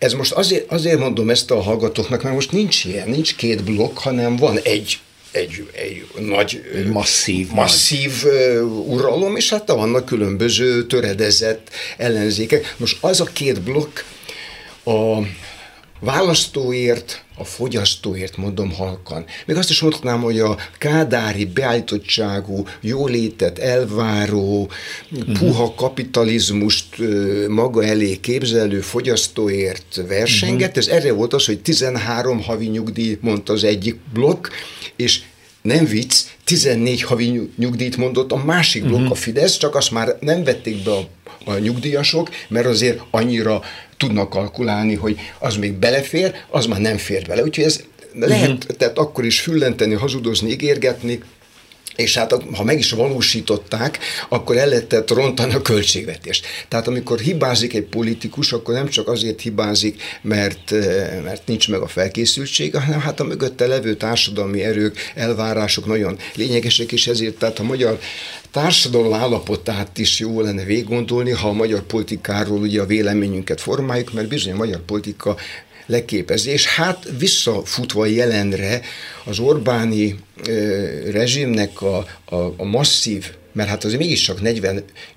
Ez 0.00 0.12
most 0.12 0.32
azért, 0.32 0.72
azért 0.72 0.98
mondom 0.98 1.30
ezt 1.30 1.50
a 1.50 1.60
hallgatóknak, 1.60 2.22
mert 2.22 2.34
most 2.34 2.52
nincs 2.52 2.84
ilyen, 2.84 3.08
nincs 3.08 3.36
két 3.36 3.64
blokk, 3.64 3.98
hanem 3.98 4.36
van 4.36 4.58
egy 4.62 4.98
egy, 5.30 5.70
egy 5.72 6.06
nagy, 6.18 6.62
masszív, 6.92 7.50
masszív 7.50 8.24
nagy. 8.24 8.62
uralom, 8.86 9.36
és 9.36 9.50
hát 9.50 9.68
vannak 9.68 10.04
különböző 10.04 10.86
töredezett 10.86 11.68
ellenzékek. 11.96 12.74
Most 12.76 12.96
az 13.00 13.20
a 13.20 13.24
két 13.24 13.60
blokk 13.60 13.98
a 14.84 15.18
választóért, 16.00 17.24
a 17.36 17.44
fogyasztóért 17.44 18.36
mondom 18.36 18.72
halkan. 18.72 19.24
Még 19.46 19.56
azt 19.56 19.70
is 19.70 19.80
mondhatnám, 19.80 20.20
hogy 20.20 20.38
a 20.38 20.56
kádári 20.78 21.44
beállítottságú, 21.44 22.66
jólétet 22.80 23.58
elváró, 23.58 24.70
uh-huh. 25.12 25.38
puha 25.38 25.74
kapitalizmust 25.74 26.96
maga 27.48 27.84
elé 27.84 28.16
képzelő 28.16 28.80
fogyasztóért 28.80 30.00
versenget. 30.08 30.76
Uh-huh. 30.76 30.84
Ez 30.84 30.88
erre 30.88 31.12
volt 31.12 31.32
az, 31.32 31.46
hogy 31.46 31.60
13 31.60 32.42
havi 32.42 32.66
nyugdíj 32.66 33.18
mondta 33.20 33.52
az 33.52 33.64
egyik 33.64 33.96
blokk, 34.12 34.46
és 34.96 35.22
nem 35.62 35.84
vicc, 35.84 36.14
14 36.44 37.02
havi 37.02 37.50
nyugdíjt 37.56 37.96
mondott 37.96 38.32
a 38.32 38.44
másik 38.44 38.82
blokk, 38.82 38.96
uh-huh. 38.96 39.10
a 39.10 39.14
Fidesz, 39.14 39.56
csak 39.56 39.74
azt 39.74 39.90
már 39.90 40.16
nem 40.20 40.44
vették 40.44 40.82
be 40.82 40.90
a, 40.90 41.08
a 41.44 41.58
nyugdíjasok, 41.58 42.30
mert 42.48 42.66
azért 42.66 43.00
annyira 43.10 43.62
tudnak 44.00 44.30
kalkulálni, 44.30 44.94
hogy 44.94 45.18
az 45.38 45.56
még 45.56 45.72
belefér, 45.72 46.34
az 46.48 46.66
már 46.66 46.80
nem 46.80 46.96
fér 46.96 47.26
bele. 47.26 47.42
Úgyhogy 47.42 47.64
ez 47.64 47.80
lehet 48.14 48.50
uh-huh. 48.50 48.76
tehát 48.76 48.98
akkor 48.98 49.24
is 49.24 49.40
füllenteni, 49.40 49.94
hazudozni, 49.94 50.50
ígérgetni, 50.50 51.22
és 52.00 52.16
hát 52.16 52.34
ha 52.54 52.64
meg 52.64 52.78
is 52.78 52.90
valósították, 52.90 53.98
akkor 54.28 54.56
el 54.56 54.68
lehetett 54.68 55.10
rontani 55.10 55.54
a 55.54 55.62
költségvetést. 55.62 56.46
Tehát 56.68 56.86
amikor 56.88 57.18
hibázik 57.18 57.74
egy 57.74 57.84
politikus, 57.84 58.52
akkor 58.52 58.74
nem 58.74 58.88
csak 58.88 59.08
azért 59.08 59.40
hibázik, 59.40 60.02
mert, 60.22 60.72
eh, 60.72 61.20
mert 61.24 61.46
nincs 61.46 61.68
meg 61.68 61.80
a 61.80 61.86
felkészültsége, 61.86 62.80
hanem 62.80 63.00
hát 63.00 63.20
a 63.20 63.24
mögötte 63.24 63.66
levő 63.66 63.94
társadalmi 63.94 64.62
erők, 64.62 65.12
elvárások 65.14 65.86
nagyon 65.86 66.18
lényegesek, 66.34 66.92
és 66.92 67.06
ezért 67.06 67.38
tehát 67.38 67.58
a 67.58 67.62
magyar 67.62 67.98
társadalom 68.50 69.12
állapotát 69.12 69.98
is 69.98 70.18
jó 70.18 70.40
lenne 70.40 70.64
végiggondolni, 70.64 71.30
ha 71.30 71.48
a 71.48 71.52
magyar 71.52 71.82
politikáról 71.82 72.58
ugye 72.58 72.80
a 72.80 72.86
véleményünket 72.86 73.60
formáljuk, 73.60 74.12
mert 74.12 74.28
bizony 74.28 74.52
a 74.52 74.56
magyar 74.56 74.80
politika 74.80 75.36
leképezés. 75.90 76.66
Hát 76.66 77.08
visszafutva 77.18 78.06
jelenre 78.06 78.80
az 79.24 79.38
Orbáni 79.38 80.18
rezsimnek 81.10 81.82
a, 81.82 81.96
a, 82.24 82.54
a 82.56 82.64
masszív 82.64 83.30
mert 83.52 83.68
hát 83.68 83.84
azért 83.84 84.00
mégiscsak 84.00 84.38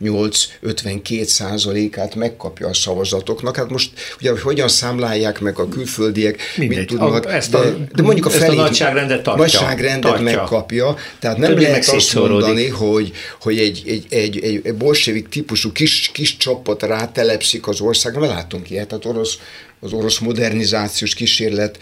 48-52 0.01 1.24
százalékát 1.24 2.15
megkapja 2.15 2.67
a 2.67 2.74
szavazatoknak. 2.74 3.55
Hát 3.55 3.69
most 3.69 3.91
ugye 4.19 4.30
hogy 4.32 4.41
hogyan 4.41 4.67
számlálják 4.67 5.39
meg 5.39 5.59
a 5.59 5.67
külföldiek, 5.67 6.39
Mindegy. 6.57 6.78
mit 6.78 6.88
tudnak, 6.88 7.26
a, 7.26 7.34
ezt 7.34 7.53
a, 7.53 7.63
de, 7.63 7.76
de 7.95 8.01
mondjuk 8.01 8.26
a 8.26 8.30
felét, 8.30 8.59
a 8.59 8.61
nagyságrendet 8.61 9.24
tartja. 9.24 9.43
Nagyságrendet 9.43 10.01
tartja. 10.01 10.24
megkapja, 10.24 10.95
tehát 11.19 11.38
nem 11.38 11.49
Többé 11.49 11.63
lehet 11.63 11.88
azt 11.88 12.13
mondani, 12.13 12.67
hogy, 12.67 13.11
hogy 13.41 13.59
egy, 13.59 13.84
egy, 13.88 14.05
egy, 14.09 14.39
egy, 14.39 14.61
egy 14.63 14.76
bolsevik 14.76 15.30
típusú 15.30 15.71
kis, 15.71 16.09
kis 16.13 16.38
csapat 16.38 16.84
rátelepszik 16.84 17.67
az 17.67 17.82
országra, 17.82 18.19
mert 18.19 18.34
látunk 18.34 18.69
ilyet, 18.69 18.88
tehát 18.88 19.05
orosz, 19.05 19.38
az 19.84 19.93
orosz 19.93 20.19
modernizációs 20.19 21.13
kísérlet 21.13 21.77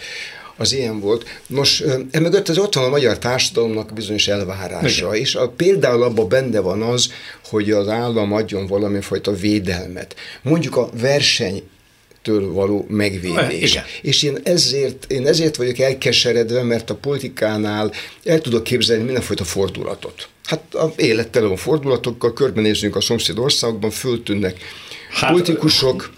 az 0.58 0.74
ilyen 0.74 1.00
volt. 1.00 1.42
Nos, 1.48 1.84
emögött 2.12 2.50
az 2.50 2.58
ott 2.58 2.74
van 2.74 2.84
a 2.84 2.90
magyar 2.90 3.18
társadalomnak 3.18 3.94
bizonyos 3.94 4.28
elvárása, 4.28 5.08
Igen. 5.08 5.20
és 5.20 5.36
a, 5.36 5.50
például 5.50 6.04
abban 6.04 6.30
benne 6.30 6.60
van 6.60 6.82
az, 6.82 7.12
hogy 7.46 7.72
az 7.72 7.88
állam 7.88 8.34
adjon 8.34 8.68
valamifajta 8.68 9.34
védelmet. 9.34 10.16
Mondjuk 10.42 10.76
a 10.76 10.90
verseny 11.00 11.64
től 12.22 12.52
való 12.52 12.86
megvédés. 12.90 13.72
Igen. 13.72 13.84
És 14.02 14.24
én 14.24 14.38
ezért, 14.44 15.12
én 15.12 15.28
ezért 15.28 15.56
vagyok 15.56 15.80
elkeseredve, 15.80 16.64
mert 16.64 16.90
a 16.90 16.96
politikánál 16.96 17.92
el 18.24 18.42
tudok 18.42 18.64
képzelni 18.64 19.04
mindenfajta 19.04 19.44
fordulatot. 19.44 20.28
Hát 20.46 20.76
a 20.76 20.94
élettelen 20.96 21.56
fordulatokkal, 21.56 22.34
körbenézünk 22.34 22.96
a 22.96 23.02
szomszéd 23.02 23.40
országokban, 23.40 23.90
föltűnnek 23.90 24.58
hát, 25.10 25.32
politikusok, 25.32 26.12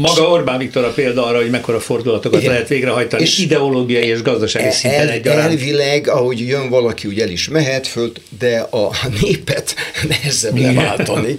maga 0.00 0.28
Orbán 0.28 0.58
Viktor 0.58 0.84
a 0.84 0.92
példa 0.92 1.26
arra, 1.26 1.36
hogy 1.36 1.50
mekkora 1.50 1.80
fordulatokat 1.80 2.40
Igen. 2.40 2.52
lehet 2.52 2.68
végrehajtani 2.68 3.22
és 3.22 3.38
ideológiai 3.38 4.06
és 4.06 4.22
gazdasági 4.22 4.64
el, 4.64 4.72
szinten 4.72 5.08
egyaránt. 5.08 5.50
Elvileg, 5.50 6.08
ahogy 6.08 6.40
jön 6.40 6.68
valaki, 6.68 7.08
úgy 7.08 7.20
el 7.20 7.28
is 7.28 7.48
mehet 7.48 7.86
föl, 7.86 8.12
de 8.38 8.58
a 8.58 8.90
népet 9.20 9.74
nehezebb 10.08 10.58
leváltani, 10.58 11.36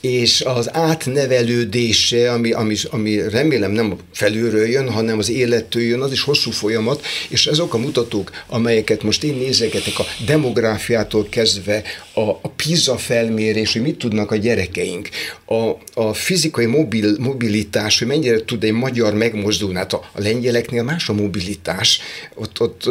és 0.00 0.40
az 0.40 0.74
átnevelődése, 0.74 2.32
ami, 2.32 2.52
ami, 2.52 2.76
ami 2.90 3.28
remélem 3.28 3.70
nem 3.70 3.96
felülről 4.12 4.66
jön, 4.66 4.90
hanem 4.90 5.18
az 5.18 5.30
élettől 5.30 5.82
jön, 5.82 6.00
az 6.00 6.12
is 6.12 6.22
hosszú 6.22 6.50
folyamat, 6.50 7.04
és 7.28 7.46
azok 7.46 7.74
a 7.74 7.78
mutatók, 7.78 8.30
amelyeket 8.46 9.02
most 9.02 9.24
én 9.24 9.34
nézegetek, 9.34 9.98
a 9.98 10.04
demográfiától 10.26 11.26
kezdve, 11.28 11.82
a, 12.14 12.20
a 12.20 12.48
PISA 12.56 12.96
felmérés, 12.96 13.72
hogy 13.72 13.82
mit 13.82 13.98
tudnak 13.98 14.30
a 14.30 14.36
gyerekeink, 14.36 15.08
a, 15.46 15.70
a 16.00 16.14
fizikai 16.14 16.66
mobil, 16.66 17.16
mobilitás, 17.18 17.98
hogy 17.98 18.08
mennyire 18.08 18.44
tud 18.44 18.64
egy 18.64 18.72
magyar 18.72 19.14
megmozdulni, 19.14 19.76
hát 19.76 19.92
a, 19.92 20.10
a 20.12 20.20
lengyeleknél 20.20 20.82
más 20.82 21.08
a 21.08 21.12
mobilitás, 21.12 22.00
ott, 22.34 22.60
ott 22.60 22.88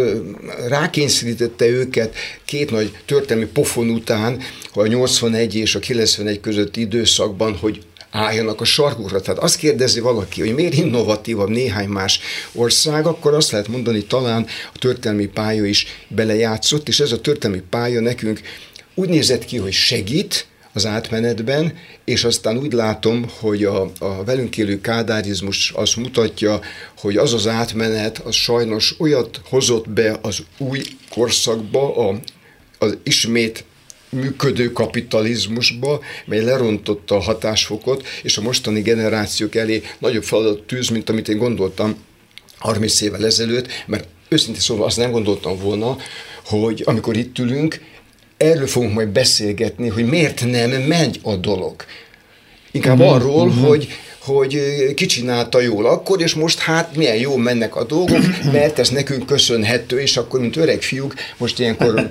rákényszerítette 0.67 1.65
őket 1.67 2.15
két 2.45 2.71
nagy 2.71 2.97
történelmi 3.05 3.49
pofon 3.49 3.89
után, 3.89 4.39
a 4.73 4.85
81 4.85 5.55
és 5.55 5.75
a 5.75 5.79
91 5.79 6.39
közötti 6.39 6.81
időszakban, 6.81 7.55
hogy 7.55 7.81
álljanak 8.11 8.61
a 8.61 8.65
sarkukra. 8.65 9.21
Tehát 9.21 9.41
azt 9.41 9.55
kérdezi 9.55 9.99
valaki, 9.99 10.41
hogy 10.41 10.53
miért 10.53 10.73
innovatívabb 10.73 11.49
néhány 11.49 11.87
más 11.87 12.19
ország, 12.53 13.05
akkor 13.05 13.33
azt 13.33 13.51
lehet 13.51 13.67
mondani, 13.67 14.03
talán 14.03 14.47
a 14.73 14.77
történelmi 14.77 15.25
pálya 15.25 15.65
is 15.65 15.85
belejátszott, 16.07 16.87
és 16.87 16.99
ez 16.99 17.11
a 17.11 17.21
történelmi 17.21 17.63
pálya 17.69 18.01
nekünk 18.01 18.41
úgy 18.93 19.09
nézett 19.09 19.45
ki, 19.45 19.57
hogy 19.57 19.73
segít, 19.73 20.49
az 20.73 20.85
átmenetben, 20.85 21.73
és 22.05 22.23
aztán 22.23 22.57
úgy 22.57 22.73
látom, 22.73 23.25
hogy 23.39 23.63
a, 23.63 23.91
a 23.99 24.23
velünk 24.23 24.57
élő 24.57 24.81
kádárizmus 24.81 25.71
azt 25.71 25.95
mutatja, 25.95 26.59
hogy 26.97 27.17
az 27.17 27.33
az 27.33 27.47
átmenet, 27.47 28.17
az 28.17 28.35
sajnos 28.35 28.95
olyat 28.99 29.41
hozott 29.49 29.89
be 29.89 30.19
az 30.21 30.43
új 30.57 30.81
korszakba, 31.09 32.09
a, 32.09 32.19
az 32.79 32.97
ismét 33.03 33.63
működő 34.09 34.71
kapitalizmusba, 34.71 35.99
mely 36.25 36.43
lerontotta 36.43 37.15
a 37.15 37.21
hatásfokot, 37.21 38.07
és 38.23 38.37
a 38.37 38.41
mostani 38.41 38.81
generációk 38.81 39.55
elé 39.55 39.83
nagyobb 39.99 40.23
feladat 40.23 40.63
tűz, 40.63 40.89
mint 40.89 41.09
amit 41.09 41.27
én 41.27 41.37
gondoltam 41.37 41.95
30 42.57 43.01
évvel 43.01 43.25
ezelőtt, 43.25 43.67
mert 43.85 44.07
őszintén 44.29 44.61
szóval 44.61 44.85
azt 44.85 44.97
nem 44.97 45.11
gondoltam 45.11 45.57
volna, 45.57 45.97
hogy 46.45 46.81
amikor 46.85 47.17
itt 47.17 47.39
ülünk, 47.39 47.81
erről 48.41 48.67
fogunk 48.67 48.93
majd 48.93 49.07
beszélgetni, 49.07 49.87
hogy 49.87 50.05
miért 50.05 50.45
nem 50.45 50.69
megy 50.69 51.19
a 51.23 51.35
dolog. 51.35 51.75
Inkább 52.71 52.99
uh-huh, 52.99 53.13
arról, 53.13 53.47
uh-huh. 53.47 53.67
hogy 53.67 53.87
hogy 54.21 54.59
kicsinálta 54.93 55.61
jól 55.61 55.85
akkor, 55.85 56.21
és 56.21 56.33
most 56.33 56.59
hát 56.59 56.95
milyen 56.95 57.15
jól 57.15 57.37
mennek 57.37 57.75
a 57.75 57.83
dolgok, 57.83 58.19
mert 58.51 58.79
ez 58.79 58.89
nekünk 58.89 59.25
köszönhető, 59.25 59.99
és 59.99 60.17
akkor, 60.17 60.39
mint 60.39 60.55
öreg 60.55 60.81
fiúk, 60.81 61.13
most 61.37 61.59
ilyenkor 61.59 62.09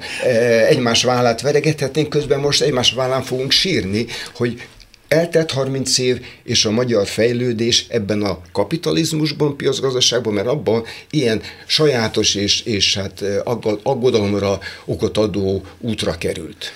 egymás 0.69 1.03
vállát 1.03 1.41
veregethetnénk, 1.41 2.09
közben 2.09 2.41
most 2.41 2.63
egymás 2.63 2.93
vállán 2.93 3.23
fogunk 3.23 3.51
sírni, 3.51 4.07
hogy 4.35 4.63
Eltelt 5.11 5.51
30 5.51 5.99
év, 5.99 6.25
és 6.43 6.65
a 6.65 6.71
magyar 6.71 7.07
fejlődés 7.07 7.87
ebben 7.89 8.23
a 8.23 8.41
kapitalizmusban, 8.53 9.57
piacgazdaságban, 9.57 10.33
mert 10.33 10.47
abban 10.47 10.85
ilyen 11.11 11.43
sajátos 11.67 12.35
és, 12.35 12.61
és 12.63 12.95
hát 12.97 13.25
aggodalomra 13.83 14.59
okot 14.85 15.19
adó 15.19 15.63
útra 15.79 16.19
került. 16.19 16.73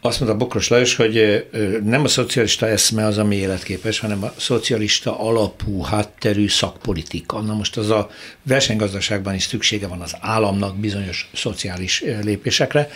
Azt 0.00 0.20
mondta 0.20 0.38
Bokros 0.38 0.68
Lajos, 0.68 0.96
hogy 0.96 1.46
nem 1.84 2.04
a 2.04 2.08
szocialista 2.08 2.68
eszme 2.68 3.06
az, 3.06 3.18
ami 3.18 3.36
életképes, 3.36 3.98
hanem 3.98 4.22
a 4.22 4.32
szocialista 4.36 5.20
alapú, 5.20 5.82
hátterű 5.82 6.48
szakpolitika. 6.48 7.40
Na 7.40 7.54
most 7.54 7.76
az 7.76 7.90
a 7.90 8.10
versenygazdaságban 8.42 9.34
is 9.34 9.42
szüksége 9.42 9.86
van 9.86 10.00
az 10.00 10.16
államnak 10.20 10.76
bizonyos 10.76 11.30
szociális 11.34 12.04
lépésekre. 12.22 12.90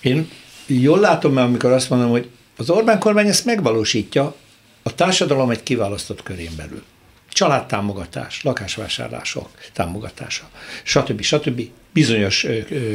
Én 0.00 0.30
jól 0.66 1.00
látom, 1.00 1.32
mert 1.32 1.46
amikor 1.46 1.72
azt 1.72 1.90
mondom, 1.90 2.10
hogy 2.10 2.28
az 2.60 2.70
Orbán 2.70 2.98
kormány 2.98 3.26
ezt 3.26 3.44
megvalósítja 3.44 4.34
a 4.82 4.94
társadalom 4.94 5.50
egy 5.50 5.62
kiválasztott 5.62 6.22
körén 6.22 6.50
belül. 6.56 6.82
Családtámogatás, 7.28 8.42
lakásvásárlások 8.42 9.48
támogatása, 9.72 10.48
stb. 10.82 11.20
stb. 11.20 11.62
Bizonyos 11.92 12.44
ö, 12.44 12.58
ö, 12.70 12.94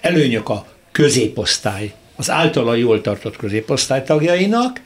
előnyök 0.00 0.48
a 0.48 0.66
középosztály, 0.92 1.94
az 2.16 2.30
általa 2.30 2.74
jól 2.74 3.00
tartott 3.00 3.36
középosztály 3.36 4.02
tagjainak, 4.02 4.80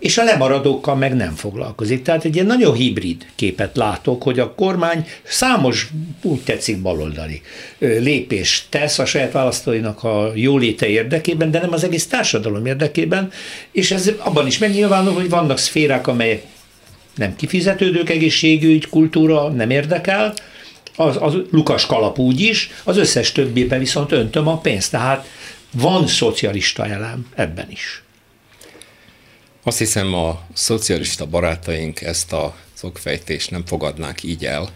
és 0.00 0.18
a 0.18 0.24
lemaradókkal 0.24 0.94
meg 0.94 1.16
nem 1.16 1.34
foglalkozik. 1.34 2.02
Tehát 2.02 2.24
egy 2.24 2.34
ilyen 2.34 2.46
nagyon 2.46 2.74
hibrid 2.74 3.26
képet 3.34 3.76
látok, 3.76 4.22
hogy 4.22 4.38
a 4.38 4.54
kormány 4.54 5.06
számos, 5.22 5.88
úgy 6.22 6.40
tetszik, 6.40 6.82
baloldali 6.82 7.42
lépést 7.78 8.66
tesz 8.68 8.98
a 8.98 9.04
saját 9.04 9.32
választóinak 9.32 10.04
a 10.04 10.32
jóléte 10.34 10.86
érdekében, 10.86 11.50
de 11.50 11.60
nem 11.60 11.72
az 11.72 11.84
egész 11.84 12.06
társadalom 12.06 12.66
érdekében, 12.66 13.30
és 13.72 13.90
ez 13.90 14.10
abban 14.18 14.46
is 14.46 14.58
megnyilvánul, 14.58 15.12
hogy 15.12 15.28
vannak 15.28 15.58
szférák, 15.58 16.06
amelyek 16.06 16.42
nem 17.14 17.36
kifizetődők, 17.36 18.10
egészségügy, 18.10 18.88
kultúra 18.88 19.48
nem 19.48 19.70
érdekel, 19.70 20.34
az, 20.96 21.16
az 21.20 21.34
Lukas 21.50 21.86
kalap 21.86 22.18
úgy 22.18 22.40
is, 22.40 22.70
az 22.84 22.96
összes 22.96 23.32
többibe 23.32 23.78
viszont 23.78 24.12
öntöm 24.12 24.48
a 24.48 24.58
pénzt. 24.58 24.90
Tehát 24.90 25.26
van 25.72 26.06
szocialista 26.06 26.86
elem 26.86 27.26
ebben 27.34 27.66
is. 27.70 28.02
Azt 29.62 29.78
hiszem 29.78 30.14
a 30.14 30.46
szocialista 30.52 31.26
barátaink 31.26 32.00
ezt 32.00 32.32
a 32.32 32.56
szokfejtést 32.72 33.50
nem 33.50 33.66
fogadnák 33.66 34.22
így 34.22 34.44
el, 34.44 34.70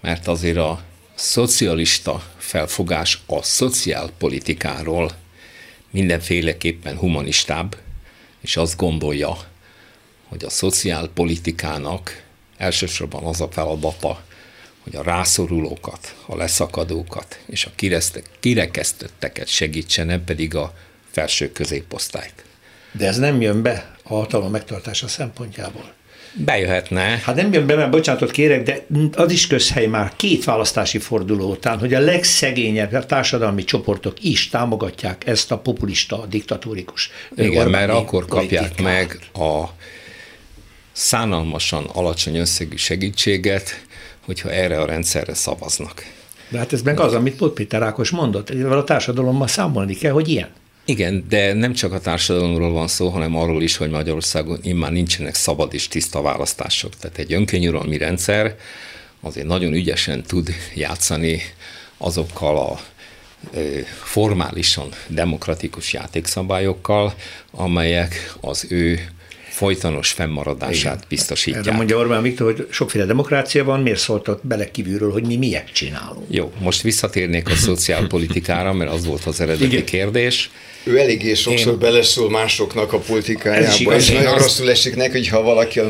mert 0.00 0.26
azért 0.26 0.56
a 0.56 0.82
szocialista 1.14 2.32
felfogás 2.38 3.22
a 3.26 3.42
szociálpolitikáról 3.42 5.10
mindenféleképpen 5.90 6.96
humanistább, 6.96 7.76
és 8.40 8.56
azt 8.56 8.76
gondolja, 8.76 9.36
hogy 10.28 10.44
a 10.44 10.50
szociálpolitikának 10.50 12.22
elsősorban 12.56 13.24
az 13.24 13.40
a 13.40 13.50
feladata, 13.50 14.24
hogy 14.80 14.96
a 14.96 15.02
rászorulókat, 15.02 16.16
a 16.26 16.36
leszakadókat 16.36 17.40
és 17.46 17.64
a 17.64 17.72
kirekesztetteket 18.40 19.48
segítsen, 19.48 20.24
pedig 20.24 20.54
a 20.54 20.74
felső 21.10 21.52
középosztályt. 21.52 22.44
De 22.92 23.06
ez 23.06 23.18
nem 23.18 23.40
jön 23.40 23.62
be 23.62 23.90
a 24.02 24.14
hatalom 24.14 24.50
megtartása 24.50 25.08
szempontjából. 25.08 25.92
Bejöhetne. 26.32 27.00
Hát 27.00 27.34
nem 27.34 27.52
jön 27.52 27.66
be, 27.66 27.74
mert 27.74 27.90
bocsánatot 27.90 28.30
kérek, 28.30 28.62
de 28.62 28.86
az 29.14 29.32
is 29.32 29.46
közhely 29.46 29.86
már 29.86 30.12
két 30.16 30.44
választási 30.44 30.98
forduló 30.98 31.50
után, 31.50 31.78
hogy 31.78 31.94
a 31.94 32.00
legszegényebb 32.00 33.06
társadalmi 33.06 33.64
csoportok 33.64 34.24
is 34.24 34.48
támogatják 34.48 35.26
ezt 35.26 35.50
a 35.50 35.58
populista, 35.58 36.26
diktatórikus 36.28 37.10
Igen, 37.36 37.70
mert 37.70 37.90
akkor 37.90 38.24
kapják 38.26 38.82
meg 38.82 39.18
a 39.32 39.64
szánalmasan 40.92 41.84
alacsony 41.84 42.36
összegű 42.36 42.76
segítséget, 42.76 43.84
hogyha 44.24 44.50
erre 44.50 44.80
a 44.80 44.86
rendszerre 44.86 45.34
szavaznak. 45.34 46.04
De 46.48 46.58
hát 46.58 46.72
ez 46.72 46.82
meg 46.82 47.00
az, 47.00 47.14
amit 47.14 47.36
Pot 47.36 47.54
Péter 47.54 47.82
Ákos 47.82 48.10
mondott, 48.10 48.50
a 48.50 48.84
társadalommal 48.84 49.46
számolni 49.46 49.94
kell, 49.94 50.12
hogy 50.12 50.28
ilyen. 50.28 50.48
Igen, 50.90 51.24
de 51.28 51.52
nem 51.52 51.72
csak 51.72 51.92
a 51.92 52.00
társadalomról 52.00 52.72
van 52.72 52.88
szó, 52.88 53.08
hanem 53.08 53.36
arról 53.36 53.62
is, 53.62 53.76
hogy 53.76 53.90
Magyarországon 53.90 54.58
immár 54.62 54.92
nincsenek 54.92 55.34
szabad 55.34 55.74
és 55.74 55.88
tiszta 55.88 56.22
választások. 56.22 56.96
Tehát 56.96 57.18
egy 57.18 57.32
önkényuralmi 57.32 57.96
rendszer 57.96 58.56
azért 59.20 59.46
nagyon 59.46 59.72
ügyesen 59.72 60.22
tud 60.22 60.54
játszani 60.74 61.42
azokkal 61.96 62.58
a 62.58 62.80
formálisan 64.02 64.88
demokratikus 65.08 65.92
játékszabályokkal, 65.92 67.14
amelyek 67.50 68.34
az 68.40 68.66
ő 68.68 69.00
folytonos 69.48 70.10
fennmaradását 70.10 70.94
Igen. 70.94 71.06
biztosítják. 71.08 71.66
Erre 71.66 71.76
mondja 71.76 71.96
Orbán 71.96 72.22
Viktor, 72.22 72.54
hogy 72.54 72.66
sokféle 72.70 73.04
demokrácia 73.04 73.64
van, 73.64 73.80
miért 73.80 73.98
szóltott 73.98 74.46
bele 74.46 74.70
kívülről, 74.70 75.12
hogy 75.12 75.26
mi 75.26 75.36
miért 75.36 75.72
csinálunk? 75.72 76.24
Jó, 76.28 76.52
most 76.58 76.82
visszatérnék 76.82 77.48
a 77.48 77.54
szociálpolitikára, 77.68 78.72
mert 78.72 78.90
az 78.90 79.06
volt 79.06 79.24
az 79.24 79.40
eredeti 79.40 79.64
Igen. 79.64 79.84
kérdés. 79.84 80.50
Ő 80.84 80.98
eléggé 80.98 81.34
sokszor 81.34 81.72
Én... 81.72 81.78
beleszól 81.78 82.30
másoknak 82.30 82.92
a 82.92 82.98
politikájába, 82.98 83.94
és 83.94 84.08
nagyon 84.08 84.32
azt... 84.32 84.42
rosszul 84.42 84.70
esik 84.70 84.96
neki, 84.96 85.12
hogyha 85.12 85.42
valaki 85.42 85.80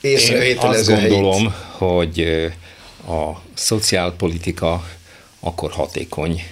észrevételező 0.00 0.92
Én 0.92 0.98
azt 0.98 1.08
gondolom, 1.08 1.38
helyét. 1.38 1.52
hogy 1.70 2.20
a 3.06 3.42
szociálpolitika 3.54 4.84
akkor 5.40 5.70
hatékony, 5.70 6.42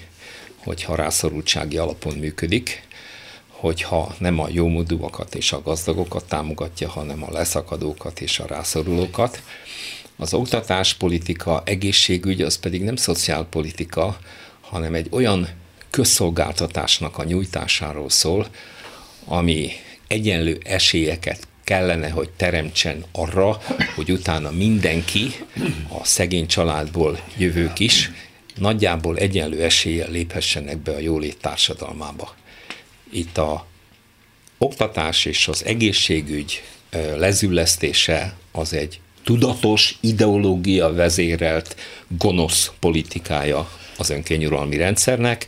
hogyha 0.56 0.94
rászorultsági 0.94 1.76
alapon 1.76 2.14
működik, 2.16 2.88
hogyha 3.48 4.14
nem 4.18 4.38
a 4.38 4.48
jómódúakat 4.50 5.34
és 5.34 5.52
a 5.52 5.62
gazdagokat 5.62 6.24
támogatja, 6.24 6.88
hanem 6.88 7.24
a 7.24 7.32
leszakadókat 7.32 8.20
és 8.20 8.38
a 8.38 8.46
rászorulókat. 8.46 9.42
Az 10.16 10.34
oktatáspolitika, 10.34 11.62
egészségügy 11.64 12.42
az 12.42 12.58
pedig 12.58 12.82
nem 12.82 12.96
szociálpolitika, 12.96 14.18
hanem 14.60 14.94
egy 14.94 15.06
olyan 15.10 15.48
közszolgáltatásnak 15.90 17.18
a 17.18 17.24
nyújtásáról 17.24 18.10
szól, 18.10 18.48
ami 19.24 19.72
egyenlő 20.06 20.60
esélyeket 20.64 21.48
kellene, 21.64 22.08
hogy 22.08 22.30
teremtsen 22.30 23.04
arra, 23.12 23.60
hogy 23.94 24.10
utána 24.10 24.50
mindenki, 24.50 25.32
a 25.88 26.04
szegény 26.04 26.46
családból 26.46 27.20
jövők 27.36 27.78
is, 27.78 28.10
nagyjából 28.56 29.16
egyenlő 29.16 29.62
eséllyel 29.62 30.10
léphessenek 30.10 30.78
be 30.78 30.92
a 30.92 30.98
jólét 30.98 31.36
társadalmába. 31.40 32.34
Itt 33.12 33.38
a 33.38 33.66
oktatás 34.58 35.24
és 35.24 35.48
az 35.48 35.64
egészségügy 35.64 36.62
lezüllesztése 37.16 38.34
az 38.52 38.72
egy 38.72 39.00
tudatos, 39.24 39.98
ideológia 40.00 40.92
vezérelt, 40.92 41.76
gonosz 42.08 42.70
politikája 42.80 43.70
az 43.96 44.10
önkényuralmi 44.10 44.76
rendszernek, 44.76 45.46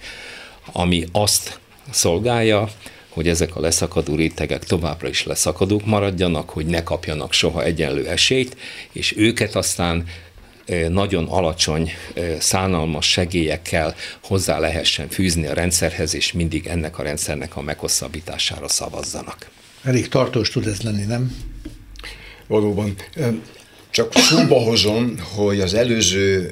ami 0.73 1.05
azt 1.13 1.61
szolgálja, 1.91 2.69
hogy 3.09 3.29
ezek 3.29 3.57
a 3.57 3.61
leszakadó 3.61 4.15
rétegek 4.15 4.65
továbbra 4.65 5.09
is 5.09 5.25
leszakadók 5.25 5.87
maradjanak, 5.87 6.51
hogy 6.51 6.67
ne 6.67 6.83
kapjanak 6.83 7.33
soha 7.33 7.65
egyenlő 7.65 8.09
esélyt, 8.09 8.57
és 8.93 9.17
őket 9.17 9.55
aztán 9.55 10.05
nagyon 10.89 11.25
alacsony, 11.25 11.91
szánalmas 12.39 13.11
segélyekkel 13.11 13.95
hozzá 14.23 14.59
lehessen 14.59 15.09
fűzni 15.09 15.47
a 15.47 15.53
rendszerhez, 15.53 16.15
és 16.15 16.33
mindig 16.33 16.67
ennek 16.67 16.99
a 16.99 17.03
rendszernek 17.03 17.57
a 17.57 17.63
meghosszabbítására 17.63 18.69
szavazzanak. 18.69 19.51
Elég 19.83 20.09
tartós 20.09 20.51
tud 20.51 20.67
ez 20.67 20.81
lenni, 20.81 21.05
nem? 21.05 21.37
Valóban. 22.47 22.95
Csak 23.91 24.15
szóba 24.15 24.61
hozom, 24.61 25.19
hogy 25.35 25.61
az 25.61 25.75
előző 25.75 26.51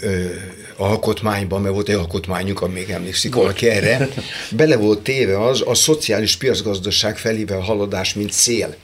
alkotmányban, 0.80 1.60
mert 1.60 1.74
volt 1.74 1.88
egy 1.88 1.94
alkotmányunk, 1.94 2.60
amíg 2.60 2.90
emlékszik 2.90 3.34
volt. 3.34 3.46
valaki 3.46 3.68
erre, 3.68 4.08
bele 4.50 4.76
volt 4.76 5.00
téve 5.00 5.44
az 5.44 5.62
a 5.66 5.74
szociális 5.74 6.36
piacgazdaság 6.36 7.18
felével 7.18 7.60
haladás, 7.60 8.14
mint 8.14 8.32
cél. 8.32 8.76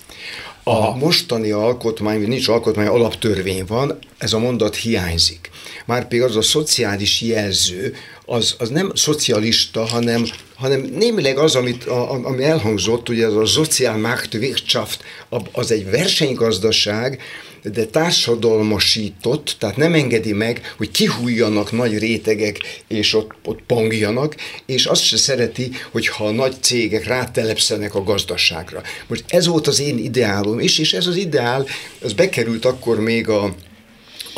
A 0.63 0.97
mostani 0.97 1.51
alkotmány, 1.51 2.21
nincs 2.21 2.49
alkotmány, 2.49 2.87
alaptörvény 2.87 3.65
van, 3.67 3.99
ez 4.19 4.33
a 4.33 4.39
mondat 4.39 4.77
hiányzik. 4.77 5.51
Márpedig 5.85 6.23
az 6.23 6.37
a 6.37 6.43
szociális 6.43 7.21
jelző, 7.21 7.95
az, 8.25 8.55
az 8.59 8.69
nem 8.69 8.91
szocialista, 8.95 9.85
hanem, 9.85 10.25
hanem 10.55 10.81
némileg 10.81 11.39
az, 11.39 11.55
amit, 11.55 11.85
a, 11.85 12.11
ami 12.11 12.45
elhangzott, 12.45 13.09
ugye 13.09 13.27
az 13.27 13.37
a 13.37 13.45
Sozialmarktwirtschaft, 13.45 15.05
az 15.53 15.71
egy 15.71 15.91
versenygazdaság, 15.91 17.21
de 17.63 17.85
társadalmasított, 17.85 19.57
tehát 19.59 19.77
nem 19.77 19.95
engedi 19.95 20.33
meg, 20.33 20.75
hogy 20.77 20.91
kihújjanak 20.91 21.73
nagy 21.73 21.99
rétegek, 21.99 22.83
és 22.89 23.15
ott, 23.15 23.31
ott 23.45 23.61
pongjanak, 23.67 24.37
és 24.67 24.87
azt 24.87 25.03
se 25.03 25.17
szereti, 25.17 25.71
hogyha 25.93 26.27
a 26.27 26.31
nagy 26.31 26.55
cégek 26.61 27.07
rátelepszenek 27.07 27.95
a 27.95 28.03
gazdaságra. 28.03 28.83
Most 29.07 29.25
ez 29.27 29.47
volt 29.47 29.67
az 29.67 29.81
én 29.81 29.99
ideálom 29.99 30.61
is, 30.61 30.79
és 30.79 30.93
ez 30.93 31.07
az 31.07 31.17
ideál, 31.17 31.67
az 32.03 32.13
bekerült 32.13 32.65
akkor 32.65 33.01
még 33.01 33.29
a 33.29 33.55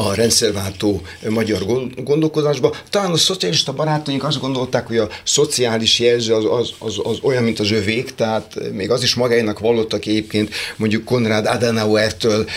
a 0.01 0.14
rendszerváltó 0.14 1.03
magyar 1.28 1.62
gondolkodásba. 2.05 2.74
Talán 2.90 3.11
a 3.11 3.16
szocialista 3.16 3.72
barátaink 3.72 4.24
azt 4.24 4.40
gondolták, 4.40 4.86
hogy 4.86 4.96
a 4.96 5.09
szociális 5.24 5.99
jelző 5.99 6.34
az, 6.34 6.44
az, 6.44 6.72
az, 6.78 7.01
az 7.03 7.18
olyan, 7.22 7.42
mint 7.42 7.59
az 7.59 7.70
övék, 7.70 8.14
tehát 8.14 8.72
még 8.72 8.90
az 8.90 9.03
is 9.03 9.14
magának 9.14 9.59
vallottak 9.59 10.07
egyébként 10.07 10.55
mondjuk 10.76 11.05
Konrad 11.05 11.46
Adenauertől 11.46 12.49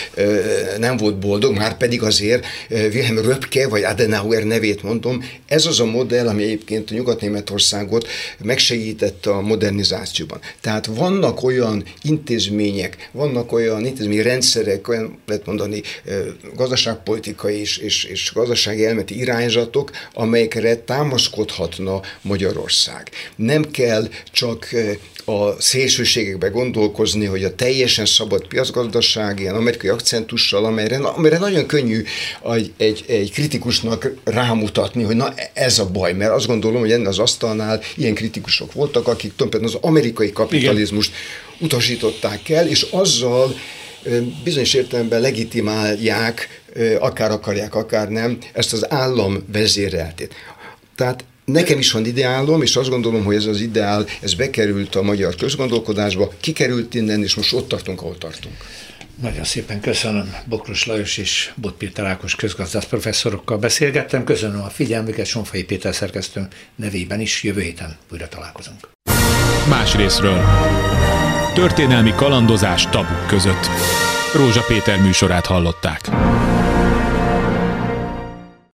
nem 0.78 0.96
volt 0.96 1.18
boldog, 1.18 1.56
már 1.56 1.76
pedig 1.76 2.02
azért 2.02 2.46
Wilhelm 2.70 3.18
Röpke 3.18 3.68
vagy 3.68 3.82
Adenauer 3.82 4.42
nevét 4.42 4.82
mondom, 4.82 5.24
ez 5.46 5.66
az 5.66 5.80
a 5.80 5.84
modell, 5.84 6.28
ami 6.28 6.42
egyébként 6.42 6.90
a 6.90 6.94
Nyugat-Németországot 6.94 8.08
megsegítette 8.42 9.30
a 9.30 9.40
modernizációban. 9.40 10.40
Tehát 10.60 10.86
vannak 10.86 11.42
olyan 11.42 11.84
intézmények, 12.02 13.10
vannak 13.12 13.52
olyan 13.52 13.84
intézményi 13.84 14.22
rendszerek, 14.22 14.88
olyan 14.88 15.18
lehet 15.26 15.46
mondani 15.46 15.82
gazdaságpolitikai, 16.54 17.30
politikai 17.32 17.60
és, 17.60 17.76
és, 17.76 18.04
és 18.04 18.32
gazdasági 18.34 18.86
elméleti 18.86 19.18
irányzatok, 19.18 19.90
amelyekre 20.14 20.76
támaszkodhatna 20.76 22.00
Magyarország. 22.22 23.10
Nem 23.36 23.70
kell 23.70 24.08
csak 24.32 24.68
a 25.24 25.60
szélsőségekbe 25.60 26.48
gondolkozni, 26.48 27.24
hogy 27.24 27.44
a 27.44 27.54
teljesen 27.54 28.06
szabad 28.06 28.46
piacgazdaság, 28.46 29.40
ilyen 29.40 29.54
amerikai 29.54 29.90
akcentussal, 29.90 30.64
amelyre, 30.64 30.96
amelyre 30.96 31.38
nagyon 31.38 31.66
könnyű 31.66 32.02
egy, 32.52 32.72
egy, 32.76 33.04
egy 33.08 33.32
kritikusnak 33.32 34.12
rámutatni, 34.24 35.02
hogy 35.02 35.16
na 35.16 35.34
ez 35.52 35.78
a 35.78 35.90
baj, 35.90 36.12
mert 36.12 36.32
azt 36.32 36.46
gondolom, 36.46 36.80
hogy 36.80 36.92
ennek 36.92 37.08
az 37.08 37.18
asztalnál 37.18 37.80
ilyen 37.96 38.14
kritikusok 38.14 38.72
voltak, 38.72 39.08
akik 39.08 39.32
tulajdonképpen 39.36 39.76
az 39.76 39.90
amerikai 39.90 40.32
kapitalizmust 40.32 41.10
Igen. 41.10 41.66
utasították 41.66 42.48
el, 42.48 42.68
és 42.68 42.86
azzal 42.90 43.54
bizonyos 44.44 44.74
értelemben 44.74 45.20
legitimálják, 45.20 46.61
akár 46.98 47.30
akarják, 47.30 47.74
akár 47.74 48.08
nem, 48.08 48.38
ezt 48.52 48.72
az 48.72 48.92
állam 48.92 49.44
vezéreltét. 49.52 50.34
Tehát 50.96 51.24
Nekem 51.44 51.78
is 51.78 51.92
van 51.92 52.06
ideálom, 52.06 52.62
és 52.62 52.76
azt 52.76 52.88
gondolom, 52.88 53.24
hogy 53.24 53.34
ez 53.34 53.44
az 53.44 53.60
ideál, 53.60 54.06
ez 54.20 54.34
bekerült 54.34 54.94
a 54.94 55.02
magyar 55.02 55.34
közgondolkodásba, 55.34 56.32
kikerült 56.40 56.94
innen, 56.94 57.22
és 57.22 57.34
most 57.34 57.52
ott 57.52 57.68
tartunk, 57.68 58.00
ahol 58.00 58.18
tartunk. 58.18 58.54
Nagyon 59.22 59.44
szépen 59.44 59.80
köszönöm. 59.80 60.34
Bokros 60.44 60.86
Lajos 60.86 61.18
és 61.18 61.52
Bot 61.54 61.74
Péter 61.74 62.04
Ákos 62.04 62.34
közgazdász 62.34 62.84
professzorokkal 62.84 63.58
beszélgettem. 63.58 64.24
Köszönöm 64.24 64.62
a 64.62 64.68
figyelmüket, 64.68 65.26
Sonfai 65.26 65.64
Péter 65.64 65.94
szerkesztő 65.94 66.48
nevében 66.76 67.20
is. 67.20 67.42
Jövő 67.42 67.60
héten 67.60 67.96
újra 68.12 68.28
találkozunk. 68.28 68.88
Más 69.68 69.94
részről. 69.94 70.44
Történelmi 71.54 72.12
kalandozás 72.16 72.88
tabuk 72.88 73.26
között. 73.26 73.66
Rózsa 74.34 74.64
Péter 74.68 75.00
műsorát 75.00 75.46
hallották. 75.46 76.00